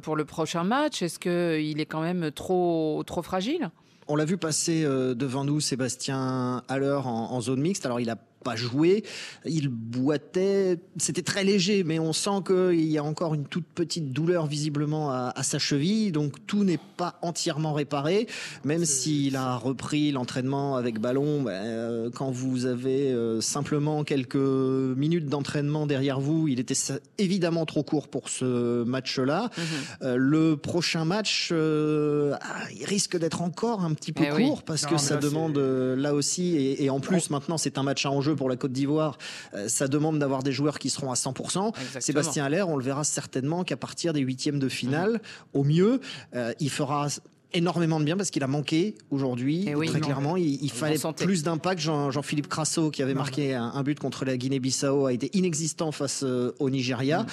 pour 0.00 0.16
le 0.16 0.24
prochain 0.24 0.64
match? 0.64 1.02
Est-ce 1.02 1.18
que 1.18 1.45
il 1.54 1.80
est 1.80 1.86
quand 1.86 2.02
même 2.02 2.30
trop, 2.30 3.02
trop 3.06 3.22
fragile 3.22 3.70
on 4.08 4.16
l'a 4.16 4.24
vu 4.24 4.36
passer 4.36 4.84
euh, 4.84 5.14
devant 5.14 5.44
nous, 5.44 5.60
Sébastien 5.60 6.62
Haller, 6.68 7.00
en, 7.04 7.08
en 7.08 7.40
zone 7.40 7.60
mixte. 7.60 7.86
Alors, 7.86 8.00
il 8.00 8.10
a 8.10 8.16
pas 8.46 8.54
joué. 8.54 9.02
Il 9.44 9.66
boitait, 9.68 10.78
c'était 10.98 11.22
très 11.22 11.42
léger, 11.42 11.82
mais 11.82 11.98
on 11.98 12.12
sent 12.12 12.44
qu'il 12.46 12.86
y 12.86 12.96
a 12.96 13.02
encore 13.02 13.34
une 13.34 13.44
toute 13.44 13.66
petite 13.66 14.12
douleur 14.12 14.46
visiblement 14.46 15.10
à, 15.10 15.42
sa 15.42 15.58
cheville, 15.58 16.12
donc 16.12 16.46
tout 16.46 16.62
n'est 16.62 16.78
pas 16.96 17.18
entièrement 17.22 17.72
réparé, 17.72 18.28
même 18.64 18.84
s'il 18.84 19.34
a 19.34 19.56
repris 19.56 20.12
l'entraînement 20.12 20.76
avec 20.76 21.00
ballon. 21.00 21.42
Ben, 21.42 21.50
euh, 21.50 22.10
quand 22.14 22.30
vous 22.30 22.66
avez 22.66 23.10
euh, 23.10 23.40
simplement 23.40 24.04
quelques 24.04 24.36
minutes 24.36 25.26
d'entraînement 25.26 25.88
derrière 25.88 26.20
vous, 26.20 26.46
il 26.46 26.60
était 26.60 26.76
évidemment 27.18 27.66
trop 27.66 27.82
court 27.82 28.06
pour 28.06 28.28
ce 28.28 28.84
match-là. 28.84 29.50
Mhm. 29.56 29.64
Euh, 30.02 30.16
le 30.16 30.56
prochain 30.56 31.04
match, 31.04 31.52
ah, 31.52 32.36
il 32.78 32.84
risque 32.84 33.18
d'être 33.18 33.42
encore 33.42 33.80
un 33.82 33.92
petit 33.94 34.12
peu 34.12 34.22
eh 34.24 34.44
court 34.44 34.62
parce 34.62 34.86
que 34.86 34.98
ça 34.98 35.16
demande 35.16 35.58
là 35.58 36.14
aussi, 36.14 36.54
et, 36.54 36.84
et 36.84 36.90
en 36.90 37.00
plus 37.00 37.30
maintenant 37.30 37.58
c'est 37.58 37.76
un 37.76 37.82
match 37.82 38.06
à 38.06 38.12
enjeu 38.12 38.35
pour 38.36 38.48
la 38.48 38.56
Côte 38.56 38.72
d'Ivoire, 38.72 39.18
euh, 39.54 39.68
ça 39.68 39.88
demande 39.88 40.18
d'avoir 40.18 40.42
des 40.42 40.52
joueurs 40.52 40.78
qui 40.78 40.90
seront 40.90 41.10
à 41.10 41.14
100%. 41.14 41.72
Sébastien 42.00 42.44
Aller, 42.44 42.62
on 42.62 42.76
le 42.76 42.84
verra 42.84 43.04
certainement 43.04 43.64
qu'à 43.64 43.76
partir 43.76 44.12
des 44.12 44.20
huitièmes 44.20 44.58
de 44.58 44.68
finale, 44.68 45.12
mhm. 45.12 45.20
au 45.54 45.64
mieux, 45.64 46.00
euh, 46.34 46.52
il 46.60 46.70
fera 46.70 47.08
énormément 47.52 48.00
de 48.00 48.04
bien 48.04 48.16
parce 48.16 48.30
qu'il 48.30 48.42
a 48.42 48.46
manqué 48.46 48.96
aujourd'hui. 49.10 49.66
Eh 49.68 49.86
très 49.86 50.00
clairement, 50.00 50.36
il, 50.36 50.70
fallait 50.70 50.98
plus 51.16 51.42
d'impact. 51.42 51.80
Jean-Philippe 51.80 52.48
Crasso, 52.48 52.90
qui 52.90 53.02
avait 53.02 53.14
marqué 53.14 53.54
un, 53.54 53.82
but 53.82 53.98
contre 53.98 54.24
la 54.24 54.36
Guinée-Bissau, 54.36 55.06
a 55.06 55.12
été 55.12 55.30
inexistant 55.36 55.92
face 55.92 56.22
euh, 56.22 56.54
au 56.58 56.70
Nigeria. 56.70 57.22
Mhm. 57.22 57.26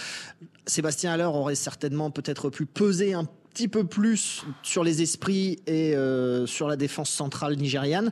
Sébastien 0.66 1.12
Aller 1.12 1.24
aurait 1.24 1.56
certainement 1.56 2.10
peut-être 2.10 2.50
pu 2.50 2.66
peser 2.66 3.14
un 3.14 3.26
petit 3.54 3.68
peu 3.68 3.84
plus 3.84 4.44
sur 4.64 4.84
les 4.84 5.04
esprits 5.04 5.60
et 5.68 5.96
euh, 5.96 6.48
sur 6.48 6.68
la 6.68 6.76
défense 6.76 7.12
centrale 7.12 7.56
nigériane. 7.56 8.12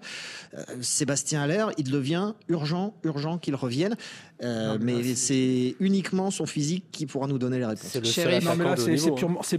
Euh, 0.54 0.63
Sébastien 0.82 1.41
Haller, 1.41 1.65
il 1.80 1.89
devient 1.89 2.34
urgent, 2.47 2.93
urgent 3.04 3.39
qu'il 3.39 3.56
revienne. 3.56 3.95
Euh, 4.43 4.77
mais 4.82 5.04
c'est 5.15 5.75
uniquement 5.80 6.32
son 6.32 6.45
physique 6.45 6.86
qui 6.91 7.06
pourra 7.06 7.27
nous 7.27 7.38
donner 7.38 7.60
les 7.60 7.65
réponses. 7.65 7.97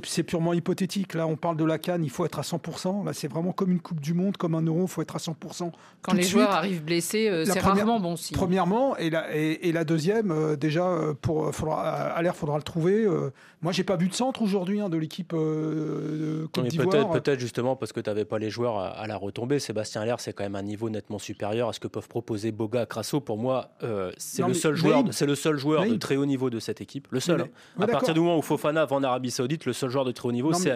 C'est 0.03 0.23
purement, 0.25 0.53
hypothétique. 0.53 1.15
Là, 1.15 1.27
on 1.27 1.37
parle 1.37 1.57
de 1.57 1.65
la 1.65 1.79
canne, 1.79 2.05
il 2.05 2.11
faut 2.11 2.25
être 2.25 2.39
à 2.39 2.43
100%. 2.43 3.05
Là, 3.05 3.13
c'est 3.13 3.29
vraiment 3.29 3.53
comme 3.53 3.71
une 3.71 3.81
Coupe 3.81 4.01
du 4.01 4.15
Monde, 4.15 4.37
comme 4.37 4.55
un 4.55 4.63
euro, 4.63 4.83
il 4.83 4.89
faut 4.89 5.03
être 5.03 5.15
à 5.15 5.19
100%. 5.19 5.71
Quand 6.03 6.13
les 6.15 6.23
joueurs 6.23 6.51
arrivent 6.51 6.85
blessés, 6.85 7.29
euh, 7.29 7.45
c'est 7.45 7.61
rarement 7.61 8.01
bon 8.01 8.17
signe. 8.17 8.37
Premièrement, 8.37 8.97
et 8.97 9.11
la, 9.11 9.35
et, 9.35 9.73
la 9.73 9.85
deuxième, 9.85 10.31
euh, 10.31 10.57
déjà, 10.57 10.97
pour, 11.21 11.55
faudra, 11.55 11.83
à 11.83 12.23
l'air, 12.23 12.35
faudra 12.35 12.57
le 12.57 12.63
trouver. 12.63 13.07
moi, 13.63 13.73
j'ai 13.73 13.85
pas 13.85 13.97
vu 13.97 14.09
de 14.09 14.15
centre 14.15 14.43
aujourd'hui 14.43 14.81
hein, 14.81 14.89
de 14.89 14.97
l'équipe 14.97 15.31
Côte 15.31 16.67
d'Ivoire. 16.67 17.11
Peut-être 17.11 17.39
justement 17.39 17.77
parce 17.77 17.93
que 17.93 18.01
tu 18.01 18.11
n'avais 18.11 18.25
pas 18.25 18.39
les 18.39 18.51
joueurs 18.51 18.79
à, 18.79 19.07
la 19.07 19.17
retombée. 19.17 19.61
Sébastien 19.61 20.01
Aller, 20.01 20.15
c'est 20.19 20.33
quand 20.33 20.45
même 20.45 20.57
un 20.57 20.63
niveau 20.63 20.91
nettement 20.91 21.19
supérieur 21.19 21.69
à 21.69 21.73
ce 21.73 21.79
que 21.79 21.89
peuvent 21.89 22.09
proposer 22.09 22.51
Boga, 22.51 22.87
Crasso. 22.87 23.21
Pour 23.21 23.39
moi, 23.39 23.71
c'est 24.19 24.45
le 24.45 24.55
seul 24.55 24.72
c'est 25.11 25.27
le 25.27 25.35
seul 25.35 25.57
joueur 25.59 25.87
de 25.87 25.95
très 25.97 26.17
haut 26.17 26.27
niveau 26.27 26.51
de 26.51 26.59
cette 26.59 26.81
équipe. 26.81 27.09
Le 27.11 27.21
seul. 27.21 27.43
Hein. 27.43 27.49
à 27.81 27.87
partir 27.87 28.15
du 28.15 28.21
moment 28.21 28.39
où 28.39 28.43
Fofana 28.43 28.85
va 28.85 28.97
en 28.97 29.03
Arabie 29.03 29.31
Saoudite, 29.31 29.67
le 29.67 29.73
seul 29.73 29.91
joueur 29.91 30.05
de 30.05 30.13
très 30.13 30.29
haut 30.29 30.33
niveau, 30.33 30.53
c'est 30.53 30.71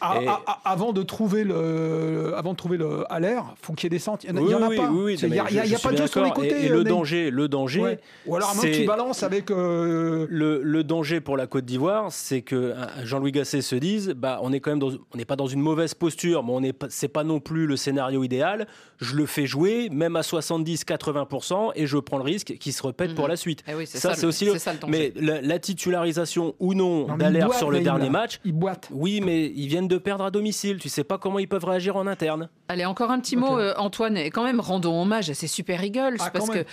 Aller. 0.00 0.28
avant 0.64 0.92
de 0.92 1.02
trouver 1.02 1.44
le, 1.44 2.34
avant 2.36 2.52
de 2.52 2.56
trouver 2.56 2.76
le 2.76 3.04
l'air, 3.18 3.54
faut 3.60 3.72
qu'il 3.72 3.84
y 3.84 3.88
ait 3.88 3.90
des 3.90 3.98
centres. 3.98 4.24
Il 4.26 4.34
n'y 4.34 4.54
en, 4.54 4.62
a 4.62 4.68
pas. 4.68 4.74
il 4.74 5.30
n'y 5.30 5.38
a, 5.38 5.78
pas 5.78 5.92
de 5.92 5.96
jeu 5.96 6.06
sur 6.06 6.24
les 6.24 6.30
côtés. 6.30 6.66
Et, 6.66 6.68
le 6.68 6.84
danger, 6.84 7.30
le 7.30 7.48
danger. 7.48 7.98
Ou 8.26 8.36
alors 8.36 8.50
un 8.50 8.70
tu 8.70 8.84
balances 8.84 9.22
avec. 9.22 9.50
Euh, 9.50 10.26
le, 10.28 10.62
le, 10.62 10.84
danger 10.84 11.20
pour 11.20 11.36
la 11.36 11.46
Côte 11.46 11.64
d'Ivoire, 11.64 12.12
c'est 12.12 12.42
que 12.42 12.74
Jean-Louis 13.04 13.32
Gasset 13.32 13.62
se 13.62 13.74
dise, 13.76 14.10
bah, 14.16 14.38
on 14.42 14.52
est 14.52 14.60
quand 14.60 14.70
même 14.70 14.78
dans, 14.78 14.90
on 14.90 15.16
n'est 15.16 15.24
pas 15.24 15.36
dans 15.36 15.46
une 15.46 15.60
mauvaise 15.60 15.94
posture, 15.94 16.44
mais 16.44 16.52
on 16.52 16.60
n'est 16.60 16.74
c'est 16.88 17.08
pas 17.08 17.24
non 17.24 17.40
plus 17.40 17.66
le 17.66 17.76
scénario 17.76 18.22
idéal. 18.22 18.66
Je 18.98 19.14
le 19.16 19.26
fais 19.26 19.46
jouer, 19.46 19.88
même 19.90 20.16
à 20.16 20.22
70-80%, 20.22 21.72
et 21.74 21.86
je 21.86 21.98
prends 21.98 22.18
le 22.18 22.24
risque 22.24 22.56
qu'il 22.58 22.72
se 22.72 22.82
répète 22.86 23.14
pour 23.14 23.24
mhm. 23.24 23.30
la 23.30 23.36
suite. 23.36 23.64
Eh 23.68 23.86
ça, 23.86 24.14
c'est 24.14 24.26
aussi. 24.26 24.48
mais 24.88 25.12
la, 25.16 25.58
titularisation 25.58 26.54
ou 26.60 26.74
non, 26.74 27.16
d'Alert 27.16 27.54
sur 27.54 27.70
le 27.70 27.80
dernier 27.80 28.10
match. 28.10 28.40
Ils 28.44 28.52
boitent. 28.52 28.88
Oui, 28.90 29.20
mais 29.24 29.46
ils 29.54 29.66
viennent 29.66 29.85
de 29.88 29.98
perdre 29.98 30.24
à 30.24 30.30
domicile. 30.30 30.78
Tu 30.78 30.88
sais 30.88 31.04
pas 31.04 31.18
comment 31.18 31.38
ils 31.38 31.48
peuvent 31.48 31.64
réagir 31.64 31.96
en 31.96 32.06
interne. 32.06 32.48
Allez, 32.68 32.84
encore 32.84 33.10
un 33.10 33.20
petit 33.20 33.36
mot, 33.36 33.58
euh, 33.58 33.74
Antoine. 33.76 34.16
Et 34.16 34.30
quand 34.30 34.44
même, 34.44 34.60
rendons 34.60 35.00
hommage 35.00 35.30
à 35.30 35.34
ces 35.34 35.46
Super 35.46 35.82
Eagles. 35.82 36.16
Ah, 36.18 36.30
parce 36.30 36.50
que, 36.50 36.64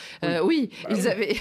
oui, 0.44 0.70
euh, 0.84 0.90
bah 0.90 0.96
ils 0.96 1.08
avaient. 1.08 1.36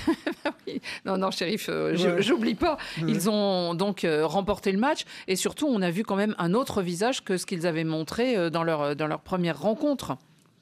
non, 1.05 1.17
non, 1.17 1.31
shérif, 1.31 1.67
euh, 1.69 2.21
j'oublie 2.21 2.55
pas. 2.55 2.77
Ils 3.07 3.31
ont 3.31 3.75
donc 3.75 4.07
remporté 4.23 4.73
le 4.73 4.79
match. 4.79 5.05
Et 5.29 5.37
surtout, 5.37 5.67
on 5.69 5.83
a 5.83 5.91
vu 5.91 6.05
quand 6.05 6.17
même 6.17 6.35
un 6.39 6.55
autre 6.55 6.83
visage 6.83 7.25
que 7.25 7.37
ce 7.37 7.47
qu'ils 7.47 7.67
avaient 7.67 7.85
montré 7.85 8.51
dans 8.51 8.63
leur, 8.63 8.97
dans 8.97 9.07
leur 9.07 9.21
première 9.21 9.61
rencontre. 9.61 10.17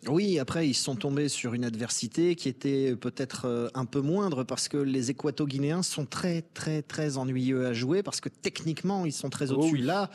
Oui, 0.08 0.38
après, 0.38 0.66
ils 0.66 0.74
sont 0.74 0.96
tombés 0.96 1.28
sur 1.28 1.52
une 1.52 1.64
adversité 1.64 2.34
qui 2.34 2.48
était 2.48 2.96
peut-être 2.96 3.46
euh, 3.46 3.68
un 3.74 3.84
peu 3.84 4.00
moindre 4.00 4.44
parce 4.44 4.68
que 4.68 4.78
les 4.78 5.10
Équato-Guinéens 5.10 5.82
sont 5.82 6.06
très, 6.06 6.42
très, 6.54 6.80
très 6.80 7.18
ennuyeux 7.18 7.66
à 7.66 7.74
jouer 7.74 8.02
parce 8.02 8.20
que 8.20 8.30
techniquement, 8.30 9.04
ils 9.04 9.12
sont 9.12 9.28
très 9.28 9.50
oh 9.50 9.56
au-dessus. 9.56 9.76
Là, 9.76 10.10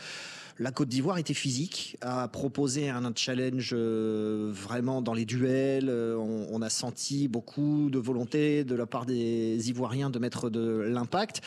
la 0.57 0.71
Côte 0.71 0.87
d'Ivoire 0.87 1.17
était 1.17 1.33
physique, 1.33 1.97
a 2.01 2.27
proposé 2.29 2.89
un 2.89 3.11
challenge 3.13 3.71
euh, 3.73 4.51
vraiment 4.53 5.01
dans 5.01 5.13
les 5.13 5.25
duels. 5.25 5.89
Euh, 5.89 6.15
on, 6.17 6.61
a 6.61 6.69
senti 6.69 7.27
beaucoup 7.27 7.89
de 7.91 7.99
volonté 7.99 8.63
de 8.63 8.73
la 8.73 8.85
part 8.85 9.05
des 9.05 9.69
Ivoiriens 9.69 10.09
de 10.09 10.17
mettre 10.17 10.49
de 10.49 10.79
l'impact. 10.87 11.41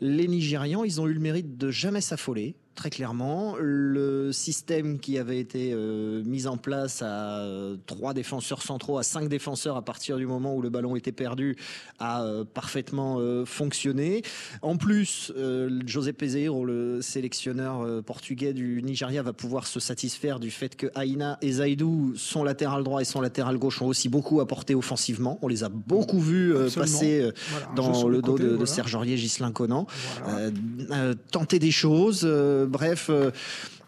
Les 0.00 0.28
Nigérians, 0.28 0.84
ils 0.84 1.00
ont 1.00 1.08
eu 1.08 1.14
le 1.14 1.20
mérite 1.20 1.56
de 1.56 1.70
jamais 1.70 2.02
s'affoler 2.02 2.54
très 2.80 2.88
clairement. 2.88 3.56
Le 3.60 4.32
système 4.32 5.00
qui 5.00 5.18
avait 5.18 5.38
été 5.38 5.72
euh, 5.74 6.22
mis 6.24 6.46
en 6.46 6.56
place 6.56 7.02
à 7.02 7.40
euh, 7.40 7.76
trois 7.84 8.14
défenseurs 8.14 8.62
centraux, 8.62 8.96
à 8.96 9.02
cinq 9.02 9.28
défenseurs 9.28 9.76
à 9.76 9.82
partir 9.82 10.16
du 10.16 10.24
moment 10.24 10.56
où 10.56 10.62
le 10.62 10.70
ballon 10.70 10.96
était 10.96 11.12
perdu, 11.12 11.56
a 11.98 12.22
euh, 12.22 12.42
parfaitement 12.42 13.20
fonctionné. 13.44 14.22
En 14.62 14.78
plus, 14.78 15.30
José 15.84 16.14
Peseiro, 16.14 16.64
le 16.64 17.02
sélectionneur 17.02 18.02
portugais 18.02 18.54
du 18.54 18.82
Nigeria, 18.82 19.22
va 19.22 19.34
pouvoir 19.34 19.66
se 19.66 19.78
satisfaire 19.78 20.40
du 20.40 20.50
fait 20.50 20.74
que 20.74 20.86
Aina 20.98 21.36
et 21.42 21.52
Zaidou, 21.52 22.14
son 22.16 22.44
latéral 22.44 22.82
droit 22.82 23.02
et 23.02 23.04
son 23.04 23.20
latéral 23.20 23.58
gauche, 23.58 23.82
ont 23.82 23.86
aussi 23.88 24.08
beaucoup 24.08 24.40
apporté 24.40 24.74
offensivement. 24.74 25.38
On 25.42 25.48
les 25.48 25.64
a 25.64 25.68
beaucoup 25.68 26.20
vus 26.20 26.54
passer 26.74 27.30
dans 27.76 28.08
le 28.08 28.22
dos 28.22 28.38
de, 28.38 28.64
Serge 28.64 28.94
Aurier, 28.94 29.18
Gislain 29.18 29.52
Conan, 29.52 29.86
tenter 31.30 31.58
des 31.58 31.72
choses 31.72 32.26
bref, 32.70 33.08
euh, 33.10 33.30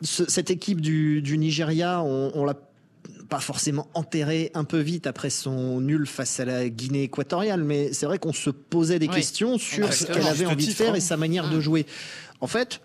cette 0.02 0.50
équipe 0.50 0.80
du, 0.80 1.22
Nigeria, 1.38 2.02
on, 2.02 2.44
l'a 2.44 2.56
pas 3.28 3.40
forcément 3.40 3.88
enterré 3.94 4.50
un 4.54 4.64
peu 4.64 4.78
vite 4.78 5.06
après 5.06 5.30
son 5.30 5.80
nul 5.80 6.06
face 6.06 6.40
à 6.40 6.44
la 6.44 6.68
Guinée 6.68 7.04
équatoriale, 7.04 7.64
mais 7.64 7.92
c'est 7.92 8.06
vrai 8.06 8.18
qu'on 8.18 8.32
se 8.32 8.50
posait 8.50 8.98
des 8.98 9.08
questions 9.08 9.58
sur 9.58 9.92
ce 9.92 10.04
qu'elle 10.04 10.26
avait 10.26 10.46
envie 10.46 10.66
de 10.66 10.72
faire 10.72 10.94
et 10.94 11.00
sa 11.00 11.16
manière 11.16 11.48
de 11.48 11.60
jouer. 11.60 11.86
En 12.40 12.46
fait, 12.46 12.80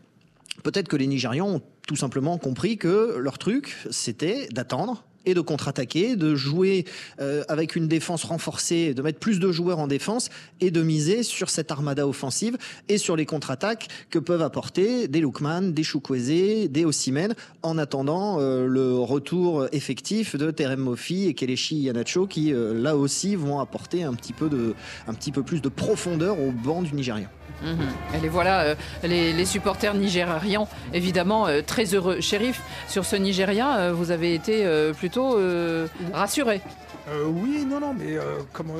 peut-être 0.63 0.87
que 0.87 0.95
les 0.95 1.07
Nigérians 1.07 1.47
ont 1.47 1.61
tout 1.87 1.95
simplement 1.95 2.37
compris 2.37 2.77
que 2.77 3.17
leur 3.17 3.37
truc, 3.37 3.75
c'était 3.89 4.47
d'attendre 4.51 5.06
et 5.27 5.33
de 5.33 5.41
contre-attaquer, 5.41 6.15
de 6.15 6.35
jouer 6.35 6.85
euh, 7.19 7.43
avec 7.49 7.75
une 7.75 7.87
défense 7.87 8.23
renforcée, 8.23 8.93
de 8.93 9.01
mettre 9.01 9.19
plus 9.19 9.39
de 9.39 9.51
joueurs 9.51 9.77
en 9.77 9.87
défense 9.87 10.29
et 10.61 10.71
de 10.71 10.81
miser 10.81 11.21
sur 11.21 11.49
cette 11.49 11.69
armada 11.69 12.07
offensive 12.07 12.57
et 12.87 12.97
sur 12.97 13.15
les 13.15 13.25
contre-attaques 13.25 13.89
que 14.09 14.19
peuvent 14.19 14.41
apporter 14.41 15.07
des 15.07 15.19
Lookman, 15.19 15.73
des 15.73 15.83
Chukwueze, 15.83 16.69
des 16.69 16.85
Osimhen 16.85 17.35
en 17.61 17.77
attendant 17.77 18.39
euh, 18.39 18.65
le 18.65 18.97
retour 18.97 19.67
effectif 19.73 20.37
de 20.37 20.49
Terem 20.49 20.79
Mofi 20.79 21.27
et 21.27 21.33
Kelechi 21.33 21.75
Yanacho 21.75 22.25
qui 22.25 22.53
euh, 22.53 22.73
là 22.73 22.95
aussi 22.95 23.35
vont 23.35 23.59
apporter 23.59 24.03
un 24.03 24.13
petit 24.13 24.33
peu 24.33 24.47
de 24.47 24.73
un 25.07 25.13
petit 25.13 25.33
peu 25.33 25.43
plus 25.43 25.61
de 25.61 25.69
profondeur 25.69 26.39
au 26.39 26.51
banc 26.51 26.81
du 26.81 26.93
Et 28.13 28.19
les 28.21 28.29
voilà, 28.29 28.75
les, 29.03 29.45
supporters 29.45 29.93
nigérians, 29.95 30.67
évidemment, 30.93 31.47
très 31.65 31.85
heureux. 31.95 32.21
Shérif, 32.21 32.61
sur 32.87 33.05
ce 33.05 33.15
Nigérien, 33.15 33.91
vous 33.91 34.11
avez 34.11 34.33
été 34.33 34.65
plutôt 34.97 35.37
euh, 35.37 35.87
rassuré. 36.13 36.61
Euh, 37.09 37.25
oui, 37.25 37.65
non, 37.65 37.79
non, 37.79 37.93
mais 37.93 38.17
euh, 38.17 38.39
comme, 38.51 38.71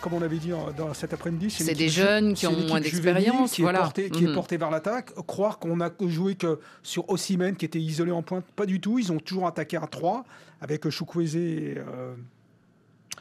comme 0.00 0.14
on 0.14 0.22
avait 0.22 0.38
dit 0.38 0.52
dans 0.76 0.92
cet 0.94 1.14
après-midi, 1.14 1.50
c'est 1.50 1.74
des 1.74 1.88
jeunes 1.88 2.34
qui 2.34 2.46
ont 2.46 2.56
moins 2.68 2.80
d'expérience, 2.80 3.52
qui, 3.52 3.62
voilà. 3.62 3.78
est 3.78 3.82
porté, 3.82 4.10
qui 4.10 4.24
est 4.24 4.28
mhm. 4.28 4.34
porté 4.34 4.56
vers 4.56 4.70
l'attaque. 4.70 5.14
Croire 5.26 5.58
qu'on 5.58 5.80
a 5.80 5.90
joué 6.06 6.34
que 6.34 6.58
sur 6.82 7.08
Ossimène 7.08 7.56
qui 7.56 7.64
était 7.64 7.80
isolé 7.80 8.12
en 8.12 8.22
pointe, 8.22 8.44
pas 8.56 8.66
du 8.66 8.80
tout. 8.80 8.98
Ils 8.98 9.10
ont 9.12 9.18
toujours 9.18 9.46
attaqué 9.46 9.76
à 9.76 9.86
3 9.86 10.24
avec 10.60 10.88
Chukwueze 10.88 11.36
et, 11.36 11.78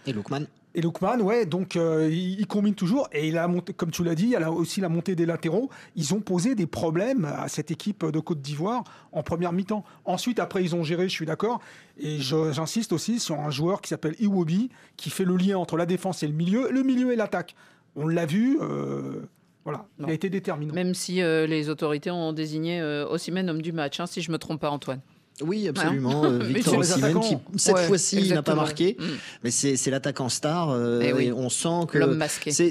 et 0.06 0.14
Lukman. 0.14 0.46
Et 0.80 0.82
Lukman, 0.82 1.20
ouais, 1.20 1.46
donc 1.46 1.76
euh, 1.76 2.10
il, 2.10 2.48
combine 2.48 2.74
toujours. 2.74 3.10
Et 3.12 3.28
il 3.28 3.38
a 3.38 3.50
monté, 3.50 3.74
comme 3.74 3.92
tu 3.92 4.02
l'as 4.02 4.16
dit, 4.16 4.34
il 4.38 4.42
a 4.42 4.50
aussi 4.50 4.80
la 4.80 4.88
montée 4.88 5.14
des 5.14 5.26
latéraux. 5.26 5.70
Ils 5.98 6.14
ont 6.14 6.22
posé 6.22 6.56
des 6.56 6.68
problèmes 6.68 7.26
à 7.26 7.50
cette 7.50 7.70
équipe 7.70 8.06
de 8.06 8.20
Côte 8.22 8.40
d'Ivoire 8.42 8.86
en 9.12 9.22
première 9.22 9.52
mi-temps. 9.52 9.84
Ensuite, 10.06 10.40
après, 10.40 10.64
ils 10.64 10.78
ont 10.78 10.86
géré, 10.86 11.10
je 11.10 11.14
suis 11.14 11.26
d'accord. 11.26 11.60
Et 12.00 12.20
j'insiste 12.20 12.94
aussi 12.94 13.20
sur 13.20 13.42
un 13.42 13.50
joueur 13.50 13.82
qui 13.82 13.90
s'appelle 13.90 14.16
Iwobi, 14.20 14.70
qui 14.96 15.10
fait 15.10 15.26
le 15.26 15.36
lien 15.36 15.58
entre 15.58 15.76
la 15.76 15.86
défense 15.86 16.24
et 16.24 16.28
le 16.28 16.34
milieu, 16.34 16.72
le 16.72 16.84
milieu 16.84 17.12
et 17.12 17.18
l'attaque. 17.18 17.56
On 17.98 18.08
l'a 18.08 18.26
vu. 18.26 18.58
Euh, 18.62 19.24
voilà, 19.66 19.86
il 20.00 20.06
a 20.06 20.14
été 20.14 20.30
déterminant. 20.30 20.74
Même 20.74 20.94
si 20.94 21.22
euh, 21.22 21.46
les 21.46 21.68
autorités 21.68 22.10
ont 22.10 22.32
désigné 22.32 22.82
Ossimène 22.82 23.50
homme 23.50 23.62
du 23.62 23.74
match, 23.74 24.00
hein, 24.00 24.06
si 24.06 24.22
je 24.22 24.30
ne 24.30 24.34
me 24.34 24.38
trompe 24.38 24.62
pas, 24.62 24.70
Antoine. 24.70 25.02
Oui, 25.42 25.68
absolument. 25.68 26.26
Euh, 26.26 26.40
Victor 26.44 26.78
Osimhen 26.78 27.20
qui 27.20 27.38
cette 27.56 27.80
fois-ci 27.80 28.30
n'a 28.30 28.44
pas 28.44 28.56
marqué, 28.56 28.98
mm. 29.00 29.04
mais 29.44 29.52
c'est 29.52 29.90
l'attaquant 29.90 30.30
star. 30.30 30.70
Euh, 30.70 31.02
eh 31.02 31.26
et, 31.26 31.32
on 31.32 31.50
sent 31.50 31.88
que 31.88 32.00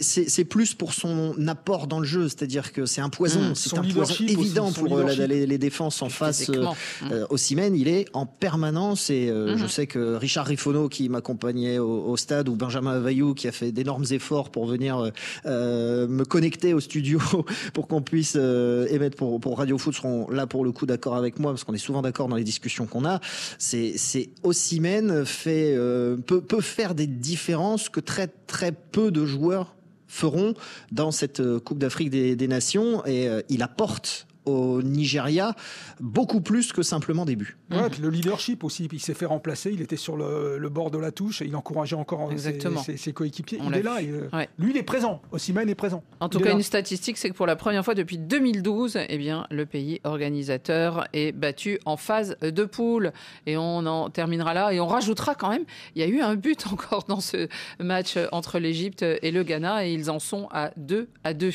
c'est 0.01 0.45
plus 0.45 0.75
pour 0.75 0.93
son 0.93 1.35
apport 1.47 1.87
dans 1.87 2.01
le 2.01 2.07
jeu, 2.07 2.25
c'est-à-dire 2.29 2.73
que 2.73 2.87
c'est 2.87 3.01
un 3.01 3.09
poison, 3.09 3.51
mm. 3.51 3.55
c'est 3.55 3.79
un 3.79 3.83
poison 3.83 4.15
évident 4.25 4.73
pour 4.73 4.99
euh, 4.99 5.27
les, 5.27 5.59
défenses 5.59 6.03
en 6.03 6.09
face. 6.09 6.51
Euh, 6.51 7.27
mm. 7.31 7.75
il 7.75 7.89
est 7.89 8.07
en 8.13 8.27
permanence 8.27 9.11
et 9.11 9.29
je 9.29 9.33
mm-hmm. 9.33 9.69
sais 9.69 9.87
que 9.87 10.15
Richard 10.15 10.47
Rifono 10.47 10.89
qui 10.89 11.09
m'accompagnait 11.09 11.79
au, 11.79 12.17
stade 12.17 12.49
ou 12.49 12.55
Benjamin 12.55 12.93
Availlou 12.93 13.35
qui 13.35 13.49
a 13.49 13.53
fait 13.53 13.73
d'énormes 13.73 14.05
efforts 14.11 14.51
pour 14.51 14.67
venir 14.67 15.11
me 15.45 16.25
connecter 16.25 16.75
au 16.75 16.81
studio 16.81 17.21
pour 17.73 17.89
qu'on 17.89 18.03
puisse 18.03 18.37
émettre 18.37 19.17
pour, 19.17 19.41
pour 19.41 19.59
Radio 19.59 19.79
Foot 19.79 19.95
seront 19.95 20.29
là 20.31 20.47
pour 20.47 20.65
le 20.65 20.73
coup 20.73 20.87
d'accord 20.87 21.17
avec 21.17 21.39
moi 21.39 21.53
parce 21.53 21.65
qu'on 21.65 21.75
est 21.75 21.79
souvent 21.79 22.03
d'accord 22.03 22.29
dans 22.29 22.37
les 22.37 22.45
discussions 22.45 22.58
qu'on 22.87 23.05
a, 23.05 23.21
c'est 23.59 24.31
Ossimène 24.43 25.25
fait 25.25 25.75
euh, 25.77 26.17
peut, 26.17 26.41
peut 26.41 26.61
faire 26.61 26.95
des 26.95 27.07
différences 27.07 27.89
que 27.89 28.01
très 28.01 28.29
très 28.47 28.73
peu 28.73 29.11
de 29.11 29.25
joueurs 29.25 29.75
feront 30.09 30.55
dans 30.91 31.11
cette 31.11 31.41
euh, 31.41 31.61
Coupe 31.61 31.79
d'Afrique 31.79 32.11
des, 32.11 32.49
Nations 32.49 33.05
et 33.05 33.29
euh, 33.29 33.43
il 33.49 33.63
apporte 33.63 34.28
au 34.49 34.83
Nigeria 34.83 35.55
beaucoup 36.01 36.41
plus 36.41 36.73
que 36.73 36.83
simplement. 36.83 37.25
Ouais, 37.29 37.83
mhm. 37.83 37.91
puis 37.91 38.03
le 38.03 38.11
leadership 38.11 38.65
aussi, 38.65 38.89
il 38.91 39.01
s'est 39.01 39.15
fait 39.15 39.27
remplacer, 39.27 39.71
il 39.73 39.83
était 39.83 39.97
sur 39.97 40.17
le, 40.17 40.69
bord 40.69 40.91
de 40.91 40.99
la 40.99 41.11
touche 41.11 41.43
et 41.43 41.47
il 41.47 41.57
encourageait 41.57 41.97
encore 41.97 42.31
ses, 42.37 43.13
coéquipiers. 43.13 43.59
il 43.65 43.75
est 43.75 43.83
là, 43.83 43.99
euh, 44.03 44.47
lui 44.59 44.71
il 44.71 44.77
est 44.77 44.83
présent, 44.83 45.21
Ossimène 45.33 45.69
est 45.69 45.75
présent. 45.75 46.03
En 46.21 46.29
tout 46.29 46.41
cas, 46.41 46.53
une 46.53 46.63
statistique, 46.63 47.17
c'est 47.17 47.31
que 47.31 47.35
pour 47.35 47.47
la 47.47 47.57
première 47.57 47.85
fois 47.85 47.95
depuis 47.95 48.19
2012, 48.19 48.99
eh 49.09 49.19
bien, 49.19 49.47
le 49.51 49.67
pays 49.67 50.01
organisateur 50.05 51.07
est 51.13 51.33
battu 51.33 51.79
en 51.85 51.97
phase 51.97 52.37
de 52.41 52.65
poule. 52.65 53.13
Et 53.47 53.57
on 53.57 53.87
en 53.87 54.11
terminera 54.11 54.55
là 54.55 54.73
et 54.73 54.81
on 54.81 54.87
rajoutera 54.87 55.35
quand 55.35 55.51
même, 55.51 55.65
il 55.95 56.01
y 56.01 56.05
a 56.05 56.09
eu 56.09 56.21
un 56.21 56.35
but 56.35 56.67
encore 56.73 57.05
dans 57.09 57.21
ce 57.21 57.49
match 57.81 58.17
entre 58.33 58.59
l'Égypte 58.59 59.03
et 59.03 59.31
le 59.31 59.43
Ghana 59.43 59.87
et 59.87 59.93
ils 59.93 60.11
en 60.11 60.19
sont 60.19 60.49
à 60.53 60.71
2 60.77 61.09
à 61.25 61.35
2. 61.35 61.51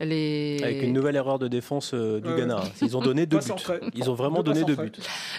Les... 0.00 0.60
Avec 0.62 0.82
une 0.82 0.92
nouvelle 0.92 1.16
erreur 1.16 1.38
de 1.38 1.48
défense 1.48 1.92
euh, 1.94 2.20
du 2.20 2.34
Ghana. 2.40 2.62
Ils 2.82 2.96
ont 2.96 3.00
donné 3.00 3.26
deux 3.26 3.38
buts. 3.38 3.90
Ils 3.94 4.10
ont 4.10 4.14
vraiment 4.14 4.42
donné 4.42 4.64
deux 4.64 4.76
buts. 4.76 4.92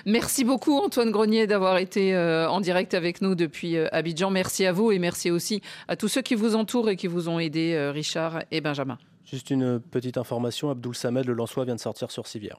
Merci 0.05 0.43
beaucoup 0.43 0.77
Antoine 0.77 1.11
Grenier 1.11 1.47
d'avoir 1.47 1.77
été 1.77 2.15
euh, 2.15 2.49
en 2.49 2.61
direct 2.61 2.93
avec 2.93 3.21
nous 3.21 3.35
depuis 3.35 3.77
euh, 3.77 3.87
Abidjan. 3.91 4.29
Merci 4.29 4.65
à 4.65 4.71
vous 4.71 4.91
et 4.91 4.99
merci 4.99 5.31
aussi 5.31 5.61
à 5.87 5.95
tous 5.95 6.07
ceux 6.07 6.21
qui 6.21 6.35
vous 6.35 6.55
entourent 6.55 6.89
et 6.89 6.95
qui 6.95 7.07
vous 7.07 7.29
ont 7.29 7.39
aidé, 7.39 7.73
euh, 7.73 7.91
Richard 7.91 8.43
et 8.51 8.61
Benjamin. 8.61 8.97
Juste 9.25 9.49
une 9.49 9.79
petite 9.79 10.17
information, 10.17 10.69
Abdoul 10.69 10.95
Samed, 10.95 11.25
le 11.25 11.33
Lançois, 11.33 11.65
vient 11.65 11.75
de 11.75 11.79
sortir 11.79 12.09
sur 12.11 12.27
Civière. 12.27 12.57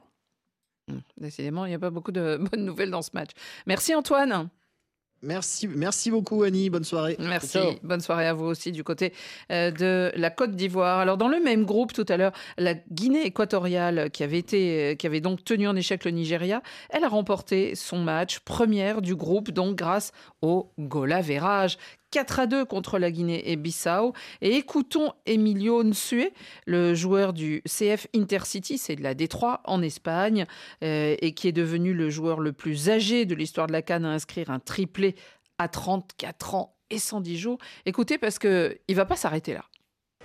Hum, 0.89 1.01
décidément, 1.17 1.65
il 1.65 1.69
n'y 1.69 1.75
a 1.75 1.79
pas 1.79 1.89
beaucoup 1.89 2.11
de 2.11 2.37
bonnes 2.51 2.65
nouvelles 2.65 2.91
dans 2.91 3.01
ce 3.01 3.11
match. 3.13 3.31
Merci 3.65 3.93
Antoine. 3.93 4.49
Merci, 5.23 5.67
merci 5.67 6.09
beaucoup 6.09 6.43
Annie, 6.43 6.69
bonne 6.69 6.83
soirée. 6.83 7.15
Merci, 7.19 7.59
bonne 7.83 8.01
soirée 8.01 8.27
à 8.27 8.33
vous 8.33 8.45
aussi 8.45 8.71
du 8.71 8.83
côté 8.83 9.13
euh, 9.51 9.69
de 9.69 10.11
la 10.15 10.29
Côte 10.31 10.55
d'Ivoire. 10.55 10.99
Alors 10.99 11.17
dans 11.17 11.27
le 11.27 11.39
même 11.39 11.63
groupe 11.65 11.93
tout 11.93 12.05
à 12.09 12.17
l'heure, 12.17 12.31
la 12.57 12.73
Guinée 12.73 13.25
équatoriale 13.25 14.09
qui 14.11 14.23
avait 14.23 14.39
été, 14.39 14.95
qui 14.97 15.05
avait 15.05 15.21
donc 15.21 15.43
tenu 15.43 15.67
en 15.67 15.75
échec 15.75 16.05
le 16.05 16.11
Nigeria, 16.11 16.63
elle 16.89 17.03
a 17.03 17.09
remporté 17.09 17.75
son 17.75 17.99
match 17.99 18.39
première 18.39 19.01
du 19.01 19.15
groupe 19.15 19.51
donc 19.51 19.75
grâce 19.75 20.11
au 20.41 20.71
goal 20.79 21.11
4 22.11 22.39
à 22.39 22.47
2 22.47 22.65
contre 22.65 22.99
la 22.99 23.09
Guinée 23.09 23.49
et 23.51 23.55
Bissau. 23.55 24.13
Et 24.41 24.55
écoutons 24.55 25.13
Emilio 25.25 25.83
Nsue, 25.83 26.29
le 26.67 26.93
joueur 26.93 27.33
du 27.33 27.63
CF 27.65 28.07
Intercity, 28.15 28.77
c'est 28.77 28.95
de 28.95 29.03
la 29.03 29.13
Détroit 29.13 29.61
en 29.65 29.81
Espagne, 29.81 30.45
euh, 30.83 31.15
et 31.19 31.33
qui 31.33 31.47
est 31.47 31.53
devenu 31.53 31.93
le 31.93 32.09
joueur 32.09 32.39
le 32.39 32.53
plus 32.53 32.89
âgé 32.89 33.25
de 33.25 33.33
l'histoire 33.33 33.67
de 33.67 33.71
la 33.71 33.81
Cannes 33.81 34.05
à 34.05 34.11
inscrire 34.11 34.49
un 34.49 34.59
triplé 34.59 35.15
à 35.57 35.67
34 35.67 36.55
ans 36.55 36.75
et 36.89 36.99
110 36.99 37.37
jours. 37.37 37.57
Écoutez, 37.85 38.17
parce 38.17 38.37
qu'il 38.37 38.77
ne 38.89 38.95
va 38.95 39.05
pas 39.05 39.15
s'arrêter 39.15 39.53
là. 39.53 39.63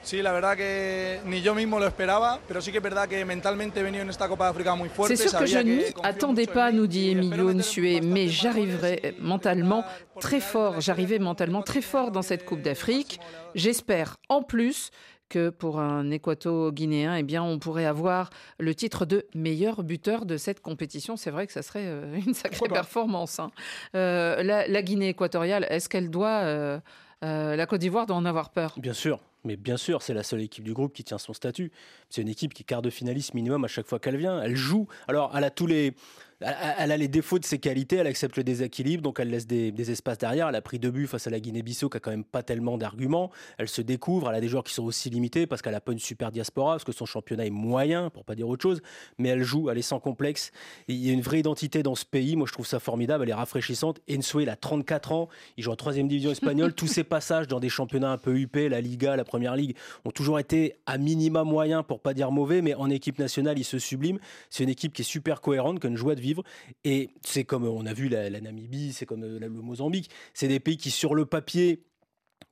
Sí, 0.02 0.22
la 0.22 0.32
verdad 0.32 0.56
que 0.56 1.20
ni 1.24 1.42
yo 1.42 1.54
mismo 1.54 1.80
lo 1.80 1.86
esperaba, 1.86 2.38
pero 2.46 2.60
sí 2.60 2.70
que 2.70 2.78
es 2.78 2.82
verdad 2.82 3.08
que 3.08 3.24
mentalmente 3.24 3.80
he 3.80 3.82
venido 3.82 4.02
en 4.02 4.10
esta 4.10 4.28
Copa 4.28 4.44
de 4.44 4.50
África 4.50 4.74
muy 4.74 4.88
fuerte. 4.88 5.16
C'est 5.16 5.28
sûr 5.28 5.38
que 5.38 5.46
je 5.46 5.58
n'y 5.58 5.82
attendais 6.02 6.46
pas, 6.46 6.70
nous 6.70 6.86
dit 6.86 7.10
Emilio 7.10 7.52
Nsue, 7.52 8.00
mais 8.02 8.28
j'arriverai 8.28 9.16
mentalement 9.20 9.84
très 10.20 10.40
fort, 10.40 10.80
j'arrivais 10.80 11.18
mentalement 11.18 11.62
très 11.62 11.82
fort 11.82 12.12
dans 12.12 12.22
cette 12.22 12.44
Coupe 12.44 12.62
d'Afrique. 12.62 13.18
J'espère 13.54 14.16
en 14.28 14.42
plus 14.42 14.90
que 15.28 15.50
pour 15.50 15.80
un 15.80 16.10
équato-guinéen, 16.10 17.16
eh 17.16 17.22
bien, 17.22 17.42
on 17.42 17.58
pourrait 17.58 17.84
avoir 17.84 18.30
le 18.58 18.74
titre 18.74 19.04
de 19.06 19.26
meilleur 19.34 19.82
buteur 19.82 20.24
de 20.24 20.36
cette 20.36 20.60
compétition. 20.60 21.16
C'est 21.16 21.30
vrai 21.30 21.46
que 21.46 21.52
ça 21.52 21.62
serait 21.62 21.86
euh, 21.86 22.18
une 22.26 22.34
sacrée 22.34 22.68
performance. 22.68 23.40
Hein. 23.40 23.50
Euh, 23.94 24.42
la, 24.42 24.82
Guinée 24.82 25.08
équatoriale, 25.08 25.66
est-ce 25.68 25.88
qu'elle 25.88 26.10
doit, 26.10 26.42
euh, 26.42 26.80
la 27.22 27.66
Côte 27.66 27.80
d'Ivoire 27.80 28.06
doit 28.06 28.16
en 28.16 28.24
avoir 28.24 28.50
peur? 28.50 28.74
Bien 28.76 28.92
sûr. 28.94 29.18
Mais 29.46 29.56
bien 29.56 29.76
sûr, 29.76 30.02
c'est 30.02 30.12
la 30.12 30.22
seule 30.22 30.42
équipe 30.42 30.64
du 30.64 30.72
groupe 30.72 30.92
qui 30.92 31.04
tient 31.04 31.18
son 31.18 31.32
statut. 31.32 31.70
C'est 32.10 32.20
une 32.20 32.28
équipe 32.28 32.52
qui 32.52 32.62
est 32.62 32.66
quart 32.66 32.82
de 32.82 32.90
finaliste 32.90 33.32
minimum 33.32 33.64
à 33.64 33.68
chaque 33.68 33.86
fois 33.86 33.98
qu'elle 33.98 34.16
vient. 34.16 34.42
Elle 34.42 34.56
joue. 34.56 34.88
Alors, 35.06 35.32
elle 35.36 35.44
a 35.44 35.50
tous 35.50 35.66
les, 35.66 35.94
elle, 36.40 36.92
a 36.92 36.96
les 36.96 37.08
défauts 37.08 37.38
de 37.38 37.44
ses 37.44 37.58
qualités, 37.58 37.96
elle 37.96 38.06
accepte 38.06 38.36
le 38.36 38.44
déséquilibre, 38.44 39.02
donc 39.02 39.20
elle 39.20 39.30
laisse 39.30 39.46
des, 39.46 39.90
espaces 39.90 40.18
derrière. 40.18 40.48
Elle 40.48 40.54
a 40.54 40.60
pris 40.60 40.78
deux 40.78 40.90
buts 40.90 41.06
face 41.06 41.26
à 41.26 41.30
la 41.30 41.40
Guinée-Bissau, 41.40 41.88
qui 41.88 41.96
a 41.96 42.00
quand 42.00 42.10
même 42.10 42.24
pas 42.24 42.42
tellement 42.42 42.76
d'arguments. 42.76 43.30
Elle 43.56 43.68
se 43.68 43.80
découvre, 43.80 44.28
elle 44.28 44.36
a 44.36 44.40
des 44.40 44.48
joueurs 44.48 44.64
qui 44.64 44.74
sont 44.74 44.84
aussi 44.84 45.08
limités 45.08 45.46
parce 45.46 45.62
qu'elle 45.62 45.74
a 45.74 45.80
pas 45.80 45.92
une 45.92 45.98
super 45.98 46.32
diaspora, 46.32 46.74
parce 46.74 46.84
que 46.84 46.92
son 46.92 47.06
championnat 47.06 47.46
est 47.46 47.50
moyen, 47.50 48.10
pour 48.10 48.24
pas 48.24 48.34
dire 48.34 48.48
autre 48.48 48.62
chose. 48.62 48.82
Mais 49.18 49.30
elle 49.30 49.44
joue, 49.44 49.70
elle 49.70 49.78
est 49.78 49.82
sans 49.82 50.00
complexe. 50.00 50.50
il 50.88 50.96
y 50.96 51.08
a 51.08 51.12
une 51.12 51.22
vraie 51.22 51.40
identité 51.40 51.82
dans 51.82 51.94
ce 51.94 52.04
pays. 52.04 52.36
Moi, 52.36 52.46
je 52.46 52.52
trouve 52.52 52.66
ça 52.66 52.80
formidable. 52.80 53.24
Elle 53.24 53.30
est 53.30 53.34
rafraîchissante. 53.34 54.00
Ensue, 54.10 54.42
il 54.42 54.50
a 54.50 54.56
34 54.56 55.12
ans. 55.12 55.28
Il 55.56 55.64
joue 55.64 55.70
en 55.70 55.76
troisième 55.76 56.08
division 56.08 56.32
espagnole. 56.32 56.72
Tous 56.74 56.86
ses 56.86 57.04
passages 57.04 57.48
dans 57.48 57.60
des 57.60 57.70
championnats 57.70 58.10
un 58.10 58.18
peu 58.18 58.36
huppés, 58.36 58.68
la 58.68 58.82
Liga, 58.82 59.16
la 59.16 59.24
Première 59.24 59.56
Ligue, 59.56 59.76
ont 60.04 60.10
toujours 60.10 60.38
été 60.38 60.74
à 60.84 60.98
minima 60.98 61.44
moyen, 61.44 61.82
pour 61.82 62.00
pas 62.00 62.12
dire 62.12 62.30
mauvais. 62.30 62.60
Mais 62.60 62.74
en 62.74 62.90
équipe 62.90 63.18
nationale, 63.18 63.58
il 63.58 63.64
se 63.64 63.78
sublime. 63.78 64.18
C'est 64.50 64.64
une 64.64 64.70
équipe 64.70 64.92
qui 64.92 65.00
est 65.00 65.06
super 65.06 65.40
cohérente, 65.40 65.80
qui 65.80 65.86
a 65.86 65.90
une 65.90 65.96
joie 65.96 66.14
de 66.14 66.25
vivre. 66.26 66.42
Et 66.84 67.10
c'est 67.22 67.44
comme 67.44 67.64
on 67.64 67.86
a 67.86 67.92
vu 67.92 68.08
la, 68.08 68.28
Namibie, 68.40 68.92
c'est 68.92 69.06
comme 69.06 69.24
le 69.24 69.48
Mozambique. 69.48 70.10
C'est 70.34 70.48
des 70.48 70.60
pays 70.60 70.76
qui, 70.76 70.90
sur 70.90 71.14
le 71.14 71.26
papier, 71.26 71.82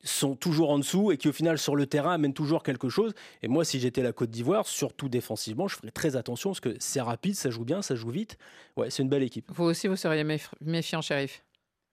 sont 0.04 0.36
toujours 0.36 0.70
en 0.70 0.78
dessous 0.78 1.12
et 1.12 1.16
qui 1.16 1.28
au 1.28 1.32
final 1.32 1.58
sur 1.58 1.76
le 1.76 1.86
terrain 1.86 2.12
amènent 2.12 2.34
toujours 2.34 2.62
quelque 2.62 2.88
chose. 2.88 3.14
Et 3.42 3.48
moi, 3.48 3.64
si 3.64 3.80
j'étais 3.80 4.02
la 4.02 4.12
Côte 4.12 4.30
d'Ivoire, 4.30 4.66
surtout 4.66 5.08
défensivement, 5.08 5.66
je 5.66 5.76
ferais 5.76 5.90
très 5.90 6.16
attention 6.16 6.50
parce 6.50 6.60
que 6.60 6.76
c'est 6.78 7.00
rapide, 7.00 7.34
ça 7.34 7.50
joue 7.50 7.64
bien, 7.64 7.82
ça 7.82 7.94
joue 7.94 8.10
vite. 8.10 8.36
Ouais, 8.76 8.90
c'est 8.90 9.02
une 9.02 9.08
belle 9.08 9.22
équipe. 9.22 9.50
Vous 9.54 9.64
aussi, 9.64 9.88
vous 9.88 9.96
seriez 9.96 10.24
méfiant, 10.60 11.00
shérif? 11.00 11.42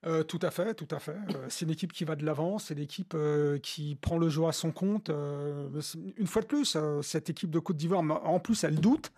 Euh, 0.04 0.24
tout 0.24 0.40
à 0.42 0.50
fait, 0.50 0.74
tout 0.74 0.88
à 0.90 0.98
fait. 0.98 1.12
Euh, 1.12 1.46
c'est 1.48 1.64
une 1.64 1.70
équipe 1.70 1.92
qui 1.92 2.04
va 2.04 2.16
de 2.16 2.24
l'avant, 2.26 2.58
c'est 2.58 2.74
l'équipe 2.74 3.14
euh, 3.14 3.58
qui 3.58 3.94
prend 3.94 4.18
le 4.18 4.28
jeu 4.28 4.44
à 4.46 4.52
son 4.52 4.72
compte. 4.72 5.10
une 5.10 6.26
fois 6.26 6.42
de 6.42 6.46
plus, 6.46 6.76
cette 7.02 7.30
équipe 7.30 7.50
de 7.50 7.58
Côte 7.58 7.76
d'Ivoire, 7.76 8.02
en 8.02 8.40
plus, 8.40 8.64
elle 8.64 8.76
doute. 8.76 9.12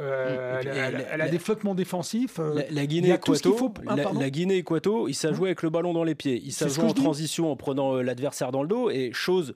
Euh, 0.00 0.60
elle, 0.64 1.20
a 1.20 1.28
des 1.28 1.38
flottements 1.38 1.74
défensifs. 1.74 2.40
Euh, 2.40 2.62
la, 2.70 2.86
Guinée 2.86 3.12
Équato, 3.12 3.72
ah, 3.86 3.94
la, 3.94 4.30
Guinée 4.30 4.56
Équato, 4.56 5.06
ils 5.06 5.14
savent 5.14 5.34
jouer 5.34 5.50
avec 5.50 5.62
le 5.62 5.70
ballon 5.70 5.92
dans 5.92 6.02
les 6.02 6.16
pieds. 6.16 6.40
Ils 6.44 6.52
savent 6.52 6.72
jouer 6.72 6.84
en 6.84 6.92
transition 6.92 7.50
en 7.50 7.56
prenant 7.56 7.94
euh, 7.94 8.02
l'adversaire 8.02 8.50
dans 8.50 8.62
le 8.62 8.68
dos. 8.68 8.90
Et 8.90 9.12
chose, 9.12 9.54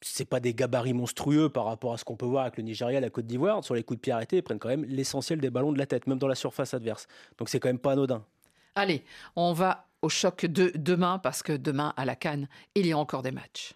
c'est 0.00 0.24
pas 0.24 0.38
des 0.38 0.54
gabarits 0.54 0.92
monstrueux 0.92 1.48
par 1.48 1.64
rapport 1.64 1.92
à 1.92 1.98
ce 1.98 2.04
qu'on 2.04 2.16
peut 2.16 2.26
voir 2.26 2.42
avec 2.42 2.56
le 2.56 2.62
Nigeria, 2.62 3.00
la 3.00 3.10
Côte 3.10 3.26
d'Ivoire. 3.26 3.64
Sur 3.64 3.74
les 3.74 3.82
coups 3.82 3.98
de 3.98 4.02
pied 4.02 4.12
arrêtés, 4.12 4.36
ils 4.36 4.42
prennent 4.42 4.60
quand 4.60 4.68
même 4.68 4.84
l'essentiel 4.84 5.40
des 5.40 5.50
ballons 5.50 5.72
de 5.72 5.78
la 5.78 5.86
tête, 5.86 6.06
même 6.06 6.18
dans 6.18 6.28
la 6.28 6.36
surface 6.36 6.72
adverse. 6.72 7.08
Donc 7.38 7.48
c'est 7.48 7.58
quand 7.58 7.68
même 7.68 7.78
pas 7.78 7.92
anodin. 7.92 8.24
Allez, 8.76 9.02
on 9.34 9.52
va 9.52 9.88
au 10.02 10.08
choc 10.08 10.46
de 10.46 10.70
demain 10.76 11.18
parce 11.18 11.42
que 11.42 11.52
demain 11.52 11.92
à 11.96 12.04
la 12.04 12.14
Cannes, 12.14 12.48
il 12.76 12.86
y 12.86 12.92
a 12.92 12.98
encore 12.98 13.22
des 13.22 13.32
matchs. 13.32 13.74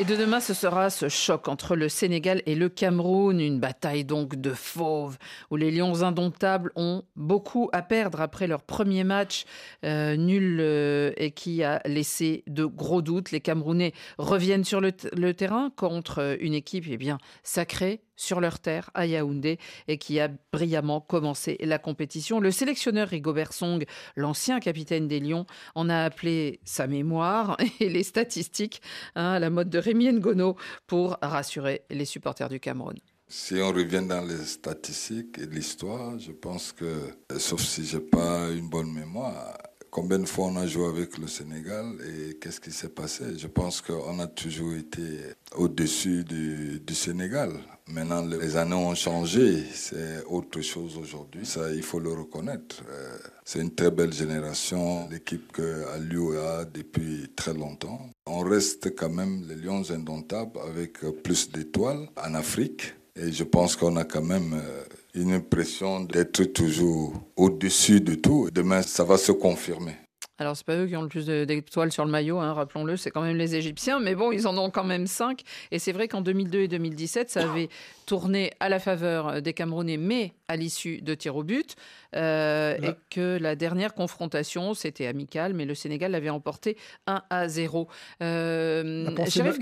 Et 0.00 0.04
de 0.04 0.16
demain, 0.16 0.40
ce 0.40 0.54
sera 0.54 0.90
ce 0.90 1.08
choc 1.08 1.46
entre 1.46 1.76
le 1.76 1.88
Sénégal 1.88 2.42
et 2.46 2.56
le 2.56 2.68
Cameroun, 2.68 3.38
une 3.40 3.60
bataille 3.60 4.04
donc 4.04 4.34
de 4.34 4.50
fauves, 4.50 5.18
où 5.52 5.56
les 5.56 5.70
Lions 5.70 6.02
indomptables 6.02 6.72
ont 6.74 7.04
beaucoup 7.14 7.70
à 7.72 7.80
perdre 7.80 8.20
après 8.20 8.48
leur 8.48 8.62
premier 8.62 9.04
match 9.04 9.44
euh, 9.84 10.16
nul 10.16 10.58
euh, 10.60 11.12
et 11.16 11.30
qui 11.30 11.62
a 11.62 11.80
laissé 11.84 12.42
de 12.48 12.64
gros 12.64 13.02
doutes. 13.02 13.30
Les 13.30 13.40
Camerounais 13.40 13.92
reviennent 14.18 14.64
sur 14.64 14.80
le, 14.80 14.90
terrain 15.32 15.70
contre 15.76 16.38
une 16.40 16.54
équipe 16.54 16.86
eh 16.88 16.96
bien 16.96 17.18
sacrée, 17.44 18.00
sur 18.16 18.40
leur 18.40 18.58
terre 18.58 18.90
à 18.94 19.06
Yaoundé 19.06 19.58
et 19.88 19.98
qui 19.98 20.20
a 20.20 20.28
brillamment 20.52 21.00
commencé 21.00 21.56
la 21.60 21.78
compétition. 21.78 22.40
Le 22.40 22.50
sélectionneur 22.50 23.08
Rigobert 23.08 23.52
Song, 23.52 23.84
l'ancien 24.16 24.60
capitaine 24.60 25.08
des 25.08 25.20
Lions, 25.20 25.46
en 25.74 25.88
a 25.88 26.04
appelé 26.04 26.60
sa 26.64 26.86
mémoire 26.86 27.56
et 27.80 27.88
les 27.88 28.02
statistiques 28.02 28.82
hein, 29.14 29.32
à 29.32 29.38
la 29.38 29.50
mode 29.50 29.70
de 29.70 29.78
Rémi 29.78 30.12
Ngono 30.12 30.56
pour 30.86 31.18
rassurer 31.22 31.82
les 31.90 32.04
supporters 32.04 32.48
du 32.48 32.60
Cameroun. 32.60 32.96
Si 33.26 33.54
on 33.54 33.72
revient 33.72 34.04
dans 34.06 34.20
les 34.20 34.44
statistiques 34.44 35.38
et 35.38 35.46
l'histoire, 35.46 36.18
je 36.18 36.30
pense 36.30 36.72
que, 36.72 37.16
sauf 37.38 37.62
si 37.62 37.84
j'ai 37.86 38.00
pas 38.00 38.50
une 38.50 38.68
bonne 38.68 38.92
mémoire, 38.92 39.56
Combien 39.94 40.18
de 40.18 40.26
fois 40.26 40.46
on 40.46 40.56
a 40.56 40.66
joué 40.66 40.86
avec 40.88 41.18
le 41.18 41.28
Sénégal 41.28 41.94
et 42.04 42.34
qu'est-ce 42.40 42.60
qui 42.60 42.72
s'est 42.72 42.88
passé? 42.88 43.38
Je 43.38 43.46
pense 43.46 43.80
qu'on 43.80 44.18
a 44.18 44.26
toujours 44.26 44.74
été 44.74 45.20
au-dessus 45.54 46.24
du, 46.24 46.94
Sénégal. 46.94 47.52
Maintenant, 47.90 48.24
les 48.24 48.56
années 48.56 48.74
ont 48.74 48.94
changé. 48.94 49.62
C'est 49.72 50.24
autre 50.26 50.60
chose 50.62 50.96
aujourd'hui. 50.96 51.44
Ça, 51.44 51.70
il 51.70 51.82
faut 51.82 52.00
le 52.00 52.12
reconnaître. 52.12 52.82
Euh, 52.88 53.18
c'est 53.44 53.60
une 53.60 53.74
très 53.74 53.90
belle 53.90 54.12
génération, 54.12 55.06
l'équipe 55.10 55.52
que 55.52 55.86
Aliou 55.94 56.32
a 56.32 56.64
depuis 56.64 57.28
très 57.36 57.52
longtemps. 57.52 58.10
On 58.26 58.40
reste 58.40 58.94
quand 58.96 59.10
même 59.10 59.44
les 59.48 59.56
Lions 59.56 59.90
indomptables 59.90 60.58
avec 60.66 61.00
plus 61.22 61.50
d'étoiles 61.50 62.08
en 62.16 62.34
Afrique. 62.34 62.94
Et 63.16 63.30
je 63.30 63.44
pense 63.44 63.76
qu'on 63.76 63.96
a 63.96 64.04
quand 64.04 64.24
même 64.24 64.54
euh, 64.54 64.84
une 65.14 65.32
impression 65.32 66.00
d'être 66.00 66.42
toujours 66.44 67.12
au-dessus 67.36 68.00
de 68.00 68.14
tout. 68.16 68.48
Demain, 68.52 68.82
ça 68.82 69.04
va 69.04 69.18
se 69.18 69.30
confirmer. 69.30 69.94
Alors, 70.38 70.56
c'est 70.56 70.66
pas 70.66 70.76
eux 70.76 70.86
qui 70.86 70.96
ont 70.96 71.02
le 71.02 71.08
plus 71.08 71.26
d'étoiles 71.26 71.92
sur 71.92 72.04
le 72.04 72.10
maillot, 72.10 72.40
hein, 72.40 72.52
rappelons-le, 72.52 72.96
c'est 72.96 73.10
quand 73.10 73.22
même 73.22 73.36
les 73.36 73.54
Égyptiens, 73.54 74.00
mais 74.00 74.16
bon, 74.16 74.32
ils 74.32 74.48
en 74.48 74.58
ont 74.58 74.70
quand 74.70 74.84
même 74.84 75.06
cinq. 75.06 75.42
Et 75.70 75.78
c'est 75.78 75.92
vrai 75.92 76.08
qu'en 76.08 76.22
2002 76.22 76.60
et 76.60 76.68
2017, 76.68 77.30
ça 77.30 77.48
avait 77.48 77.68
tourné 78.06 78.50
à 78.58 78.68
la 78.68 78.80
faveur 78.80 79.40
des 79.40 79.52
Camerounais, 79.52 79.96
mais 79.96 80.32
à 80.48 80.56
l'issue 80.56 81.00
de 81.02 81.14
tirs 81.14 81.36
au 81.36 81.44
but. 81.44 81.76
Euh, 82.16 82.76
et 82.82 82.94
que 83.10 83.38
la 83.40 83.56
dernière 83.56 83.94
confrontation, 83.94 84.74
c'était 84.74 85.06
amical, 85.06 85.54
mais 85.54 85.64
le 85.64 85.74
Sénégal 85.74 86.12
l'avait 86.12 86.30
emporté 86.30 86.76
1 87.06 87.22
à 87.30 87.48
0. 87.48 87.88
Euh, 88.22 89.08
Sheriff 89.28 89.58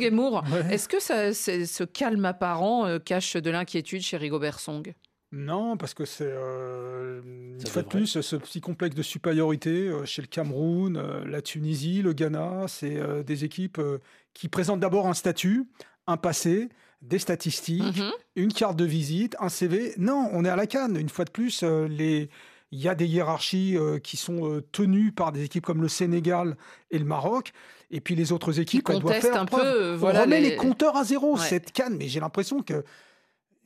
est-ce 0.70 0.88
que 0.88 1.00
ça, 1.00 1.32
ce 1.32 1.84
calme 1.84 2.24
apparent 2.24 2.86
euh, 2.86 2.98
cache 2.98 3.36
de 3.36 3.50
l'inquiétude 3.50 4.02
chez 4.02 4.16
Rigobert 4.16 4.58
Song? 4.58 4.94
Non, 5.32 5.78
parce 5.78 5.94
que 5.94 6.04
c'est 6.04 6.28
euh, 6.28 7.22
une 7.58 7.66
fois 7.66 7.80
de 7.80 7.88
plus 7.88 8.20
ce 8.20 8.36
petit 8.36 8.60
complexe 8.60 8.94
de 8.94 9.02
supériorité 9.02 9.88
euh, 9.88 10.04
chez 10.04 10.20
le 10.20 10.28
Cameroun, 10.28 10.98
euh, 10.98 11.24
la 11.24 11.40
Tunisie, 11.40 12.02
le 12.02 12.12
Ghana, 12.12 12.66
c'est 12.68 13.00
des 13.24 13.44
équipes 13.44 13.80
qui 14.34 14.48
présentent 14.48 14.80
d'abord 14.80 15.06
un 15.06 15.14
statut, 15.14 15.64
un 16.06 16.18
passé, 16.18 16.68
des 17.00 17.18
statistiques, 17.18 17.96
mhm. 17.96 18.12
une 18.36 18.52
carte 18.52 18.76
de 18.76 18.84
visite, 18.84 19.34
un 19.40 19.48
CV. 19.48 19.94
Non, 19.96 20.28
on 20.32 20.44
est 20.44 20.50
à 20.50 20.56
la 20.56 20.66
canne. 20.66 20.98
Une 20.98 21.08
fois 21.08 21.24
de 21.24 21.30
plus, 21.30 21.62
les 21.62 22.28
il 22.74 22.80
y 22.80 22.88
a 22.88 22.94
des 22.94 23.06
hiérarchies 23.06 23.76
qui 24.02 24.16
sont 24.16 24.62
tenues 24.72 25.12
par 25.12 25.30
des 25.30 25.44
équipes 25.44 25.64
comme 25.64 25.82
le 25.82 25.88
Sénégal 25.88 26.56
et 26.90 26.98
le 26.98 27.04
Maroc. 27.04 27.52
Et 27.90 28.00
puis 28.00 28.14
les 28.14 28.32
autres 28.32 28.60
équipes, 28.60 28.88
elles 28.88 29.00
doivent 29.00 29.20
faire 29.20 29.40
un 29.40 29.44
peu. 29.44 29.94
Voilà, 29.94 30.20
on 30.20 30.22
remet 30.22 30.40
les... 30.40 30.56
compteurs 30.56 30.96
à 30.96 31.04
zéro, 31.04 31.36
cette 31.36 31.72
canne. 31.72 31.96
Mais 31.98 32.08
j'ai 32.08 32.20
l'impression 32.20 32.62
que 32.62 32.82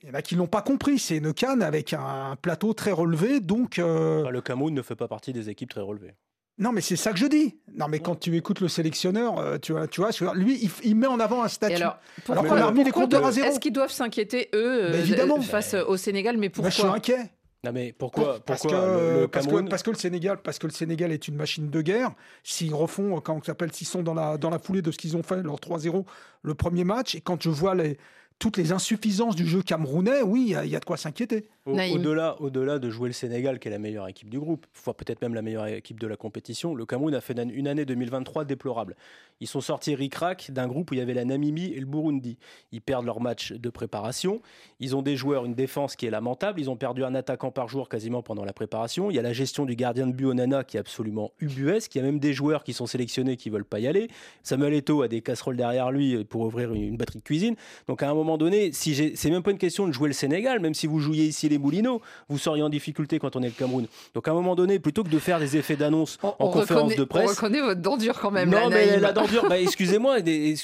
il 0.07 0.11
y 0.11 0.13
en 0.13 0.19
a 0.19 0.23
qui 0.23 0.37
l'ont 0.37 0.47
pas 0.47 0.63
compris. 0.63 1.01
C'est 1.01 1.17
une 1.17 1.35
canne 1.35 1.63
avec 1.63 1.93
un 1.93 2.37
plateau 2.41 2.75
très 2.75 2.93
relevé, 2.93 3.41
donc. 3.41 3.81
Euh, 3.81 4.31
le 4.31 4.41
Cameroun 4.41 4.73
ne 4.73 4.83
fait 4.83 4.95
pas 4.95 5.09
partie 5.09 5.33
des 5.33 5.51
équipes 5.51 5.71
très 5.71 5.81
relevées. 5.81 6.15
Non, 6.59 6.71
mais 6.71 6.81
c'est 6.81 6.97
ça 6.97 7.13
que 7.13 7.19
je 7.19 7.27
dis. 7.27 7.59
Non, 7.75 7.89
mais 7.89 7.99
quand 7.99 8.15
tu 8.15 8.35
écoutes 8.37 8.61
le 8.61 8.69
sélectionneur, 8.69 9.39
euh, 9.39 9.59
tu 9.59 9.73
vois, 9.73 9.89
tu 9.89 10.01
vois, 10.01 10.35
lui, 10.35 10.71
il, 10.85 10.95
met 10.95 11.09
en 11.09 11.19
avant 11.19 11.43
un 11.43 11.49
statut. 11.49 11.75
Alors, 11.75 11.99
alors 12.29 12.47
qu'on 12.47 12.57
a 12.57 12.67
remis 12.67 12.85
les 12.85 12.93
compteurs 12.93 13.27
à 13.27 13.33
zéro. 13.33 13.49
Est-ce 13.49 13.59
qu'ils 13.59 13.73
doivent 13.73 13.91
s'inquiéter 13.91 14.49
eux 14.55 14.85
euh, 14.85 14.93
évidemment. 14.93 15.41
face 15.41 15.75
au 15.75 15.97
Sénégal 15.97 16.39
Mais 16.39 16.51
pourquoi 16.51 16.71
Je 16.71 16.77
suis 16.77 16.87
inquiet. 16.87 17.33
Non 17.65 17.73
mais 17.73 17.93
pourquoi, 17.93 18.39
parce, 18.47 18.63
que, 18.63 18.69
le, 18.69 19.27
parce, 19.27 19.47
que, 19.49 19.69
parce, 19.69 19.83
que, 19.83 19.91
le 19.91 19.97
Sénégal, 19.97 20.39
parce 20.41 20.61
que 20.61 20.69
le 20.69 20.73
Sénégal 20.73 21.11
est 21.11 21.27
une 21.27 21.35
machine 21.35 21.69
de 21.69 21.83
guerre. 21.83 22.13
S'ils 22.45 22.73
refont, 22.73 23.21
quand 23.21 23.35
on 23.35 23.43
s'appelle, 23.43 23.73
s'ils 23.73 23.89
sont 23.89 24.05
dans 24.05 24.15
la 24.15 24.39
dans 24.39 24.51
la 24.51 24.61
foulée 24.61 24.83
de 24.83 24.93
ce 24.93 24.99
qu'ils 24.99 25.17
ont 25.17 25.25
fait 25.25 25.43
leur 25.43 25.57
3-0 25.57 26.05
le 26.43 26.55
premier 26.55 26.85
match, 26.85 27.17
et 27.17 27.21
quand 27.21 27.43
je 27.43 27.51
vois 27.51 27.75
les 27.75 27.99
toutes 28.39 28.59
les 28.59 28.73
insuffisances 28.73 29.35
du 29.35 29.47
jeu 29.47 29.63
camerounais, 29.63 30.23
oui, 30.23 30.55
il 30.65 30.71
y, 30.71 30.77
a 30.77 30.81
de 30.81 30.85
quoi 30.85 30.97
s'inquiéter. 30.97 31.49
Au-delà 31.65 32.41
au 32.41 32.51
delà 32.51 32.79
de 32.79 32.91
jouer 32.91 33.09
le 33.09 33.15
Sénégal, 33.15 33.59
qui 33.59 33.69
est 33.69 33.71
la 33.71 33.79
meilleure 33.79 34.07
équipe 34.09 34.29
du 34.29 34.39
groupe, 34.39 34.67
voire 34.85 34.95
peut-être 34.95 35.23
même 35.23 35.35
la 35.35 35.43
meilleure 35.43 35.67
équipe 35.67 35.99
de 35.99 36.07
la 36.07 36.17
compétition, 36.17 36.75
le 36.75 36.85
Cameroun 36.85 37.15
a 37.15 37.21
fait 37.21 37.37
une 37.39 37.67
année 37.67 37.85
2023 37.85 38.45
déplorable. 38.45 38.95
Ils 39.41 39.47
sont 39.47 39.61
sortis 39.61 39.95
ric 39.95 40.17
d'un 40.51 40.67
groupe 40.67 40.91
où 40.91 40.95
il 40.95 40.99
y 40.99 41.01
avait 41.01 41.15
la 41.15 41.25
Namibie 41.25 41.73
et 41.75 41.81
le 41.81 41.87
Burundi. 41.87 42.39
Ils 42.73 42.81
perdent 42.81 43.05
leur 43.05 43.21
match 43.21 43.53
de 43.53 43.69
préparation. 43.69 44.41
Ils 44.81 44.97
ont 44.97 45.03
des 45.03 45.17
joueurs, 45.17 45.45
une 45.45 45.55
défense 45.55 45.95
qui 45.95 46.07
est 46.07 46.11
lamentable. 46.11 46.61
Ils 46.61 46.71
ont 46.71 46.77
perdu 46.77 47.05
un 47.05 47.15
attaquant 47.15 47.51
par 47.51 47.69
jour 47.69 47.89
quasiment 47.89 48.23
pendant 48.23 48.45
la 48.45 48.55
préparation. 48.55 49.11
Il 49.11 49.17
y 49.17 49.19
a 49.19 49.23
la 49.23 49.35
gestion 49.35 49.67
du 49.67 49.77
gardien 49.77 50.07
de 50.07 50.13
but 50.13 50.27
Onana 50.27 50.65
qui 50.65 50.79
est 50.79 50.81
absolument 50.81 51.33
ubuesque. 51.41 51.95
Il 51.95 51.99
y 51.99 52.01
a 52.01 52.05
même 52.05 52.19
des 52.19 52.33
joueurs 52.33 52.65
qui 52.65 52.73
sont 52.73 52.87
sélectionnés 52.87 53.37
qui 53.37 53.51
veulent 53.51 53.65
pas 53.65 53.79
y 53.79 53.87
aller. 53.87 54.09
Samuel 54.43 54.73
Eto'o 54.75 55.03
a 55.03 55.09
des 55.09 55.21
casseroles 55.21 55.57
derrière 55.57 55.91
lui 55.91 56.25
pour 56.25 56.43
ouvrir 56.43 56.73
une 56.73 56.97
batterie 56.97 57.19
de 57.19 57.25
cuisine. 57.25 57.57
Donc 57.89 58.03
à 58.03 58.11
un 58.11 58.15
moment 58.15 58.26
donné, 58.37 58.73
si 58.73 59.15
c'est 59.15 59.31
même 59.31 59.43
pas 59.43 59.53
une 59.53 59.59
question 59.59 59.87
de 59.87 59.93
jouer 59.93 60.09
le 60.09 60.15
Sénégal, 60.15 60.61
même 60.61 60.75
si 60.75 60.87
vous 60.87 60.99
jouiez 60.99 61.27
ici 61.27 61.49
les 61.49 61.59
Moulineaux, 61.59 62.03
vous 62.29 62.39
seriez 62.39 62.63
en 62.63 62.69
difficulté 62.69 63.19
quand 63.19 63.37
on 63.37 63.43
est 63.43 63.47
le 63.47 63.53
Cameroun. 63.53 63.87
Donc 64.15 64.27
à 64.29 64.33
un 64.33 64.35
moment 64.35 64.55
donné, 64.55 64.79
plutôt 64.79 65.05
que 65.05 65.11
de 65.11 65.19
faire 65.19 65.39
des 65.39 65.57
effets 65.57 65.77
d'annonce 65.77 66.19
en 66.23 66.33
conférence 66.49 66.97
de 66.97 67.05
presse, 67.05 67.31
on 67.31 67.35
reconnaît 67.35 67.61
votre 67.61 67.81
dent 67.81 67.97
quand 68.21 68.31
même. 68.31 68.51
Non, 68.51 68.69
mais 68.69 68.99
la 68.99 69.13
bah, 69.13 69.59
excusez-moi, 69.59 70.19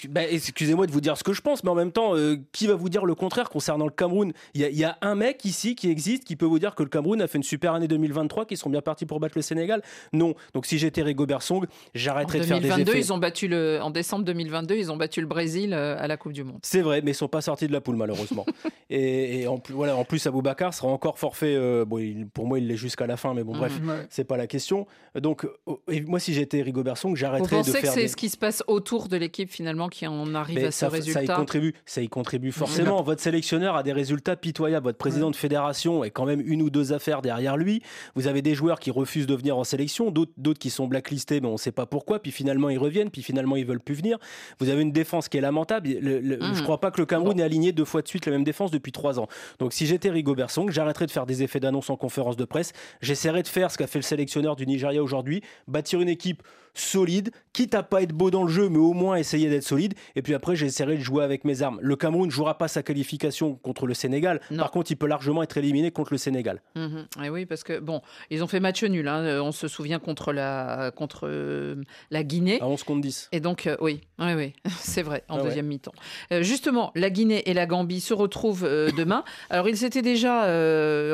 bah, 0.09 0.23
excusez-moi 0.29 0.87
de 0.87 0.93
vous 0.93 1.01
dire 1.01 1.17
ce 1.17 1.25
que 1.25 1.33
je 1.33 1.41
pense, 1.41 1.65
mais 1.65 1.71
en 1.71 1.75
même 1.75 1.93
temps, 1.93 2.17
euh, 2.17 2.37
qui 2.53 2.67
va 2.67 2.75
vous 2.75 2.89
dire 2.89 3.05
le 3.05 3.15
contraire 3.15 3.49
concernant 3.49 3.87
le 3.87 3.91
Cameroun? 3.91 4.33
Il 4.55 4.61
y, 4.61 4.85
a 4.85 4.99
un 5.01 5.15
mec 5.15 5.45
ici 5.45 5.75
qui 5.75 5.91
existe 5.91 6.25
qui 6.25 6.37
peut 6.37 6.47
vous 6.47 6.59
dire 6.59 6.75
que 6.75 6.83
le 6.83 6.89
Cameroun 6.89 7.21
a 7.21 7.27
fait 7.27 7.39
une 7.39 7.45
super 7.45 7.75
année 7.75 7.89
2023, 7.89 8.47
qu'ils 8.47 8.57
sont 8.57 8.71
bien 8.71 8.83
partis 8.83 9.07
pour 9.07 9.21
battre 9.21 9.35
le 9.37 9.43
Sénégal? 9.43 9.83
Non. 10.13 10.35
Donc 10.55 10.67
si 10.67 10.79
j'étais 10.79 11.03
Rigobert 11.03 11.43
Song, 11.43 11.67
j'arrêterais 11.95 12.41
de 12.41 12.45
faire 12.45 12.61
des 12.61 12.69
effets. 12.81 12.99
Ils 12.99 13.13
ont 13.13 13.19
battu 13.19 13.49
le, 13.49 13.81
en 13.83 13.91
décembre 13.91 14.25
2022, 14.25 14.75
ils 14.75 14.93
ont 14.93 14.97
battu 14.97 15.21
le 15.21 15.27
Brésil 15.27 15.73
euh, 15.73 15.97
à 15.99 16.07
la 16.07 16.17
Coupe 16.17 16.33
du 16.33 16.45
Monde. 16.45 16.59
C'est 16.63 16.83
vrai, 16.83 17.01
mais 17.03 17.13
ils 17.13 17.15
sont 17.15 17.29
pas 17.29 17.41
sortis 17.41 17.51
de 17.61 17.72
la 17.72 17.80
poule 17.80 17.96
malheureusement. 17.96 18.46
et, 18.90 19.46
en 19.46 19.59
plus, 19.59 19.74
voilà, 19.74 19.96
en 19.96 20.05
plus 20.05 20.26
Aboubacar 20.26 20.74
sera 20.74 20.88
encore 20.88 21.18
forfait. 21.18 21.55
Euh, 21.55 21.84
bon, 21.84 22.00
pour 22.32 22.46
moi, 22.46 22.59
il 22.59 22.66
l'est 22.66 22.76
jusqu'à 22.76 23.07
la 23.07 23.16
fin, 23.16 23.34
mais 23.34 23.44
bon, 23.44 23.53
bref, 23.53 23.78
mhm. 23.80 24.07
c'est 24.11 24.24
pas 24.24 24.36
la 24.36 24.46
question. 24.46 24.86
Donc, 25.14 25.46
oh, 25.66 25.80
moi, 26.07 26.18
si 26.18 26.34
j'étais 26.34 26.62
Rigo 26.62 26.82
Song, 26.94 27.16
j'arrêterais 27.16 27.59
de 27.59 27.62
faire. 27.62 27.64
Vous 27.64 27.72
pensez 27.72 27.86
que 27.86 27.88
c'est 27.88 28.09
ce 28.09 28.16
qui 28.16 28.28
se 28.28 28.36
passe 28.36 28.62
autour 28.66 29.09
de 29.09 29.16
l'équipe 29.16 29.50
finalement 29.50 29.88
qui 29.88 30.07
en 30.07 30.34
arrive 30.34 30.64
à 30.64 30.70
ce 30.70 30.84
résultat 30.86 31.20
Ça 31.26 31.32
y 31.32 31.36
contribue. 31.36 31.74
Ça 31.86 32.03
y 32.03 32.09
contribue 32.09 32.53
forcément. 32.53 33.03
Votre 33.03 33.20
sélectionneur 33.20 33.76
a 33.76 33.82
des 33.82 33.92
résultats 33.92 34.36
pitoyables. 34.36 34.84
Votre 34.84 34.98
président 34.98 35.30
de 35.30 35.36
fédération 35.36 36.05
est 36.05 36.11
quand 36.11 36.26
même 36.26 36.42
une 36.44 36.62
ou 36.62 36.70
deux 36.70 36.92
affaires 36.92 37.22
derrière 37.22 37.57
lui. 37.57 37.82
Vous 38.14 38.26
avez 38.26 38.42
des 38.42 38.55
joueurs 38.55 38.80
qui 38.80 38.90
refusent 38.90 39.26
de 39.26 39.34
venir 39.34 39.57
en 39.57 39.64
sélection, 39.64 40.11
d'autres 40.11 40.59
qui 40.59 40.70
sont 40.70 40.86
blacklistés, 40.86 41.40
mais 41.40 41.48
on 41.48 41.53
ne 41.53 41.57
sait 41.57 41.72
pas 41.72 41.86
pourquoi. 41.86 42.20
Puis 42.20 42.32
finalement, 42.32 42.68
ils 42.68 42.78
reviennent. 42.78 43.11
Puis 43.11 43.22
finalement, 43.22 43.57
ils 43.57 43.66
veulent 43.66 43.80
plus 43.80 43.94
venir. 43.94 44.18
Vous 44.59 44.68
avez 44.68 44.82
une 44.82 44.92
défense 44.92 45.28
qui 45.28 45.38
est 45.38 45.40
lamentable. 45.40 45.88
Je 45.88 45.98
ne 45.98 46.55
Je 46.55 46.62
crois 46.62 46.80
pas 46.80 46.90
que 46.90 47.00
le 47.00 47.07
Cameroun 47.07 47.38
ait 47.43 47.45
aligné 47.45 47.72
deux 47.72 47.84
fois 47.84 48.03
de 48.03 48.09
suite 48.09 48.26
la 48.26 48.32
même 48.32 48.45
défense 48.45 48.70
depuis 48.70 48.93
trois 48.93 49.20
ans. 49.20 49.28
Donc 49.59 49.72
si 49.72 49.86
j'étais 49.86 50.11
Rigo 50.11 50.34
Song, 50.49 50.70
j'arrêterais 50.70 51.07
de 51.07 51.11
faire 51.11 51.26
des 51.26 51.43
effets 51.43 51.61
d'annonce 51.61 51.90
en 51.90 51.97
conférence 51.97 52.36
de 52.36 52.45
presse. 52.45 52.72
J'essaierais 53.01 53.43
de 53.43 53.49
faire 53.49 53.70
ce 53.70 53.78
qu'a 53.78 53.86
fait 53.86 53.99
le 53.99 54.03
sélectionneur 54.03 54.57
du 54.57 54.66
Nigeria 54.66 55.03
aujourd'hui, 55.03 55.43
bâtir 55.68 56.01
une 56.01 56.09
équipe 56.09 56.43
solide, 56.75 57.31
quitte 57.53 57.75
à 57.75 57.83
pas 57.83 58.03
être 58.03 58.12
beau 58.12 58.31
dans 58.31 58.45
le 58.45 58.49
jeu, 58.49 58.68
mais 58.68 58.79
au 58.79 58.93
moins 58.93 59.16
essayer 59.16 59.51
d'être 59.51 59.62
solide. 59.62 59.95
Et 60.16 60.23
puis 60.23 60.35
après, 60.35 60.57
j'essaierai 60.57 60.97
de 60.97 61.03
jouer 61.03 61.25
avec 61.25 61.45
mes 61.45 61.62
armes. 61.62 61.79
Le 61.83 61.97
Cameroun 61.97 62.27
ne 62.27 62.31
jouera 62.33 62.59
pas 62.59 62.68
sa 62.68 62.83
qualification 62.83 63.57
contre 63.57 63.87
le 63.87 63.95
Sénégal. 63.95 64.41
Par 64.57 64.70
contre, 64.70 64.91
il 64.91 64.97
peut 64.97 65.07
largement 65.07 65.43
être 65.43 65.57
éliminé 65.57 65.91
contre 65.91 66.12
le 66.12 66.18
Sénégal. 66.18 66.62
Mhm. 66.77 67.07
Et 67.25 67.31
oui, 67.31 67.47
parce 67.47 67.64
que 67.64 67.79
bon, 67.79 68.01
ils 68.31 68.43
ont 68.43 68.47
fait 68.47 68.61
match 68.61 68.83
nul. 68.85 69.09
Hein. 69.09 69.23
Euh, 69.25 69.43
on 69.43 69.53
se 69.53 69.68
souvient 69.68 69.99
contre 69.99 70.33
la 70.33 70.91
contre 70.95 71.29
euh, 71.29 71.77
la 72.11 72.23
Guinée. 72.23 72.61
À 72.61 72.66
11 72.66 72.83
contre 72.85 73.01
10. 73.03 73.29
Et 73.33 73.41
donc, 73.41 73.66
euh, 73.66 73.77
oui, 73.81 74.01
oui, 74.18 74.35
oui, 74.35 74.53
c'est 74.79 75.03
vrai, 75.03 75.25
en 75.29 75.39
ah 75.39 75.43
deuxième 75.43 75.66
mi-temps. 75.66 75.93
justement, 76.41 76.93
la 76.95 77.11
Guinée 77.11 77.49
et 77.49 77.55
la 77.55 77.66
Gambie 77.66 78.01
se 78.01 78.14
retrouvent 78.14 78.62
demain. 78.97 79.25
Alors, 79.51 79.68
ils 79.68 79.77
s'étaient 79.77 80.03
déjà 80.03 80.43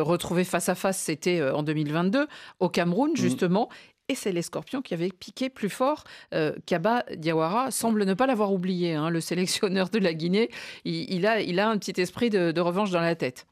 retrouvés 0.03 0.45
face 0.45 0.69
à 0.69 0.75
face, 0.75 0.99
c'était 0.99 1.43
en 1.43 1.63
2022, 1.63 2.27
au 2.61 2.69
Cameroun, 2.69 3.11
mhm. 3.11 3.17
justement 3.17 3.69
et 4.09 4.15
c'est 4.15 4.33
les 4.33 4.43
Scorpions 4.43 4.83
qui 4.83 4.95
avaient 4.95 5.11
piqué 5.11 5.51
plus 5.51 5.71
fort. 5.71 6.05
Euh, 6.35 6.53
Kaba 6.67 7.05
Diawara 7.15 7.71
semble 7.71 8.05
ne 8.05 8.15
pas 8.15 8.27
l'avoir 8.27 8.53
oublié, 8.53 8.95
hein, 8.95 9.11
le 9.11 9.21
sélectionneur 9.21 9.91
de 9.91 9.99
la 9.99 10.15
Guinée. 10.15 10.51
Il, 10.85 11.27
a, 11.27 11.41
il 11.41 11.61
a 11.61 11.69
un 11.69 11.79
petit 11.79 12.01
esprit 12.01 12.31
de 12.31 12.61
revanche 12.61 12.91
dans 12.91 13.01
la 13.01 13.15
tête. 13.15 13.47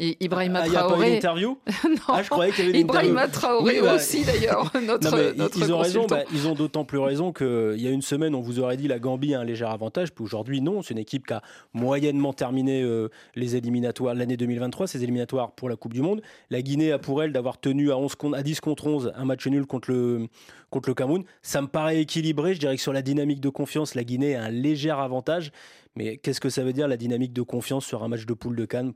Et 0.00 0.16
Ibrahima 0.24 0.62
ah, 0.64 0.68
Traoré. 0.68 0.72
Il 0.72 0.88
n'y 0.90 0.92
a 0.92 0.98
pas 0.98 1.08
eu 1.08 1.14
d'interview 1.14 1.58
Non. 1.88 1.96
Ah, 2.08 2.22
je 2.22 2.28
croyais 2.28 2.52
qu'il 2.52 2.66
y 2.66 2.68
avait 2.68 2.80
Ibrahima 2.80 3.28
Traoré 3.28 3.80
bah, 3.80 3.94
aussi, 3.94 4.24
d'ailleurs. 4.24 4.72
Notre, 4.84 5.36
notre, 5.36 5.56
ils 5.56 5.72
ont 5.72 5.78
raison. 5.78 6.06
Bah, 6.08 6.24
ils 6.32 6.48
ont 6.48 6.54
d'autant 6.54 6.84
plus 6.84 6.98
raison 6.98 7.32
qu'il 7.32 7.76
y 7.76 7.86
a 7.86 7.90
une 7.90 8.02
semaine, 8.02 8.34
on 8.34 8.40
vous 8.40 8.58
aurait 8.58 8.76
dit 8.76 8.88
la 8.88 8.98
Gambie 8.98 9.34
a 9.34 9.40
un 9.40 9.44
léger 9.44 9.64
avantage. 9.64 10.12
Puis 10.12 10.24
aujourd'hui, 10.24 10.60
non. 10.60 10.82
C'est 10.82 10.94
une 10.94 10.98
équipe 10.98 11.28
qui 11.28 11.32
a 11.32 11.42
moyennement 11.74 12.32
terminé 12.32 12.82
euh, 12.82 13.08
les 13.36 13.54
éliminatoires 13.54 14.14
l'année 14.14 14.36
2023, 14.36 14.88
ces 14.88 15.04
éliminatoires 15.04 15.52
pour 15.52 15.68
la 15.68 15.76
Coupe 15.76 15.94
du 15.94 16.02
Monde. 16.02 16.22
La 16.50 16.60
Guinée 16.60 16.90
a 16.90 16.98
pour 16.98 17.22
elle 17.22 17.32
d'avoir 17.32 17.58
tenu 17.60 17.92
à, 17.92 17.96
11, 17.96 18.16
à 18.34 18.42
10 18.42 18.60
contre 18.60 18.88
11 18.88 19.12
un 19.14 19.24
match 19.24 19.46
nul 19.46 19.64
contre 19.64 19.92
le, 19.92 20.26
contre 20.70 20.88
le 20.88 20.94
Cameroun. 20.94 21.22
Ça 21.42 21.62
me 21.62 21.68
paraît 21.68 22.00
équilibré. 22.00 22.54
Je 22.54 22.58
dirais 22.58 22.74
que 22.74 22.82
sur 22.82 22.92
la 22.92 23.02
dynamique 23.02 23.40
de 23.40 23.48
confiance, 23.48 23.94
la 23.94 24.02
Guinée 24.02 24.34
a 24.34 24.42
un 24.42 24.50
léger 24.50 24.90
avantage. 24.90 25.52
Mais 25.94 26.16
qu'est-ce 26.16 26.40
que 26.40 26.48
ça 26.48 26.64
veut 26.64 26.72
dire 26.72 26.88
la 26.88 26.96
dynamique 26.96 27.32
de 27.32 27.42
confiance 27.42 27.86
sur 27.86 28.02
un 28.02 28.08
match 28.08 28.26
de 28.26 28.34
poule 28.34 28.56
de 28.56 28.64
Cannes? 28.64 28.92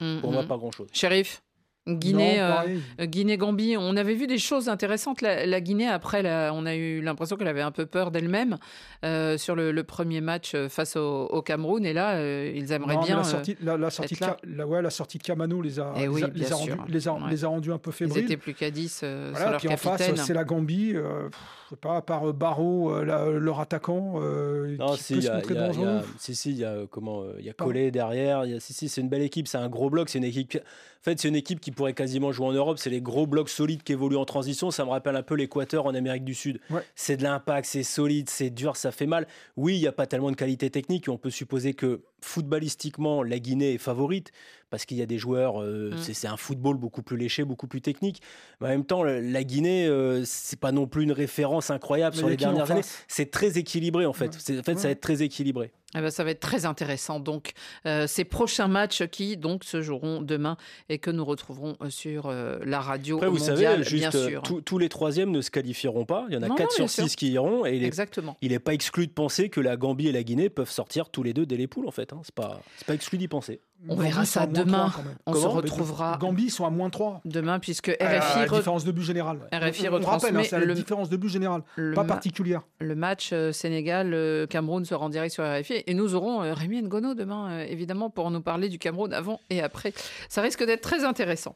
Mm, 0.00 0.20
Pour 0.20 0.32
moi, 0.32 0.42
mm. 0.42 0.48
pas 0.48 0.56
grand-chose. 0.56 0.88
Shérif 0.92 1.42
Guinée, 1.88 2.40
euh, 2.40 2.78
Guinée-Gambie, 3.00 3.76
on 3.78 3.96
avait 3.96 4.14
vu 4.14 4.26
des 4.26 4.38
choses 4.38 4.68
intéressantes. 4.68 5.22
La, 5.22 5.60
Guinée, 5.60 5.88
après, 5.88 6.22
on 6.52 6.66
a 6.66 6.74
eu 6.74 7.00
l'impression 7.00 7.36
qu'elle 7.36 7.48
avait 7.48 7.62
un 7.62 7.70
peu 7.70 7.86
peur 7.86 8.10
d'elle-même 8.10 8.58
euh, 9.04 9.38
sur 9.38 9.54
le, 9.56 9.82
premier 9.82 10.20
match 10.20 10.52
euh, 10.54 10.68
face 10.68 10.96
au, 10.96 11.42
Cameroun. 11.42 11.86
Et 11.86 11.92
là, 11.92 12.20
ils 12.20 12.72
aimeraient 12.72 12.98
bien. 12.98 13.18
La 13.18 13.24
sortie, 13.24 13.56
la, 13.62 13.90
sortie 13.90 14.16
de, 14.16 14.62
ouais, 14.62 14.82
la 14.82 14.90
sortie 14.90 15.18
de 15.18 15.22
Kamano 15.22 15.62
les 15.62 15.80
a, 15.80 15.94
eh 15.96 16.08
les, 16.08 16.24
a, 16.24 16.28
les, 16.28 16.52
a 16.52 16.56
rendus, 16.56 16.72
les, 16.88 17.08
a, 17.08 17.18
les, 17.30 17.44
a, 17.44 17.48
rendus, 17.48 17.72
un 17.72 17.78
peu 17.78 17.90
fébriles. 17.90 18.24
Ils 18.24 18.24
étaient 18.24 18.36
plus 18.36 18.54
qu'à 18.54 18.70
10 18.70 19.00
voilà, 19.02 19.36
sur 19.36 19.50
leur 19.50 19.60
puis 19.60 19.68
en 19.68 19.76
face, 19.76 20.14
c'est 20.16 20.34
la 20.34 20.44
Gambie. 20.44 20.92
je 20.92 21.70
sais 21.70 21.76
pas, 21.76 21.96
à 21.96 22.02
part 22.02 22.32
Barreau, 22.34 23.02
leur 23.02 23.60
attaquant, 23.60 24.20
non, 24.20 24.94
qui 24.94 25.02
si, 25.02 25.14
peut 25.14 25.20
se 25.22 25.32
montrer 25.32 25.54
dangereux. 25.54 26.00
si, 26.18 26.34
si, 26.34 26.50
il 26.50 26.58
y 26.58 26.64
a, 26.64 26.74
comment, 26.90 27.24
il 27.38 27.44
y 27.44 27.50
a 27.50 27.52
Collet 27.52 27.90
derrière. 27.90 28.44
Y 28.44 28.54
a, 28.54 28.60
si, 28.60 28.72
si, 28.72 28.88
c'est 28.88 29.00
une 29.00 29.08
belle 29.08 29.22
équipe. 29.22 29.48
C'est 29.48 29.58
un 29.58 29.68
gros 29.68 29.90
bloc. 29.90 30.08
C'est 30.08 30.18
une 30.18 30.24
équipe 30.24 30.58
en 31.00 31.04
fait, 31.04 31.20
c'est 31.20 31.28
une 31.28 31.36
équipe 31.36 31.60
qui 31.60 31.70
pourrait 31.70 31.92
quasiment 31.94 32.32
jouer 32.32 32.46
en 32.46 32.52
Europe. 32.52 32.78
C'est 32.78 32.90
les 32.90 33.00
gros 33.00 33.26
blocs 33.26 33.48
solides 33.48 33.84
qui 33.84 33.92
évoluent 33.92 34.16
en 34.16 34.24
transition. 34.24 34.72
Ça 34.72 34.84
me 34.84 34.90
rappelle 34.90 35.14
un 35.14 35.22
peu 35.22 35.36
l'Équateur 35.36 35.86
en 35.86 35.94
Amérique 35.94 36.24
du 36.24 36.34
Sud. 36.34 36.60
C'est 36.96 37.16
de 37.16 37.22
l'impact, 37.22 37.66
c'est 37.66 37.84
solide, 37.84 38.28
c'est 38.28 38.50
dur, 38.50 38.76
ça 38.76 38.90
fait 38.90 39.06
mal. 39.06 39.28
Oui, 39.56 39.76
il 39.76 39.80
n'y 39.80 39.86
a 39.86 39.92
pas 39.92 40.06
tellement 40.06 40.30
de 40.32 40.36
qualité 40.36 40.70
technique. 40.70 41.08
On 41.08 41.16
peut 41.16 41.30
supposer 41.30 41.72
que 41.72 42.02
footballistiquement, 42.20 43.22
la 43.22 43.38
Guinée 43.38 43.74
est 43.74 43.78
favorite 43.78 44.32
parce 44.70 44.84
qu'il 44.84 44.96
y 44.96 45.02
a 45.02 45.06
des 45.06 45.18
joueurs, 45.18 45.62
euh, 45.62 45.90
mm. 45.92 45.98
c'est 45.98 46.28
un 46.28 46.36
football 46.36 46.76
beaucoup 46.76 47.02
plus 47.02 47.16
léché, 47.16 47.44
beaucoup 47.44 47.66
plus 47.66 47.80
technique. 47.80 48.20
Mais 48.60 48.68
en 48.68 48.70
même 48.70 48.84
temps, 48.84 49.02
la 49.02 49.44
Guinée, 49.44 49.86
euh, 49.86 50.22
c'est 50.24 50.58
pas 50.58 50.72
non 50.72 50.86
plus 50.86 51.04
une 51.04 51.12
référence 51.12 51.70
incroyable 51.70 52.16
sur 52.16 52.28
les 52.28 52.36
dernières 52.36 52.70
années. 52.70 52.82
C'est 53.06 53.30
très 53.30 53.58
équilibré 53.58 54.06
en 54.06 54.12
fait. 54.12 54.36
En 54.36 54.62
fait, 54.62 54.78
ça 54.78 54.88
va 54.88 54.92
être 54.92 55.00
très 55.00 55.22
équilibré. 55.22 55.72
Eh 55.94 56.00
ben, 56.00 56.10
ça 56.10 56.22
va 56.22 56.30
être 56.30 56.40
très 56.40 56.66
intéressant. 56.66 57.18
Donc, 57.18 57.52
euh, 57.86 58.06
ces 58.06 58.24
prochains 58.24 58.68
matchs 58.68 59.06
qui 59.06 59.38
donc 59.38 59.64
se 59.64 59.80
joueront 59.80 60.20
demain 60.20 60.58
et 60.90 60.98
que 60.98 61.10
nous 61.10 61.24
retrouverons 61.24 61.76
euh, 61.80 61.88
sur 61.88 62.26
euh, 62.26 62.58
la 62.62 62.80
radio 62.80 63.16
Après, 63.16 63.28
vous 63.28 63.38
savez, 63.38 63.82
juste, 63.82 64.18
tous 64.64 64.78
les 64.78 64.90
troisièmes 64.90 65.30
ne 65.30 65.40
se 65.40 65.50
qualifieront 65.50 66.04
pas. 66.04 66.26
Il 66.28 66.34
y 66.34 66.36
en 66.36 66.42
a 66.42 66.54
4 66.54 66.72
sur 66.72 66.90
6 66.90 67.16
qui 67.16 67.30
iront. 67.30 67.64
Et 67.64 67.76
il 67.76 67.84
Exactement. 67.84 68.36
il 68.42 68.50
n'est 68.50 68.58
pas 68.58 68.74
exclu 68.74 69.06
de 69.06 69.12
penser 69.12 69.48
que 69.48 69.60
la 69.60 69.76
Gambie 69.78 70.08
et 70.08 70.12
la 70.12 70.22
Guinée 70.22 70.50
peuvent 70.50 70.70
sortir 70.70 71.08
tous 71.08 71.22
les 71.22 71.32
deux 71.32 71.46
dès 71.46 71.56
les 71.56 71.66
poules, 71.66 71.88
en 71.88 71.92
fait. 71.92 72.12
Hein. 72.12 72.20
Ce 72.22 72.28
n'est 72.30 72.46
pas, 72.46 72.60
pas 72.86 72.94
exclu 72.94 73.16
d'y 73.16 73.28
penser. 73.28 73.60
On 73.88 73.94
verra 73.94 74.24
ça 74.24 74.46
demain. 74.46 74.92
on 75.26 75.34
se 75.34 75.46
retrouvera. 75.46 76.16
Gambie 76.20 76.50
sont 76.50 76.66
à 76.66 76.70
moins 76.70 76.90
3. 76.90 77.20
Demain, 77.24 77.58
puisque 77.58 77.88
RFI. 77.88 77.96
Euh, 78.02 78.46
la 78.50 78.56
différence 78.58 78.84
de 78.84 78.92
but 78.92 79.02
général. 79.02 79.38
RFI 79.52 79.88
on, 79.88 80.00
rappelle, 80.00 80.36
hein, 80.36 80.42
c'est 80.44 80.64
la 80.64 80.74
différence 80.74 81.08
de 81.08 81.16
but 81.16 81.28
général, 81.28 81.62
pas 81.94 82.04
particulière. 82.04 82.62
Le 82.80 82.94
match 82.94 83.32
Sénégal-Cameroun 83.52 84.84
sera 84.84 85.04
en 85.04 85.08
direct 85.08 85.32
sur 85.32 85.44
RFI. 85.44 85.84
Et 85.86 85.94
nous 85.94 86.14
aurons 86.14 86.40
Rémi 86.54 86.82
Ngono 86.82 87.14
demain, 87.14 87.50
euh, 87.50 87.66
évidemment, 87.68 88.10
pour 88.10 88.30
nous 88.30 88.40
parler 88.40 88.68
du 88.68 88.78
Cameroun 88.78 89.12
avant 89.12 89.40
et 89.50 89.62
après. 89.62 89.92
Ça 90.28 90.42
risque 90.42 90.64
d'être 90.64 90.82
très 90.82 91.04
intéressant. 91.04 91.52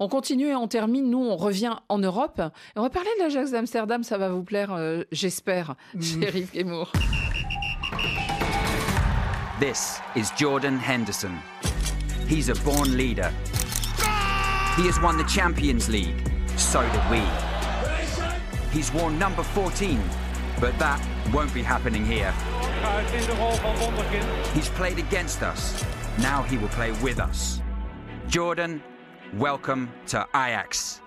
On 0.00 0.08
continue 0.08 0.48
et 0.48 0.56
on 0.56 0.68
termine. 0.68 1.10
Nous, 1.10 1.22
on 1.22 1.36
revient 1.36 1.74
en 1.88 1.98
Europe. 1.98 2.40
on 2.74 2.82
va 2.82 2.90
parler 2.90 3.10
de 3.18 3.24
l'Ajax 3.24 3.50
d'Amsterdam. 3.50 4.02
Ça 4.02 4.16
va 4.16 4.30
vous 4.30 4.44
plaire, 4.44 4.72
euh, 4.72 5.04
j'espère, 5.12 5.74
mmh. 5.94 6.02
Sheriff 6.02 6.52
This 9.60 10.00
is 10.14 10.30
Jordan 10.36 10.78
Henderson. 10.78 11.32
He's 12.26 12.48
a 12.48 12.56
born 12.56 12.96
leader. 12.96 13.32
He 14.76 14.86
has 14.86 14.98
won 15.00 15.16
the 15.16 15.24
Champions 15.24 15.88
League. 15.88 16.28
So 16.56 16.82
did 16.82 17.10
we. 17.10 17.22
He's 18.72 18.92
worn 18.92 19.16
number 19.16 19.44
14, 19.44 20.02
but 20.60 20.76
that 20.80 21.00
won't 21.32 21.54
be 21.54 21.62
happening 21.62 22.04
here. 22.04 22.32
He's 24.54 24.68
played 24.70 24.98
against 24.98 25.42
us. 25.42 25.84
Now 26.18 26.42
he 26.42 26.58
will 26.58 26.68
play 26.68 26.90
with 27.00 27.20
us. 27.20 27.62
Jordan, 28.26 28.82
welcome 29.34 29.88
to 30.08 30.26
Ajax. 30.34 31.00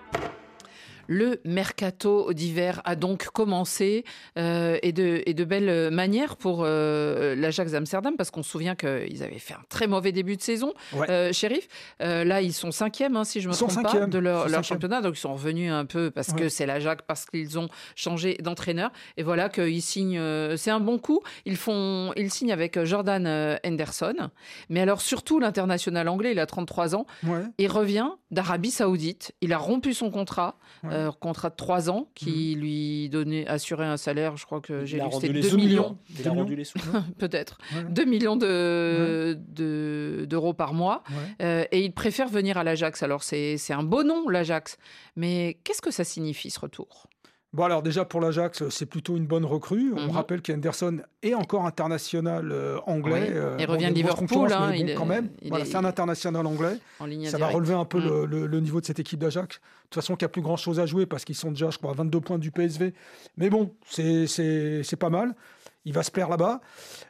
Le 1.10 1.40
mercato 1.44 2.32
d'hiver 2.32 2.82
a 2.84 2.94
donc 2.94 3.30
commencé 3.30 4.04
euh, 4.38 4.78
et, 4.84 4.92
de, 4.92 5.24
et 5.26 5.34
de 5.34 5.44
belles 5.44 5.90
manières 5.90 6.36
pour 6.36 6.62
euh, 6.62 7.34
l'Ajax 7.34 7.72
d'Amsterdam 7.72 8.14
parce 8.16 8.30
qu'on 8.30 8.44
se 8.44 8.50
souvient 8.50 8.76
qu'ils 8.76 9.24
avaient 9.24 9.40
fait 9.40 9.54
un 9.54 9.64
très 9.68 9.88
mauvais 9.88 10.12
début 10.12 10.36
de 10.36 10.40
saison, 10.40 10.72
euh, 11.08 11.32
shérif. 11.32 11.66
là, 11.98 12.42
ils 12.42 12.52
sont 12.52 12.70
cinquièmes, 12.70 13.16
hein, 13.16 13.24
si 13.24 13.40
je 13.40 13.48
me 13.48 13.54
trompe 13.54 13.82
pas, 13.82 14.06
de 14.06 14.18
leur, 14.20 14.62
championnat. 14.62 15.00
Donc, 15.00 15.16
ils 15.16 15.20
sont 15.20 15.32
revenus 15.32 15.72
un 15.72 15.84
peu 15.84 16.12
parce 16.12 16.32
que 16.32 16.48
c'est 16.48 16.64
l'Ajax, 16.64 17.02
parce 17.08 17.26
qu'ils 17.26 17.58
ont 17.58 17.68
changé 17.96 18.36
d'entraîneur. 18.40 18.92
Et 19.16 19.24
voilà 19.24 19.48
qu'ils 19.48 19.82
signent. 19.82 20.22
c'est 20.56 20.70
un 20.70 20.78
bon 20.78 20.98
coup. 20.98 21.22
Ils, 21.44 21.56
font, 21.56 22.12
ils 22.16 22.30
signent 22.30 22.52
avec 22.52 22.80
Jordan 22.84 23.58
Henderson. 23.66 24.30
Mais 24.68 24.80
alors, 24.80 25.00
surtout, 25.00 25.40
l'international 25.40 26.06
anglais, 26.06 26.30
il 26.30 26.38
a 26.38 26.46
33 26.46 26.94
ans. 26.94 27.06
Il 27.58 27.68
revient 27.68 28.10
d'Arabie 28.30 28.70
Saoudite. 28.70 29.32
Il 29.40 29.52
a 29.52 29.58
rompu 29.58 29.94
son 29.94 30.10
contrat. 30.10 30.56
Euh, 30.84 31.10
contrat 31.12 31.50
de 31.50 31.56
3 31.56 31.90
ans 31.90 32.08
qui 32.14 32.54
mhm. 32.54 32.62
lui 32.62 33.08
donnait, 33.10 33.46
assurait 33.46 33.86
un 33.86 33.98
salaire, 33.98 34.36
je 34.36 34.46
crois 34.46 34.60
que 34.60 34.86
j'ai 34.86 34.98
lu, 34.98 35.04
c'était 35.12 35.28
2 35.28 35.56
millions. 35.56 35.98
Il 36.18 36.26
a 36.26 36.30
rendu 36.30 36.56
les 36.56 36.64
sous. 36.64 36.78
Peut-être. 37.18 37.58
2 37.90 38.04
millions 38.04 38.36
d'euros 38.36 39.34
de, 39.48 40.26
d'euros 40.28 40.54
par 40.54 40.72
mois. 40.72 41.02
Euh, 41.42 41.64
et 41.70 41.84
il 41.84 41.92
préfère 41.92 42.28
venir 42.28 42.56
à 42.56 42.64
l'Ajax. 42.64 43.02
Alors, 43.02 43.22
c'est 43.22 43.58
un 43.70 43.82
beau 43.82 44.04
nom, 44.04 44.28
l'Ajax. 44.28 44.78
Mais 45.16 45.58
qu'est-ce 45.64 45.82
que 45.82 45.90
ça 45.90 46.04
signifie, 46.04 46.50
ce 46.50 46.60
retour? 46.60 47.09
Bon, 47.52 47.64
alors 47.64 47.82
déjà 47.82 48.04
pour 48.04 48.20
l'Ajax, 48.20 48.68
c'est 48.68 48.86
plutôt 48.86 49.16
une 49.16 49.26
bonne 49.26 49.44
recrue. 49.44 49.92
On 49.96 50.02
mhm. 50.02 50.10
rappelle 50.10 50.40
qu'Henderson 50.40 51.00
est 51.22 51.34
encore 51.34 51.66
international 51.66 52.52
euh, 52.52 52.78
anglais. 52.86 53.26
il 53.30 53.36
euh, 53.36 53.66
revient 53.66 53.88
de 53.88 53.94
Liverpool, 53.94 54.52
hein, 54.52 54.72
il 54.72 54.94
quand 54.94 55.06
même. 55.06 55.30
Voilà, 55.48 55.64
c'est 55.64 55.76
un 55.76 55.84
international 55.84 56.46
anglais. 56.46 56.78
Ça 57.26 57.38
va 57.38 57.48
relever 57.48 57.74
un 57.74 57.84
peu 57.84 57.98
mhm. 57.98 58.46
le, 58.46 58.60
niveau 58.60 58.80
de 58.80 58.86
cette 58.86 59.00
équipe 59.00 59.18
d'Ajax. 59.18 59.56
De 59.56 59.62
toute 59.90 59.94
façon, 59.96 60.14
il 60.14 60.22
n'y 60.22 60.26
a 60.26 60.28
plus 60.28 60.42
grand 60.42 60.56
chose 60.56 60.78
à 60.78 60.86
jouer 60.86 61.06
parce 61.06 61.24
qu'ils 61.24 61.34
sont 61.34 61.50
déjà, 61.50 61.70
je 61.70 61.78
crois, 61.78 61.90
à 61.90 61.94
22 61.94 62.20
points 62.20 62.38
du 62.38 62.52
PSV. 62.52 62.94
Mais 63.36 63.50
bon, 63.50 63.74
c'est 63.84 64.96
pas 64.98 65.10
mal. 65.10 65.34
Il 65.84 65.92
va 65.92 66.02
se 66.02 66.10
plaire 66.10 66.28
là-bas. 66.28 66.60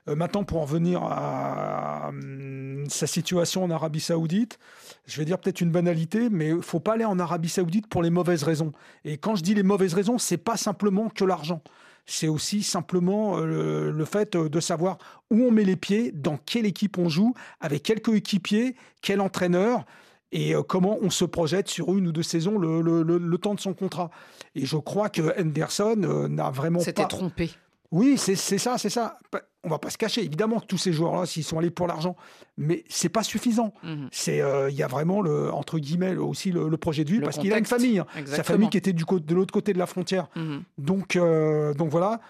Euh, 0.08 0.14
maintenant, 0.14 0.44
pour 0.44 0.60
en 0.60 0.64
venir 0.64 1.02
à, 1.02 2.08
hum, 2.08 2.84
sa 2.88 3.06
situation 3.06 3.64
en 3.64 3.70
Arabie 3.70 4.00
Saoudite, 4.00 4.58
je 5.06 5.18
vais 5.18 5.24
dire 5.24 5.38
peut-être 5.38 5.60
une 5.60 5.70
banalité, 5.70 6.28
mais 6.30 6.50
il 6.50 6.62
faut 6.62 6.80
pas 6.80 6.94
aller 6.94 7.04
en 7.04 7.18
Arabie 7.18 7.48
Saoudite 7.48 7.88
pour 7.88 8.02
les 8.02 8.10
mauvaises 8.10 8.42
raisons. 8.42 8.72
Et 9.04 9.18
quand 9.18 9.34
je 9.36 9.42
dis 9.42 9.54
les 9.54 9.62
mauvaises 9.62 9.94
raisons, 9.94 10.18
c'est 10.18 10.36
pas 10.36 10.56
simplement 10.56 11.08
que 11.08 11.24
l'argent. 11.24 11.62
C'est 12.06 12.28
aussi 12.28 12.62
simplement 12.62 13.38
euh, 13.38 13.90
le 13.90 14.04
fait 14.04 14.34
euh, 14.34 14.48
de 14.48 14.60
savoir 14.60 14.98
où 15.30 15.42
on 15.42 15.50
met 15.50 15.64
les 15.64 15.76
pieds, 15.76 16.12
dans 16.12 16.38
quelle 16.38 16.66
équipe 16.66 16.98
on 16.98 17.08
joue, 17.08 17.34
avec 17.60 17.82
quel 17.82 18.00
coéquipier, 18.00 18.76
quel 19.02 19.20
entraîneur 19.20 19.84
et 20.32 20.54
comment 20.68 20.96
on 21.02 21.10
se 21.10 21.24
projette 21.24 21.66
sur 21.66 21.92
une 21.92 22.06
ou 22.06 22.12
deux 22.12 22.22
saisons 22.22 22.56
le, 22.56 22.82
le, 23.02 23.38
temps 23.38 23.56
de 23.56 23.58
son 23.58 23.74
contrat. 23.74 24.12
Et 24.54 24.64
je 24.64 24.76
crois 24.76 25.08
que 25.08 25.22
Henderson 25.36 26.28
n'a 26.30 26.50
vraiment 26.50 26.78
pas... 26.78 26.84
S'était 26.84 27.08
trompé. 27.08 27.50
Oui, 27.92 28.16
c'est 28.18 28.36
ça, 28.36 28.78
c'est 28.78 28.90
ça. 28.90 29.18
On 29.64 29.68
va 29.68 29.78
pas 29.78 29.90
se 29.90 29.98
cacher. 29.98 30.24
Évidemment 30.24 30.60
que 30.60 30.66
tous 30.66 30.78
ces 30.78 30.92
joueurs-là, 30.92 31.26
s'ils 31.26 31.44
sont 31.44 31.58
allés 31.58 31.70
pour 31.70 31.88
l'argent, 31.88 32.16
mais 32.56 32.84
c'est 32.88 33.08
pas 33.08 33.24
suffisant. 33.24 33.74
Mhm. 33.82 34.08
C'est, 34.12 34.40
euh, 34.40 34.70
il 34.70 34.76
y 34.76 34.82
a 34.82 34.86
vraiment 34.86 35.20
le 35.20 35.52
entre 35.52 35.78
guillemets 35.78 36.14
aussi 36.16 36.52
le, 36.52 36.76
projet 36.76 37.04
de 37.04 37.10
vie 37.10 37.20
parce 37.20 37.38
qu'il 37.38 37.52
a 37.52 37.58
une 37.58 37.64
famille. 37.64 37.98
Hein. 37.98 38.06
Sa 38.26 38.44
famille 38.44 38.70
qui 38.70 38.78
était 38.78 38.92
du 38.92 39.04
de 39.04 39.34
l'autre 39.34 39.52
côté 39.52 39.72
de 39.72 39.78
la 39.78 39.86
frontière. 39.86 40.28
Mhm. 40.36 40.62
Donc, 40.78 41.16
euh, 41.16 41.74
donc 41.74 41.90
voilà. 41.90 42.20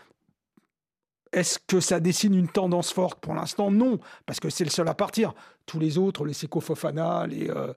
Est-ce 1.33 1.59
que 1.65 1.79
ça 1.79 2.01
dessine 2.01 2.35
une 2.35 2.49
tendance 2.49 2.93
forte 2.93 3.21
Pour 3.21 3.35
l'instant, 3.35 3.71
non, 3.71 4.01
parce 4.27 4.41
que 4.41 4.51
c'est 4.51 4.65
le 4.65 4.71
seul 4.71 4.89
à 4.89 4.95
partir. 4.95 5.35
Tous 5.65 5.79
les 5.79 5.97
autres, 5.97 6.25
les 6.25 6.33
Seko 6.33 6.61
Fofana, 6.61 7.27
les, 7.29 7.49
euh, 7.49 7.73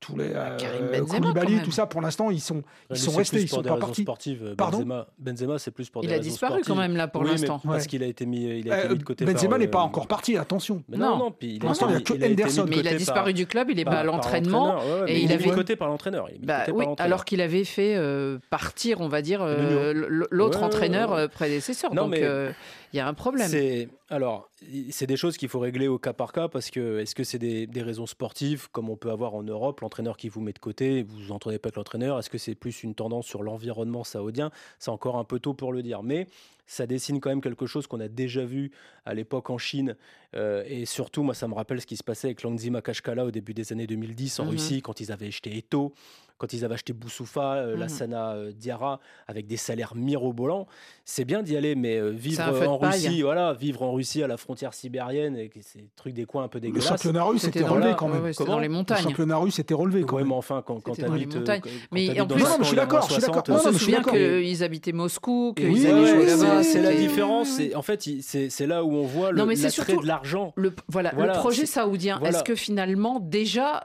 tous 0.00 0.16
les 0.16 0.28
bah, 0.28 0.56
euh, 0.62 1.04
Koulibaly, 1.04 1.62
tout 1.62 1.70
ça, 1.70 1.86
pour 1.86 2.00
l'instant, 2.00 2.30
ils 2.30 2.40
sont, 2.40 2.62
ils 2.90 2.96
sont 2.96 3.12
restés, 3.12 3.42
ils 3.42 3.48
sont 3.48 3.62
pas 3.62 3.76
partis. 3.76 4.02
Sportives. 4.02 4.54
Benzema, 4.56 5.06
Benzema 5.18 5.58
c'est 5.58 5.70
plus 5.70 5.90
pour 5.90 6.04
il 6.04 6.08
des 6.08 6.14
raisons 6.14 6.30
sportives. 6.30 6.40
Il 6.40 6.54
a 6.54 6.58
disparu 6.58 6.74
quand 6.74 6.88
même 6.88 6.96
là 6.96 7.08
pour 7.08 7.24
l'instant. 7.24 7.60
Parce 7.64 7.86
qu'il 7.86 8.02
a 8.02 8.06
été 8.06 8.24
mis, 8.26 8.44
il 8.44 8.70
a 8.70 8.78
été 8.78 8.88
euh, 8.88 8.92
mis 8.92 8.98
de 8.98 9.04
côté. 9.04 9.24
Benzema 9.24 9.58
n'est 9.58 9.68
pas 9.68 9.80
encore 9.80 10.06
parti, 10.06 10.36
attention. 10.36 10.82
Mais 10.88 10.96
non, 10.96 11.16
non, 11.16 11.30
puis 11.32 11.54
il 11.54 11.58
pour 11.58 11.68
l'instant, 11.68 11.88
il 11.88 11.96
n'y 11.96 11.96
a 11.96 12.00
que 12.00 12.12
Henderson. 12.12 12.66
Mais 12.68 12.76
il 12.78 12.88
a 12.88 12.94
disparu 12.94 13.32
du 13.32 13.46
club, 13.46 13.70
il 13.70 13.76
n'est 13.76 13.84
pas 13.84 14.00
à 14.00 14.04
l'entraînement. 14.04 14.78
Et 15.06 15.20
il 15.20 15.32
est 15.32 15.38
mis 15.38 15.50
de 15.50 15.54
côté 15.54 15.76
par 15.76 15.88
l'entraîneur. 15.88 16.28
Bah 16.42 16.64
alors 16.98 17.24
qu'il 17.24 17.40
avait 17.40 17.64
fait 17.64 17.96
euh, 17.96 18.38
partir, 18.50 19.00
on 19.00 19.08
va 19.08 19.22
dire, 19.22 19.44
l'autre 20.30 20.62
entraîneur 20.62 21.28
prédécesseur. 21.30 21.92
Donc 21.92 22.16
il 22.92 22.96
y 22.96 23.00
a 23.00 23.06
un 23.06 23.14
problème. 23.14 23.50
Alors, 24.08 24.48
c'est 24.90 25.06
des 25.06 25.16
choses 25.16 25.36
qu'il 25.36 25.48
faut 25.48 25.60
régler 25.60 25.88
au 25.88 25.98
cas 25.98 26.12
par 26.12 26.32
cas 26.32 26.48
parce 26.48 26.70
que 26.70 27.00
est-ce 27.00 27.14
que 27.14 27.24
c'est 27.24 27.38
des, 27.38 27.66
des, 27.66 27.82
raisons 27.82 28.06
sportives 28.06 28.68
comme 28.70 28.88
on 28.88 28.96
peut 28.96 29.10
avoir 29.10 29.34
en 29.34 29.42
Europe, 29.42 29.80
l'entraîneur 29.80 30.16
qui 30.16 30.28
vous 30.28 30.40
met 30.40 30.52
de 30.52 30.58
côté, 30.58 31.02
vous 31.02 31.16
vous 31.16 31.32
entendez 31.32 31.58
pas 31.58 31.68
avec 31.68 31.76
l'entraîneur, 31.76 32.18
est-ce 32.18 32.30
que 32.30 32.38
c'est 32.38 32.54
plus 32.54 32.82
une 32.82 32.94
tendance 32.94 33.26
sur 33.26 33.42
l'environnement 33.42 34.04
saoudien? 34.04 34.50
C'est 34.78 34.90
encore 34.90 35.16
un 35.16 35.24
peu 35.24 35.38
tôt 35.38 35.54
pour 35.54 35.72
le 35.72 35.82
dire, 35.82 36.02
mais 36.02 36.26
ça 36.68 36.86
dessine 36.86 37.20
quand 37.20 37.30
même 37.30 37.40
quelque 37.40 37.66
chose 37.66 37.86
qu'on 37.86 38.00
a 38.00 38.08
déjà 38.08 38.44
vu 38.44 38.70
à 39.04 39.14
l'époque 39.14 39.50
en 39.50 39.58
Chine 39.58 39.96
euh, 40.36 40.62
et 40.66 40.84
surtout, 40.84 41.22
moi, 41.22 41.34
ça 41.34 41.48
me 41.48 41.54
rappelle 41.54 41.80
ce 41.80 41.86
qui 41.86 41.96
se 41.96 42.04
passait 42.04 42.28
avec 42.28 42.42
Langzi 42.42 42.70
Makashkala 42.70 43.24
au 43.24 43.30
début 43.30 43.54
des 43.54 43.72
années 43.72 43.86
2010 43.86 44.40
en 44.40 44.44
mmh 44.44 44.48
Russie 44.48 44.82
quand 44.82 45.00
ils 45.00 45.10
avaient 45.10 45.28
acheté 45.28 45.56
Eto 45.56 45.94
quand 46.38 46.52
ils 46.52 46.64
avaient 46.64 46.74
acheté 46.74 46.92
Boussoufa, 46.92 47.54
euh, 47.54 47.76
la 47.76 47.86
mmh 47.86 47.88
Sana 47.88 48.32
euh, 48.32 48.52
Diarra, 48.52 49.00
avec 49.26 49.46
des 49.46 49.56
salaires 49.56 49.94
mirobolants. 49.96 50.66
C'est 51.04 51.24
bien 51.24 51.42
d'y 51.42 51.56
aller, 51.56 51.74
mais 51.74 51.96
euh, 51.96 52.10
vivre 52.10 52.44
en 52.68 52.78
Russie, 52.78 53.22
voilà, 53.22 53.52
vivre 53.54 53.82
en 53.82 53.92
Russie 53.92 54.22
à 54.22 54.28
la 54.28 54.36
frontière 54.36 54.72
sibérienne, 54.72 55.36
et 55.36 55.50
ces 55.60 55.88
trucs 55.96 56.14
des 56.14 56.26
coins 56.26 56.44
un 56.44 56.48
peu 56.48 56.60
dégueulasses. 56.60 56.90
Le 56.90 56.96
championnat 56.96 57.24
russe 57.24 57.44
était 57.44 57.64
relevé 57.64 57.94
quand 57.98 58.08
même. 58.08 58.32
dans 58.46 58.58
les 58.60 58.68
montagnes. 58.68 58.98
Le 58.98 59.10
championnat 59.10 59.36
russe 59.36 59.58
était 59.58 59.74
relevé 59.74 60.04
quand 60.04 60.18
même. 60.18 60.32
enfin, 60.32 60.62
quand, 60.64 60.80
quand 60.80 60.92
tu 60.92 61.04
habites. 61.04 61.36
Mais 61.92 62.20
en 62.20 62.26
plus, 62.26 62.44
je 62.60 62.64
suis 62.64 62.76
d'accord. 62.76 63.08
On 63.48 63.58
se 63.58 63.72
souvient 63.72 64.02
qu'ils 64.02 64.62
habitaient 64.62 64.92
Moscou, 64.92 65.54
qu'ils 65.56 65.86
allaient 65.86 66.24
là-bas. 66.24 66.62
C'est 66.62 66.82
la 66.82 66.94
différence. 66.94 67.60
En 67.74 67.82
fait, 67.82 68.08
c'est 68.20 68.66
là 68.66 68.84
où 68.84 68.92
on 68.92 69.04
voit 69.04 69.32
l'attrait 69.32 69.96
de 69.96 70.06
l'argent. 70.06 70.54
Voilà, 70.88 71.12
le 71.12 71.32
projet 71.40 71.66
saoudien. 71.66 72.20
Est-ce 72.20 72.44
que 72.44 72.54
finalement, 72.54 73.18
déjà, 73.18 73.82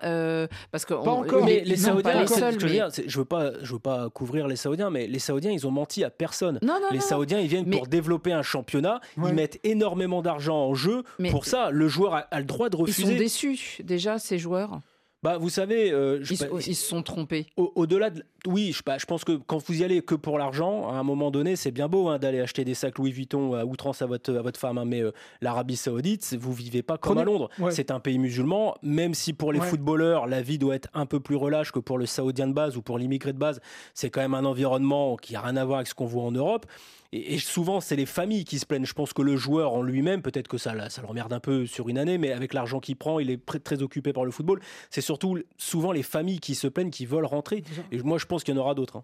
parce 0.72 0.86
que. 0.86 0.94
Pas 0.94 1.12
encore. 1.12 1.44
Mais 1.44 1.64
les 1.66 1.76
Saoudiens, 1.76 2.26
je 2.52 3.18
veux 3.18 3.26
pas, 3.26 3.52
je 3.62 3.74
veux 3.74 3.80
pas 3.80 4.10
couvrir 4.10 4.48
les 4.48 4.56
Saoudiens, 4.56 4.90
mais 4.90 5.08
les 5.08 5.20
Saoudiens, 5.20 5.52
ils 5.52 5.68
ont 5.68 5.72
menti 5.72 6.04
à 6.04 6.10
personne. 6.10 6.60
les 6.92 7.00
Saoudiens, 7.00 7.40
ils 7.40 7.48
viennent 7.48 7.70
pour 7.70 7.88
développer 7.88 8.32
un 8.32 8.44
championnat. 8.44 9.00
Ils 9.18 9.34
mettent 9.34 9.60
énormément 9.64 10.22
d'argent 10.22 10.58
en 10.58 10.74
jeu. 10.74 11.04
pour 11.30 11.46
ça, 11.46 11.70
le 11.72 11.88
joueur 11.88 12.16
a, 12.32 12.40
le 12.40 12.46
droit 12.46 12.70
de 12.70 12.76
refuser. 12.76 13.04
Ils 13.04 13.12
sont 13.12 13.18
déçus 13.18 13.78
déjà 13.84 14.20
ces 14.20 14.38
joueurs. 14.38 14.80
Bah, 15.24 15.38
vous 15.38 15.50
savez, 15.50 15.92
euh, 15.92 16.22
ils, 16.30 16.76
se 16.76 16.86
sont 16.86 17.02
trompés. 17.02 17.48
Au-delà 17.56 18.10
de, 18.10 18.24
oui, 18.46 18.74
je, 18.74 18.82
je, 18.98 19.06
pense 19.06 19.24
que 19.24 19.32
quand 19.38 19.66
vous 19.66 19.82
y 19.82 19.84
allez 19.86 20.02
que 20.02 20.16
pour 20.16 20.38
l'argent, 20.38 20.90
à 20.90 20.96
un 20.96 21.04
moment 21.04 21.32
donné, 21.32 21.56
c'est 21.56 21.72
bien 21.72 21.88
beau 21.88 22.10
hein, 22.10 22.20
d'aller 22.20 22.42
acheter 22.42 22.66
des 22.66 22.74
sacs 22.74 22.98
Louis 22.98 23.12
Vuitton 23.12 23.54
à 23.54 23.64
outrance 23.64 24.02
à 24.02 24.06
votre 24.06 24.36
à 24.36 24.42
votre 24.42 24.60
femme, 24.60 24.78
hein, 24.78 24.86
mais 24.86 25.02
euh, 25.02 25.12
l'Arabie 25.40 25.78
Saoudite, 25.78 26.36
vous 26.38 26.52
vivez 26.52 26.84
pas 26.84 26.98
comme 26.98 27.18
à 27.18 27.24
Londres. 27.24 27.50
C'est 27.72 27.90
un 27.90 28.02
pays 28.02 28.20
musulman, 28.20 28.76
même 28.84 29.14
si 29.14 29.32
pour 29.32 29.54
les 29.54 29.62
footballeurs, 29.62 30.28
la 30.28 30.42
vie 30.42 30.58
doit 30.58 30.76
être 30.76 30.90
un 30.94 31.06
peu 31.06 31.22
plus 31.22 31.38
relâche 31.38 31.72
que 31.72 31.80
pour 31.80 31.98
le 31.98 32.06
Saoudien 32.06 32.48
de 32.48 32.54
base 32.54 32.76
ou 32.76 32.82
pour 32.82 32.98
l'immigré 32.98 33.32
de 33.32 33.40
base. 33.40 33.62
C'est 33.94 34.10
quand 34.10 34.22
même 34.22 34.34
un 34.34 34.46
environnement 34.46 35.16
qui 35.16 35.38
a 35.38 35.42
rien 35.42 35.56
à 35.56 35.64
voir 35.64 35.78
avec 35.78 35.88
ce 35.88 35.96
qu'on 35.96 36.06
voit 36.06 36.24
en 36.24 36.32
Europe. 36.32 36.66
Et, 37.16 37.38
souvent, 37.38 37.80
c'est 37.80 37.96
les 37.96 38.08
familles 38.08 38.44
qui 38.44 38.58
se 38.58 38.66
plaignent. 38.66 38.86
Je 38.86 38.94
pense 38.94 39.14
que 39.14 39.22
le 39.22 39.38
joueur 39.38 39.74
en 39.74 39.84
lui-même, 39.84 40.24
peut-être 40.24 40.48
que 40.48 40.58
ça, 40.58 40.90
ça 40.90 41.02
le 41.02 41.08
remerde 41.08 41.32
un 41.32 41.40
peu 41.40 41.68
sur 41.68 41.88
une 41.88 42.00
année, 42.00 42.18
mais 42.18 42.32
avec 42.32 42.54
l'argent 42.56 42.80
qu'il 42.80 42.96
prend, 42.96 43.20
il 43.20 43.30
est 43.30 43.46
très 43.64 43.84
occupé 43.84 44.14
par 44.14 44.26
le 44.26 44.32
football. 44.32 44.60
C'est 44.90 45.02
surtout 45.02 45.38
souvent 45.58 45.92
les 45.92 46.02
familles 46.02 46.40
qui 46.40 46.56
se 46.56 46.68
plaignent, 46.68 46.90
qui 46.90 47.06
veulent 47.06 47.26
rentrer. 47.26 47.64
Et 47.92 48.02
moi, 48.02 48.18
je 48.18 48.26
pense 48.26 48.44
qu'il 48.44 48.56
y 48.56 48.58
en 48.58 48.62
aura 48.62 48.74
d'autres. 48.74 48.98
Hein. 48.98 49.04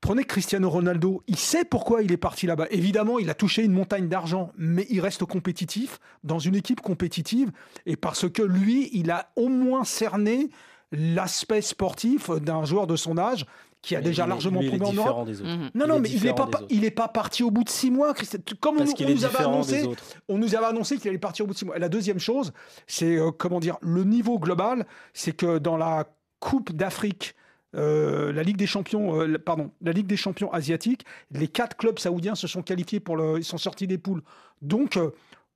Prenez 0.00 0.22
Cristiano 0.22 0.70
Ronaldo, 0.70 1.24
il 1.26 1.36
sait 1.36 1.64
pourquoi 1.64 2.04
il 2.04 2.12
est 2.12 2.16
parti 2.16 2.46
là-bas. 2.46 2.68
Évidemment, 2.70 3.18
il 3.18 3.28
a 3.30 3.34
touché 3.34 3.64
une 3.64 3.72
montagne 3.72 4.08
d'argent, 4.08 4.52
mais 4.56 4.86
il 4.90 5.00
reste 5.00 5.24
compétitif 5.24 5.98
dans 6.22 6.38
une 6.38 6.54
équipe 6.54 6.80
compétitive 6.80 7.50
et 7.84 7.96
parce 7.96 8.30
que 8.30 8.42
lui, 8.42 8.90
il 8.92 9.10
a 9.10 9.32
au 9.34 9.48
moins 9.48 9.82
cerné 9.82 10.50
l'aspect 10.92 11.62
sportif 11.62 12.30
d'un 12.30 12.64
joueur 12.64 12.86
de 12.86 12.94
son 12.94 13.18
âge 13.18 13.44
qui 13.82 13.94
a 13.96 14.00
déjà 14.00 14.26
largement 14.26 14.60
prouvé 14.60 14.84
en 14.84 14.92
Europe. 14.92 15.28
Mhm. 15.28 15.70
Non, 15.74 15.86
non, 15.86 16.00
mais 16.00 16.10
il 16.10 16.22
n'est 16.22 16.34
pas, 16.34 16.48
il 16.68 16.84
est 16.84 16.90
pas 16.90 17.08
parti 17.08 17.42
au 17.42 17.50
bout 17.50 17.64
de 17.64 17.68
six 17.68 17.90
mois. 17.90 18.14
Comme 18.60 18.78
on, 18.78 18.84
nous 18.84 19.24
avait 19.24 19.38
annoncé, 19.38 19.88
on 20.28 20.38
nous 20.38 20.54
avait 20.54 20.66
annoncé 20.66 20.96
qu'il 20.98 21.08
allait 21.08 21.18
partir 21.18 21.44
au 21.44 21.48
bout 21.48 21.54
de 21.54 21.58
six 21.58 21.64
mois. 21.64 21.76
Et 21.76 21.80
la 21.80 21.88
deuxième 21.88 22.18
chose, 22.18 22.52
c'est 22.86 23.16
euh, 23.16 23.30
comment 23.30 23.60
dire, 23.60 23.76
le 23.80 24.04
niveau 24.04 24.38
global, 24.38 24.86
c'est 25.12 25.32
que 25.32 25.58
dans 25.58 25.76
la 25.76 26.06
Coupe 26.40 26.72
d'Afrique. 26.72 27.34
Euh, 27.76 28.32
la 28.32 28.42
Ligue 28.42 28.56
des 28.56 28.66
champions, 28.66 29.20
euh, 29.20 29.36
pardon, 29.36 29.70
la 29.82 29.92
Ligue 29.92 30.06
des 30.06 30.16
champions 30.16 30.50
asiatiques, 30.50 31.04
les 31.32 31.48
quatre 31.48 31.76
clubs 31.76 31.98
saoudiens 31.98 32.34
se 32.34 32.46
sont 32.46 32.62
qualifiés 32.62 32.98
pour 32.98 33.14
le, 33.14 33.36
ils 33.36 33.44
sont 33.44 33.58
sortis 33.58 33.86
des 33.86 33.98
poules. 33.98 34.22
Donc, 34.62 34.98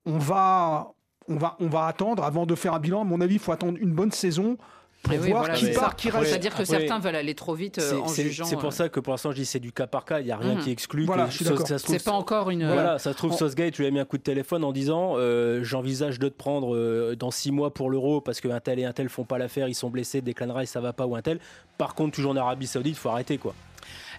on 0.05 0.19
va, 0.19 0.93
on 1.27 1.37
va, 1.37 1.57
on 1.59 1.69
va 1.69 1.87
attendre 1.87 2.23
avant 2.23 2.45
de 2.45 2.55
faire 2.55 2.75
un 2.75 2.81
bilan. 2.81 3.01
À 3.01 3.05
mon 3.05 3.23
avis, 3.23 3.37
il 3.37 3.41
faut 3.41 3.53
attendre 3.53 3.79
une 3.81 3.93
bonne 3.93 4.13
saison 4.13 4.59
pour 5.03 5.17
voir 5.17 5.53
qui 5.53 5.71
part, 5.71 5.97
qui 5.97 6.11
reste. 6.11 6.27
C'est-à-dire 6.27 6.55
que 6.55 6.65
certains 6.65 6.99
veulent 6.99 7.17
aller 7.17 7.35
trop 7.35 7.55
vite 7.55 7.79
euh, 7.79 8.01
en 8.01 8.09
jugeant. 8.09 8.45
C'est 8.45 8.57
pour 8.57 8.67
euh. 8.67 8.71
ça 8.71 8.89
que 8.89 9.01
pour 9.01 9.13
l'instant 9.13 9.31
je 9.33 9.37
dis 9.37 9.47
c'est 9.47 9.61
du 9.61 9.73
cas 9.73 9.87
par 9.87 10.05
cas, 10.05 10.21
il 10.21 10.27
n'y 10.27 10.33
a 10.33 10.37
rien 10.37 10.55
mhm. 10.55 10.63
qui 10.63 10.71
exclut. 10.71 11.05
Voilà, 11.05 11.29
C'est 11.31 12.05
pas 12.05 12.13
encore 12.13 12.51
une. 12.51 12.67
Voilà, 12.67 12.99
ça 12.99 13.13
se 13.13 13.17
trouve, 13.17 13.37
Sosgate, 13.37 13.75
tu 13.75 13.83
lui 13.83 13.89
as 13.89 13.91
mis 13.91 14.01
un 14.01 14.05
coup 14.05 14.19
de 14.19 14.23
téléphone 14.23 14.65
en 14.65 14.73
disant 14.73 15.15
euh, 15.17 15.63
j'envisage 15.63 16.19
de 16.19 16.29
te 16.29 16.37
prendre 16.37 17.15
dans 17.15 17.31
six 17.31 17.51
mois 17.51 17.73
pour 17.75 17.91
l'euro 17.91 18.21
parce 18.21 18.41
qu'un 18.41 18.61
tel 18.61 18.79
et 18.79 18.85
un 18.85 18.93
tel 18.93 19.09
font 19.09 19.25
pas 19.25 19.39
l'affaire, 19.39 19.69
ils 19.69 19.75
sont 19.75 19.91
blessés, 19.91 20.21
Declan 20.21 20.55
Rice 20.55 20.71
ça 20.71 20.81
va 20.81 20.93
pas 20.93 21.07
ou 21.07 21.17
un 21.17 21.23
tel. 21.23 21.39
Par 21.79 21.95
contre, 21.95 22.15
toujours 22.15 22.33
en 22.33 22.37
Arabie 22.37 22.67
Saoudite, 22.67 22.97
il 22.97 22.99
faut 22.99 23.09
arrêter 23.09 23.39
quoi. 23.39 23.55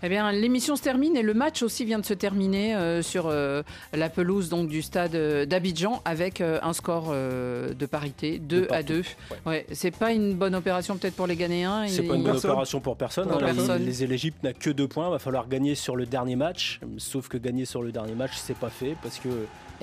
Eh 0.06 0.10
bien, 0.10 0.34
l'émission 0.34 0.76
se 0.76 0.84
termine 0.84 1.16
et 1.16 1.22
le 1.22 1.34
match 1.34 1.64
aussi 1.64 1.86
vient 1.86 1.98
de 1.98 2.06
se 2.06 2.14
terminer 2.14 2.76
euh, 2.76 3.02
sur 3.02 3.28
euh, 3.28 3.64
la 3.94 4.10
pelouse 4.10 4.50
donc, 4.50 4.68
du 4.68 4.82
stade 4.82 5.16
euh, 5.16 5.46
d'Abidjan 5.46 6.02
avec 6.04 6.42
un 6.42 6.74
score 6.74 7.14
de 7.14 7.86
parité 7.86 8.38
2 8.38 8.68
à 8.70 8.84
2. 8.84 9.04
Ouais. 9.46 9.66
c'est 9.72 9.96
pas 9.96 10.12
une 10.12 10.34
bonne 10.34 10.56
opération 10.56 10.98
peut-être 10.98 11.16
pour 11.16 11.28
les 11.28 11.38
Ghanéens. 11.38 11.88
C'est 11.88 12.04
pas 12.04 12.16
une 12.16 12.24
bonne 12.24 12.36
opération 12.36 12.82
pour 12.82 12.98
personne. 12.98 13.30
Hein. 13.32 13.78
Les, 13.78 14.06
l'Égypte 14.06 14.44
n'a 14.44 14.52
que 14.52 14.70
deux 14.70 14.90
points. 14.90 15.08
Il 15.08 15.12
va 15.12 15.20
falloir 15.20 15.48
gagner 15.48 15.74
sur 15.76 15.96
le 15.96 16.06
dernier 16.06 16.36
match. 16.36 16.82
Sauf 16.98 17.30
que 17.30 17.38
gagner 17.38 17.64
sur 17.64 17.82
le 17.82 17.94
dernier 17.94 18.16
match, 18.16 18.34
c'est 18.36 18.58
pas 18.58 18.70
fait 18.70 18.98
parce 19.02 19.20
que 19.20 19.30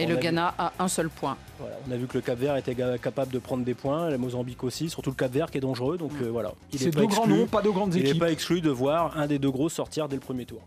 et 0.00 0.06
le 0.06 0.16
Ghana 0.16 0.54
a 0.58 0.72
un 0.78 0.88
seul 0.88 1.10
point. 1.10 1.36
On 1.60 1.92
a 1.92 1.96
vu 1.96 2.06
que 2.06 2.14
le 2.14 2.22
Cap 2.22 2.38
Vert 2.38 2.56
était 2.56 2.74
capable 2.74 3.32
de 3.32 3.38
prendre 3.38 3.64
des 3.64 3.74
points, 3.74 4.08
le 4.08 4.18
Mozambique 4.18 4.64
aussi, 4.64 4.88
surtout 4.88 5.10
le 5.10 5.16
Cap 5.16 5.32
Vert 5.32 5.50
qui 5.50 5.58
est 5.58 5.60
dangereux. 5.60 5.98
Donc 5.98 6.12
mm. 6.12 6.24
euh, 6.24 6.30
voilà. 6.30 6.52
C'est 6.74 6.90
deux 6.90 7.06
grands 7.06 7.26
noms, 7.26 7.46
pas 7.46 7.62
de 7.62 7.68
grandes 7.68 7.94
équipes. 7.94 8.08
Il 8.08 8.12
n'est 8.14 8.18
pas 8.18 8.32
exclu 8.32 8.60
de 8.60 8.70
voir 8.70 9.18
un 9.18 9.26
des 9.26 9.38
deux 9.38 9.50
gros 9.50 9.68
sortir 9.68 10.08
dès 10.08 10.16
le 10.16 10.20
premier 10.20 10.46
tour. 10.46 10.62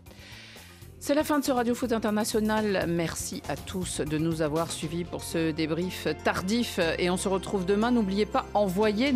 C'est 1.00 1.14
la 1.14 1.24
fin 1.24 1.38
de 1.38 1.44
ce 1.44 1.52
Radio 1.52 1.74
Foot 1.74 1.92
International. 1.92 2.86
Merci 2.88 3.42
à 3.48 3.56
tous 3.56 4.00
de 4.00 4.16
nous 4.16 4.40
avoir 4.40 4.70
suivis 4.70 5.04
pour 5.04 5.22
ce 5.22 5.50
débrief 5.50 6.08
tardif 6.24 6.80
et 6.98 7.10
on 7.10 7.18
se 7.18 7.28
retrouve 7.28 7.66
demain. 7.66 7.90
N'oubliez 7.90 8.24
pas, 8.24 8.46
envoyez 8.54 9.12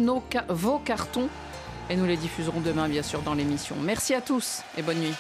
vos 0.50 0.78
cartons 0.80 1.28
et 1.88 1.96
nous 1.96 2.04
les 2.04 2.18
diffuserons 2.18 2.60
demain 2.60 2.88
bien 2.88 3.02
sûr 3.02 3.22
dans 3.22 3.32
l'émission. 3.32 3.74
Merci 3.82 4.12
à 4.12 4.20
tous 4.20 4.60
et 4.76 4.82
bonne 4.82 4.98
nuit. 4.98 5.14